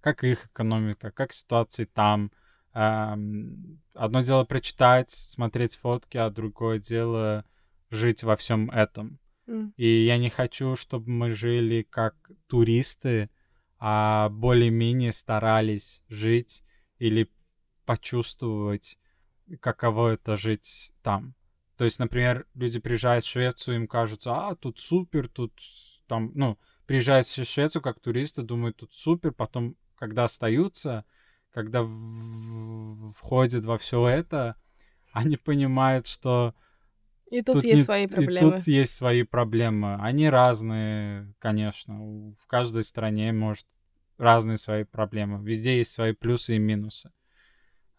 как 0.00 0.24
их 0.24 0.46
экономика, 0.46 1.10
как 1.10 1.32
ситуации 1.32 1.84
там. 1.84 2.32
Эм, 2.72 3.80
одно 3.94 4.22
дело 4.22 4.44
прочитать, 4.44 5.10
смотреть 5.10 5.76
фотки, 5.76 6.16
а 6.16 6.30
другое 6.30 6.78
дело 6.78 7.44
жить 7.90 8.22
во 8.22 8.36
всем 8.36 8.70
этом. 8.70 9.18
Mm. 9.46 9.72
И 9.76 10.04
я 10.04 10.18
не 10.18 10.30
хочу, 10.30 10.76
чтобы 10.76 11.10
мы 11.10 11.32
жили 11.32 11.82
как 11.82 12.14
туристы, 12.46 13.30
а 13.78 14.28
более-менее 14.28 15.12
старались 15.12 16.02
жить 16.08 16.62
или 16.98 17.30
почувствовать, 17.84 18.98
каково 19.60 20.10
это 20.12 20.36
жить 20.36 20.92
там. 21.02 21.34
То 21.80 21.86
есть, 21.86 21.98
например, 21.98 22.46
люди 22.52 22.78
приезжают 22.78 23.24
в 23.24 23.28
Швецию, 23.28 23.76
им 23.76 23.88
кажется, 23.88 24.32
а, 24.34 24.54
тут 24.54 24.78
супер, 24.78 25.28
тут 25.28 25.58
там, 26.06 26.30
ну, 26.34 26.58
приезжают 26.84 27.26
в 27.26 27.44
Швецию 27.46 27.80
как 27.80 28.00
туристы, 28.00 28.42
думают, 28.42 28.76
тут 28.76 28.92
супер, 28.92 29.32
потом, 29.32 29.76
когда 29.94 30.24
остаются, 30.24 31.06
когда 31.50 31.82
входят 33.14 33.64
во 33.64 33.78
все 33.78 34.06
это, 34.06 34.56
они 35.14 35.38
понимают, 35.38 36.06
что 36.06 36.54
и 37.30 37.40
тут, 37.40 37.54
тут 37.54 37.64
есть 37.64 37.78
не, 37.78 37.84
свои 37.84 38.06
проблемы. 38.06 38.48
И 38.48 38.50
тут 38.50 38.60
есть 38.66 38.94
свои 38.94 39.22
проблемы. 39.22 39.94
Они 40.02 40.28
разные, 40.28 41.32
конечно. 41.38 41.94
В 41.94 42.46
каждой 42.46 42.84
стране 42.84 43.32
может 43.32 43.66
разные 44.18 44.58
свои 44.58 44.84
проблемы. 44.84 45.42
Везде 45.42 45.78
есть 45.78 45.92
свои 45.92 46.12
плюсы 46.12 46.56
и 46.56 46.58
минусы. 46.58 47.10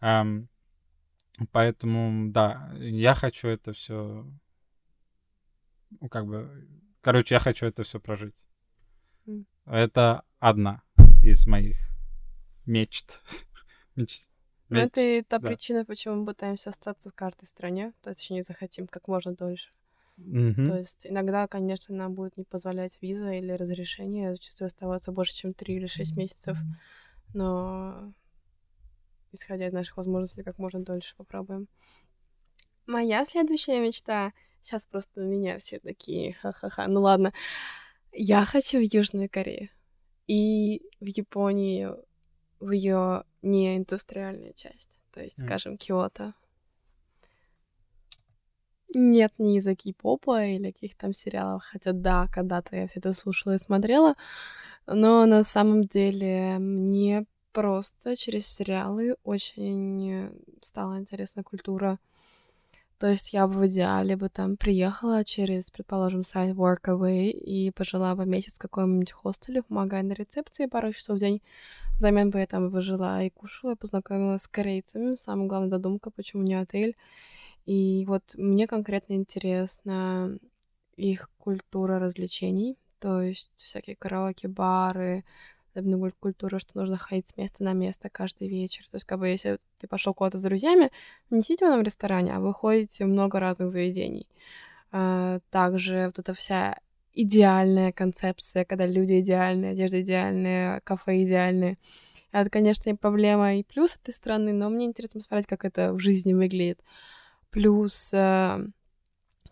Um, 0.00 0.46
Поэтому, 1.50 2.30
да, 2.30 2.72
я 2.78 3.14
хочу 3.14 3.48
это 3.48 3.72
все, 3.72 4.26
ну, 6.00 6.08
как 6.08 6.26
бы, 6.26 6.68
короче, 7.00 7.34
я 7.34 7.40
хочу 7.40 7.66
это 7.66 7.82
все 7.82 8.00
прожить. 8.00 8.46
Mm. 9.26 9.44
Это 9.66 10.24
одна 10.38 10.82
из 11.22 11.46
моих 11.46 11.76
мечт. 12.66 13.22
мечт. 13.96 14.30
Ну, 14.68 14.78
это 14.78 15.00
и 15.00 15.22
та 15.22 15.38
да. 15.38 15.48
причина, 15.48 15.84
почему 15.84 16.16
мы 16.16 16.26
пытаемся 16.26 16.70
остаться 16.70 17.10
в 17.10 17.14
каждой 17.14 17.44
стране, 17.44 17.92
точнее, 18.02 18.42
захотим 18.42 18.86
как 18.86 19.06
можно 19.06 19.34
дольше. 19.34 19.70
Мгм. 20.16 20.66
То 20.66 20.78
есть 20.78 21.06
иногда, 21.06 21.46
конечно, 21.46 21.94
нам 21.94 22.14
будет 22.14 22.36
не 22.36 22.44
позволять 22.44 22.98
виза 23.00 23.32
или 23.32 23.52
разрешение 23.52 24.34
зачастую 24.34 24.66
оставаться 24.66 25.12
больше, 25.12 25.34
чем 25.34 25.52
3 25.52 25.76
или 25.76 25.86
6 25.86 26.16
месяцев. 26.16 26.56
Но 27.34 28.12
исходя 29.32 29.68
из 29.68 29.72
наших 29.72 29.96
возможностей, 29.96 30.42
как 30.42 30.58
можно 30.58 30.80
дольше 30.80 31.14
попробуем. 31.16 31.68
Моя 32.86 33.24
следующая 33.24 33.80
мечта... 33.80 34.32
Сейчас 34.64 34.86
просто 34.86 35.18
на 35.20 35.24
меня 35.24 35.58
все 35.58 35.80
такие, 35.80 36.34
ха-ха-ха. 36.34 36.86
Ну 36.86 37.00
ладно. 37.00 37.32
Я 38.12 38.44
хочу 38.44 38.78
в 38.78 38.94
Южную 38.94 39.28
Корею. 39.28 39.70
И 40.28 40.82
в 41.00 41.06
Японию, 41.06 42.04
в 42.60 42.70
ее 42.70 43.24
неиндустриальную 43.42 44.52
часть. 44.54 45.00
То 45.10 45.20
есть, 45.20 45.40
М. 45.40 45.46
скажем, 45.48 45.76
Киото. 45.76 46.32
Нет 48.94 49.32
ни 49.38 49.58
из-за 49.58 49.74
кей-попа 49.74 50.44
или 50.44 50.70
каких 50.70 50.96
там 50.96 51.12
сериалов, 51.12 51.64
хотя 51.64 51.92
да, 51.92 52.28
когда-то 52.32 52.76
я 52.76 52.86
все 52.86 53.00
это 53.00 53.12
слушала 53.14 53.54
и 53.54 53.58
смотрела, 53.58 54.14
но 54.86 55.26
на 55.26 55.44
самом 55.44 55.86
деле 55.86 56.58
мне 56.58 57.24
просто 57.52 58.16
через 58.16 58.46
сериалы 58.46 59.16
очень 59.24 60.30
стала 60.60 60.98
интересна 60.98 61.42
культура. 61.42 61.98
То 62.98 63.08
есть 63.08 63.32
я 63.32 63.48
бы 63.48 63.54
в 63.54 63.66
идеале 63.66 64.16
бы 64.16 64.28
там 64.28 64.56
приехала 64.56 65.24
через, 65.24 65.70
предположим, 65.70 66.22
сайт 66.22 66.54
Workaway 66.56 67.30
и 67.30 67.72
пожила 67.72 68.14
бы 68.14 68.26
месяц 68.26 68.54
в 68.54 68.60
каком-нибудь 68.60 69.10
хостеле, 69.10 69.62
помогая 69.62 70.04
на 70.04 70.12
рецепции 70.12 70.66
пару 70.66 70.92
часов 70.92 71.16
в 71.16 71.20
день. 71.20 71.42
Взамен 71.96 72.30
бы 72.30 72.38
я 72.38 72.46
там 72.46 72.70
бы 72.70 72.80
жила 72.80 73.22
и 73.24 73.30
кушала, 73.30 73.74
познакомилась 73.74 74.42
с 74.42 74.48
корейцами. 74.48 75.16
Самая 75.16 75.48
главная 75.48 75.70
додумка, 75.70 76.10
почему 76.10 76.44
не 76.44 76.54
отель. 76.54 76.96
И 77.66 78.04
вот 78.06 78.22
мне 78.36 78.66
конкретно 78.66 79.14
интересна 79.14 80.38
их 80.96 81.28
культура 81.38 81.98
развлечений, 81.98 82.78
то 82.98 83.20
есть 83.20 83.52
всякие 83.56 83.96
караоке-бары, 83.96 85.24
особенно 85.74 85.96
гуль- 85.96 86.12
культура, 86.18 86.58
что 86.58 86.78
нужно 86.78 86.96
ходить 86.96 87.28
с 87.28 87.36
места 87.36 87.62
на 87.64 87.72
место 87.72 88.08
каждый 88.10 88.48
вечер. 88.48 88.84
То 88.90 88.96
есть, 88.96 89.04
как 89.04 89.18
бы, 89.18 89.28
если 89.28 89.58
ты 89.78 89.88
пошел 89.88 90.14
куда-то 90.14 90.38
с 90.38 90.42
друзьями, 90.42 90.90
не 91.30 91.40
сидите 91.42 91.64
в 91.64 91.68
одном 91.68 91.82
ресторане, 91.82 92.34
а 92.34 92.40
вы 92.40 92.52
ходите 92.52 93.04
в 93.04 93.08
много 93.08 93.40
разных 93.40 93.70
заведений. 93.70 94.28
А, 94.90 95.40
Также 95.50 96.06
вот 96.06 96.18
эта 96.18 96.34
вся 96.34 96.76
идеальная 97.14 97.92
концепция, 97.92 98.64
когда 98.64 98.86
люди 98.86 99.20
идеальные, 99.20 99.72
одежда 99.72 100.00
идеальная, 100.00 100.80
кафе 100.80 101.24
идеальные. 101.24 101.78
Это, 102.32 102.48
конечно, 102.48 102.88
и 102.88 102.94
проблема, 102.94 103.56
и 103.56 103.62
плюс 103.62 103.96
этой 103.96 104.14
страны, 104.14 104.52
но 104.52 104.70
мне 104.70 104.86
интересно 104.86 105.20
посмотреть, 105.20 105.46
как 105.46 105.64
это 105.64 105.92
в 105.92 105.98
жизни 105.98 106.32
выглядит. 106.32 106.80
Плюс 107.50 108.14
э, 108.14 108.66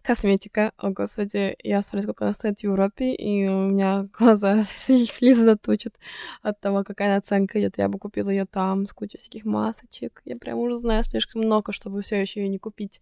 косметика. 0.03 0.73
О, 0.77 0.91
господи, 0.91 1.57
я 1.63 1.83
смотрю, 1.83 2.03
сколько 2.03 2.25
она 2.25 2.33
стоит 2.33 2.61
в 2.61 2.65
Европе, 2.65 3.15
и 3.15 3.49
у 3.49 3.69
меня 3.69 4.07
глаза 4.19 4.63
слезы 4.63 5.45
заточат 5.45 5.95
от 6.43 6.61
того, 6.61 6.85
какая 6.85 7.15
наценка 7.15 7.61
идет. 7.61 7.79
Я 7.79 7.89
бы 7.89 7.99
купила 7.99 8.31
ее 8.31 8.47
там 8.47 8.87
с 8.87 8.93
кучей 8.93 9.19
всяких 9.19 9.45
масочек. 9.45 10.23
Я 10.25 10.37
прям 10.37 10.59
уже 10.59 10.77
знаю 10.77 11.05
слишком 11.05 11.43
много, 11.43 11.73
чтобы 11.73 12.01
все 12.01 12.21
еще 12.21 12.41
ее 12.41 12.49
не 12.49 12.59
купить. 12.59 13.01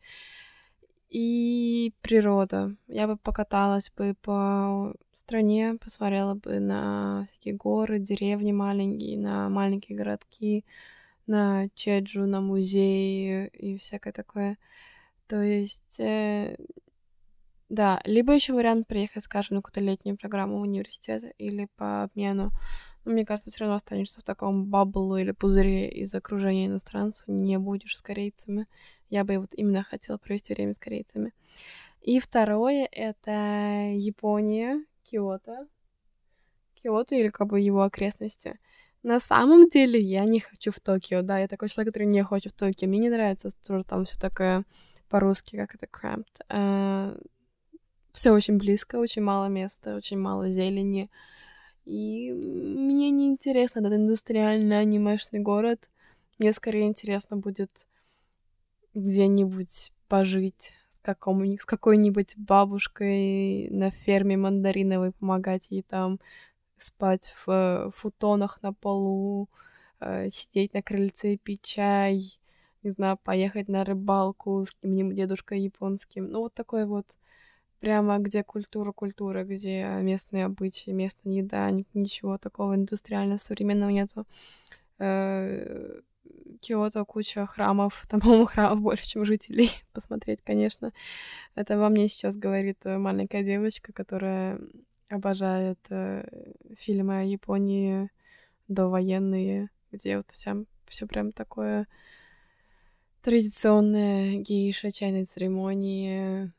И 1.11 1.95
природа. 2.03 2.77
Я 2.87 3.07
бы 3.07 3.17
покаталась 3.17 3.91
бы 3.97 4.15
по 4.21 4.95
стране, 5.15 5.79
посмотрела 5.83 6.35
бы 6.35 6.61
на 6.61 7.27
всякие 7.31 7.55
горы, 7.55 7.99
деревни 7.99 8.53
маленькие, 8.53 9.19
на 9.19 9.49
маленькие 9.49 9.97
городки, 9.97 10.67
на 11.27 11.69
Чеджу, 11.75 12.27
на 12.27 12.41
музеи 12.41 13.47
и 13.49 13.79
всякое 13.79 14.13
такое. 14.13 14.59
То 15.29 15.43
есть, 15.43 16.01
э, 16.01 16.57
да, 17.69 18.01
либо 18.05 18.33
еще 18.33 18.55
вариант 18.55 18.87
приехать, 18.87 19.25
скажем, 19.25 19.57
на 19.57 19.63
какую-то 19.63 19.81
летнюю 19.81 20.17
программу 20.17 20.59
университета 20.59 21.29
или 21.39 21.69
по 21.77 22.05
обмену. 22.05 22.51
Но 23.05 23.13
мне 23.13 23.25
кажется, 23.25 23.51
все 23.51 23.61
равно 23.61 23.77
останешься 23.77 24.21
в 24.21 24.25
таком 24.25 24.67
баблу 24.67 25.17
или 25.17 25.33
пузыре 25.33 25.89
из 25.89 26.15
окружения 26.15 26.67
иностранцев, 26.67 27.25
не 27.27 27.59
будешь 27.59 27.97
с 27.97 28.03
корейцами. 28.03 28.67
Я 29.11 29.25
бы 29.25 29.39
вот 29.39 29.51
именно 29.55 29.83
хотела 29.83 30.19
провести 30.19 30.55
время 30.55 30.75
с 30.75 30.79
корейцами. 30.79 31.33
И 32.01 32.21
второе— 32.21 32.89
это 32.93 33.91
Япония, 33.95 34.85
Киото. 35.03 35.67
Киото 36.75 37.17
или 37.17 37.29
как 37.29 37.49
бы 37.49 37.61
его 37.61 37.83
окрестности. 37.83 38.59
На 39.03 39.21
самом 39.21 39.69
деле 39.69 40.01
я 40.01 40.25
не 40.25 40.41
хочу 40.41 40.73
в 40.73 40.81
Токио, 40.81 41.23
да, 41.23 41.39
я 41.39 41.49
такой 41.49 41.69
человек, 41.69 41.93
который 41.93 42.09
не 42.09 42.23
хочет 42.23 42.53
в 42.53 42.57
Токио. 42.57 42.89
Мне 42.89 42.99
не 42.99 43.11
нравится, 43.11 43.51
что 43.51 43.83
там 43.83 44.05
все 44.05 44.19
такое 44.19 44.65
по-русски, 45.09 45.57
как 45.57 45.75
это 45.75 45.87
cramped. 45.87 47.19
Все 48.13 48.33
очень 48.33 48.59
близко, 48.59 48.97
очень 48.97 49.23
мало 49.23 49.47
места, 49.47 49.95
очень 49.95 50.19
мало 50.19 50.51
зелени. 50.51 51.11
И 51.85 52.33
мне 52.33 53.11
не 53.11 53.29
интересно 53.29 53.81
этот 53.81 53.95
индустриальный 53.95 54.79
анимешный 54.79 55.41
город. 55.41 55.91
Мне 56.39 56.53
скорее 56.53 56.87
интересно 56.87 57.37
будет 57.37 57.87
где-нибудь 58.95 59.93
пожить 60.09 60.75
с, 60.91 60.99
каком, 61.01 61.45
с 61.59 61.65
какой-нибудь 61.65 62.37
бабушкой 62.37 63.69
на 63.71 63.91
ферме 63.91 64.37
мандариновой, 64.37 65.13
помогать 65.13 65.69
ей 65.71 65.83
там 65.83 66.19
спать 66.77 67.35
в 67.37 67.51
э, 67.51 67.91
футонах 67.93 68.63
на 68.63 68.73
полу, 68.73 69.49
э, 70.01 70.29
сидеть 70.31 70.75
на 70.75 70.83
крыльце, 70.83 71.37
пить 71.37 71.63
чай, 71.63 72.39
не 72.83 72.91
знаю, 72.91 73.19
поехать 73.23 73.69
на 73.69 73.85
рыбалку 73.85 74.65
с 74.65 74.73
каким-нибудь 74.73 75.17
дедушкой 75.17 75.61
японским. 75.61 76.31
Ну, 76.31 76.41
вот 76.41 76.55
такой 76.55 76.87
вот 76.87 77.07
прямо 77.81 78.19
где 78.19 78.43
культура, 78.43 78.93
культура, 78.93 79.45
где 79.45 79.87
местные 80.01 80.47
обычаи, 80.47 80.91
местная 80.91 81.35
еда, 81.35 81.71
ни- 81.71 81.87
ничего 81.95 82.39
такого 82.39 82.75
индустриального, 82.75 83.39
современного 83.39 83.91
нету. 83.91 84.27
Э, 84.99 86.01
Киото 86.61 87.05
куча 87.05 87.47
храмов, 87.47 88.07
там, 88.09 88.21
по-моему, 88.21 88.47
храмов 88.47 88.81
больше, 88.81 89.09
чем 89.09 89.25
жителей. 89.25 89.71
Посмотреть, 89.93 90.43
конечно. 90.43 90.93
Это 91.55 91.79
во 91.79 91.89
мне 91.89 92.09
сейчас 92.09 92.37
говорит 92.37 92.79
э, 92.85 92.99
маленькая 92.99 93.43
девочка, 93.43 93.93
которая 93.93 94.61
обожает 95.09 95.79
э, 95.91 96.29
фильмы 96.77 97.21
о 97.21 97.25
Японии 97.25 98.11
довоенные, 98.69 99.71
где 99.93 100.19
вот 100.19 100.31
вся 100.31 100.57
все 100.87 101.07
прям 101.07 101.33
такое 101.33 101.87
традиционное 103.23 104.37
гейша, 104.37 104.91
чайной 104.91 105.27
церемонии, 105.27 106.51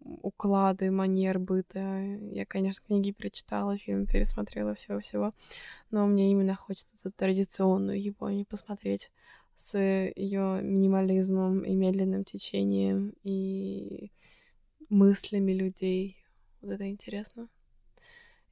уклады, 0.00 0.90
манер 0.90 1.38
быта. 1.38 2.02
Я, 2.32 2.46
конечно, 2.46 2.84
книги 2.86 3.12
перечитала, 3.12 3.78
фильм 3.78 4.06
пересмотрела 4.06 4.74
всего-всего, 4.74 5.32
но 5.90 6.06
мне 6.06 6.30
именно 6.30 6.54
хочется 6.54 6.96
эту 6.96 7.14
традиционную 7.16 8.00
Японию 8.00 8.46
посмотреть 8.46 9.10
с 9.54 9.78
ее 9.78 10.60
минимализмом 10.62 11.60
и 11.60 11.74
медленным 11.74 12.24
течением 12.24 13.12
и 13.22 14.10
мыслями 14.88 15.52
людей. 15.52 16.16
Вот 16.62 16.72
это 16.72 16.88
интересно. 16.88 17.48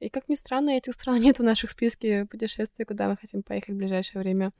И 0.01 0.09
как 0.09 0.29
ни 0.29 0.35
странно, 0.35 0.71
этих 0.71 0.93
стран 0.93 1.21
нет 1.21 1.39
в 1.39 1.43
наших 1.43 1.71
списке 1.71 2.27
путешествий, 2.27 2.85
куда 2.85 3.09
мы 3.09 3.17
хотим 3.17 3.43
поехать 3.43 3.75
в 3.75 3.79
ближайшее 3.79 4.23
время. 4.23 4.53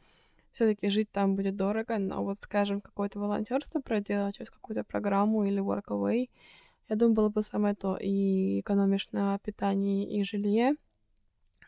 Все-таки 0.53 0.89
жить 0.89 1.11
там 1.13 1.37
будет 1.37 1.55
дорого, 1.57 1.99
но 1.99 2.25
вот, 2.25 2.39
скажем, 2.39 2.81
какое-то 2.81 3.21
волонтерство 3.21 3.81
проделать 3.81 4.37
через 4.37 4.51
какую-то 4.51 4.83
программу 4.83 5.45
или 5.45 5.63
workaway, 5.63 6.31
я 6.89 6.97
думаю, 6.97 7.15
было 7.15 7.29
бы 7.29 7.43
самое 7.43 7.75
то. 7.75 7.97
И 7.97 8.61
экономишь 8.61 9.11
на 9.13 9.39
питании 9.41 10.19
и 10.19 10.25
жилье, 10.25 10.75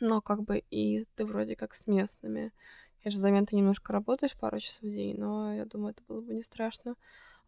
но 0.00 0.20
как 0.20 0.42
бы 0.42 0.62
и 0.70 1.04
ты 1.14 1.26
вроде 1.26 1.56
как 1.56 1.74
с 1.74 1.86
местными. 1.86 2.52
Конечно, 3.02 3.18
взамен 3.18 3.46
ты 3.46 3.56
немножко 3.56 3.92
работаешь 3.92 4.36
пару 4.36 4.58
часов 4.58 4.82
в 4.82 4.92
день, 4.92 5.16
но 5.16 5.54
я 5.54 5.64
думаю, 5.64 5.92
это 5.92 6.02
было 6.06 6.20
бы 6.20 6.34
не 6.34 6.42
страшно 6.42 6.96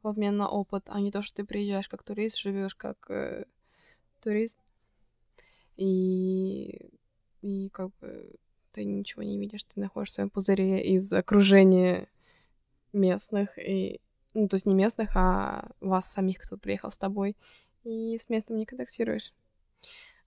в 0.03 0.09
обмен 0.09 0.37
на 0.37 0.49
опыт, 0.49 0.85
а 0.89 1.01
не 1.01 1.11
то, 1.11 1.23
что 1.23 1.37
ты 1.37 1.45
приезжаешь 1.45 1.89
как 1.89 2.03
турист, 2.03 2.39
живешь 2.39 2.75
как 2.75 3.11
э, 3.11 3.45
турист, 4.21 4.59
и, 5.77 6.91
и 7.43 7.69
как 7.71 7.91
бы 8.01 8.35
ты 8.73 8.85
ничего 8.85 9.23
не 9.23 9.39
видишь, 9.39 9.65
ты 9.65 9.81
находишься 9.81 10.13
в 10.13 10.15
своем 10.15 10.31
пузыре 10.31 10.83
из 10.83 11.13
окружения 11.13 12.09
местных, 12.93 13.59
и, 13.59 14.01
ну, 14.35 14.49
то 14.49 14.57
есть 14.57 14.67
не 14.67 14.75
местных, 14.75 15.11
а 15.15 15.71
вас 15.81 16.11
самих, 16.11 16.39
кто 16.39 16.57
приехал 16.57 16.91
с 16.91 16.99
тобой, 16.99 17.37
и 17.85 18.19
с 18.19 18.29
местным 18.29 18.59
не 18.59 18.67
контактируешь. 18.67 19.33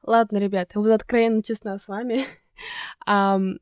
Ладно, 0.02 0.38
ребята, 0.38 0.74
я 0.76 0.82
буду 0.82 0.94
откровенно 0.94 1.42
честна 1.42 1.80
с 1.80 1.88
вами. 1.88 2.22
Ам, 3.06 3.58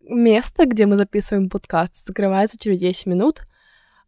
место, 0.00 0.66
где 0.66 0.86
мы 0.86 0.96
записываем 0.96 1.50
подкаст, 1.50 2.06
закрывается 2.06 2.58
через 2.58 2.78
10 2.78 3.06
минут. 3.06 3.42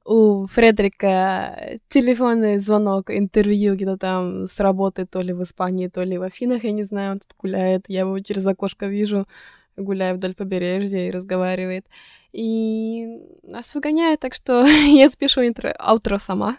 У 0.04 0.46
Фредерика 0.46 1.78
телефонный 1.88 2.58
звонок, 2.58 3.10
интервью 3.10 3.74
где-то 3.74 3.98
там 3.98 4.46
с 4.46 4.58
работы, 4.58 5.06
то 5.06 5.20
ли 5.20 5.32
в 5.32 5.42
Испании, 5.42 5.88
то 5.88 6.02
ли 6.02 6.18
в 6.18 6.22
Афинах, 6.22 6.64
я 6.64 6.72
не 6.72 6.84
знаю, 6.84 7.12
он 7.12 7.18
тут 7.18 7.34
гуляет, 7.36 7.84
я 7.88 8.00
его 8.00 8.18
через 8.20 8.46
окошко 8.46 8.86
вижу, 8.86 9.28
гуляя 9.76 10.14
вдоль 10.14 10.34
побережья 10.34 11.08
и 11.08 11.10
разговаривает. 11.10 11.86
И 12.32 13.06
нас 13.42 13.74
выгоняет, 13.74 14.20
так 14.20 14.34
что 14.34 14.64
я 14.86 15.08
запишу 15.08 15.46
интро, 15.46 15.72
аутро 15.78 16.18
сама. 16.18 16.58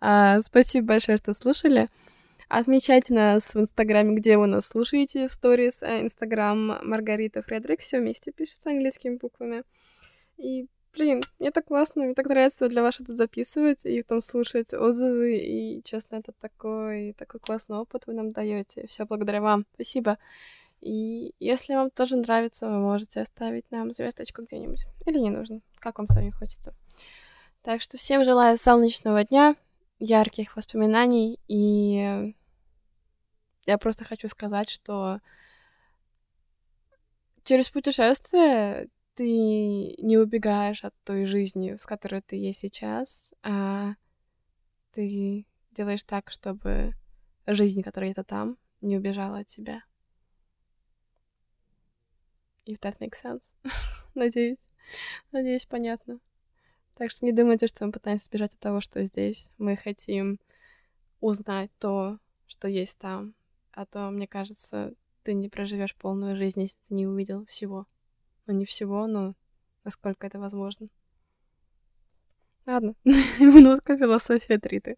А, 0.00 0.42
спасибо 0.42 0.88
большое, 0.88 1.18
что 1.18 1.32
слушали. 1.32 1.88
Отмечайте 2.48 3.12
нас 3.12 3.54
в 3.54 3.60
Инстаграме, 3.60 4.16
где 4.16 4.38
вы 4.38 4.46
нас 4.46 4.66
слушаете, 4.66 5.28
в 5.28 5.32
сторис 5.32 5.82
э, 5.82 6.00
Инстаграм 6.00 6.78
Маргарита 6.82 7.42
Фредерик, 7.42 7.80
все 7.80 8.00
вместе 8.00 8.32
пишется 8.32 8.70
английскими 8.70 9.16
буквами. 9.16 9.64
И, 10.38 10.66
блин, 10.96 11.22
мне 11.38 11.50
так 11.50 11.66
классно, 11.66 12.04
мне 12.04 12.14
так 12.14 12.26
нравится 12.26 12.70
для 12.70 12.80
вас 12.80 13.00
это 13.00 13.12
записывать 13.14 13.84
и 13.84 14.00
потом 14.02 14.22
слушать 14.22 14.72
отзывы, 14.72 15.36
и, 15.36 15.82
честно, 15.84 16.16
это 16.16 16.32
такой, 16.40 17.12
такой 17.18 17.38
классный 17.38 17.76
опыт 17.76 18.06
вы 18.06 18.14
нам 18.14 18.32
даете. 18.32 18.86
Все 18.86 19.04
благодаря 19.04 19.42
вам. 19.42 19.66
Спасибо. 19.74 20.16
И 20.80 21.34
если 21.40 21.74
вам 21.74 21.90
тоже 21.90 22.16
нравится, 22.16 22.68
вы 22.68 22.78
можете 22.78 23.20
оставить 23.20 23.70
нам 23.70 23.92
звездочку 23.92 24.42
где-нибудь. 24.42 24.86
Или 25.06 25.18
не 25.18 25.30
нужно, 25.30 25.60
как 25.76 25.98
вам 25.98 26.08
сами 26.08 26.30
хочется. 26.30 26.74
Так 27.62 27.82
что 27.82 27.96
всем 27.96 28.24
желаю 28.24 28.56
солнечного 28.56 29.24
дня, 29.24 29.56
ярких 29.98 30.56
воспоминаний 30.56 31.40
и 31.48 32.34
я 33.68 33.76
просто 33.76 34.04
хочу 34.04 34.28
сказать, 34.28 34.70
что 34.70 35.20
через 37.44 37.70
путешествие 37.70 38.88
ты 39.14 39.26
не 39.98 40.16
убегаешь 40.16 40.84
от 40.84 40.94
той 41.04 41.26
жизни, 41.26 41.76
в 41.76 41.84
которой 41.84 42.22
ты 42.22 42.36
есть 42.36 42.60
сейчас, 42.60 43.34
а 43.42 43.92
ты 44.92 45.44
делаешь 45.72 46.04
так, 46.04 46.30
чтобы 46.30 46.94
жизнь, 47.46 47.82
которая 47.82 48.12
это 48.12 48.24
там, 48.24 48.56
не 48.80 48.96
убежала 48.96 49.40
от 49.40 49.48
тебя. 49.48 49.82
If 52.68 52.80
that 52.80 53.00
makes 53.00 53.22
sense. 53.22 53.56
Надеюсь. 54.14 54.68
Надеюсь, 55.32 55.64
понятно. 55.64 56.20
Так 56.96 57.10
что 57.10 57.24
не 57.24 57.32
думайте, 57.32 57.66
что 57.66 57.86
мы 57.86 57.92
пытаемся 57.92 58.26
сбежать 58.26 58.52
от 58.52 58.60
того, 58.60 58.82
что 58.82 59.02
здесь. 59.04 59.52
Мы 59.56 59.74
хотим 59.74 60.38
узнать 61.20 61.70
то, 61.78 62.18
что 62.46 62.68
есть 62.68 62.98
там. 62.98 63.34
А 63.72 63.86
то, 63.86 64.10
мне 64.10 64.26
кажется, 64.26 64.92
ты 65.22 65.32
не 65.32 65.48
проживешь 65.48 65.96
полную 65.96 66.36
жизнь, 66.36 66.60
если 66.60 66.78
ты 66.86 66.94
не 66.94 67.06
увидел 67.06 67.46
всего. 67.46 67.86
Ну, 68.46 68.52
не 68.52 68.66
всего, 68.66 69.06
но 69.06 69.34
насколько 69.84 70.26
это 70.26 70.38
возможно. 70.38 70.88
Ладно, 72.66 72.94
минутка 73.04 73.96
философия 73.96 74.58
Триты. 74.58 74.96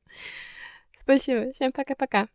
Спасибо, 0.92 1.52
всем 1.52 1.70
пока-пока. 1.70 2.26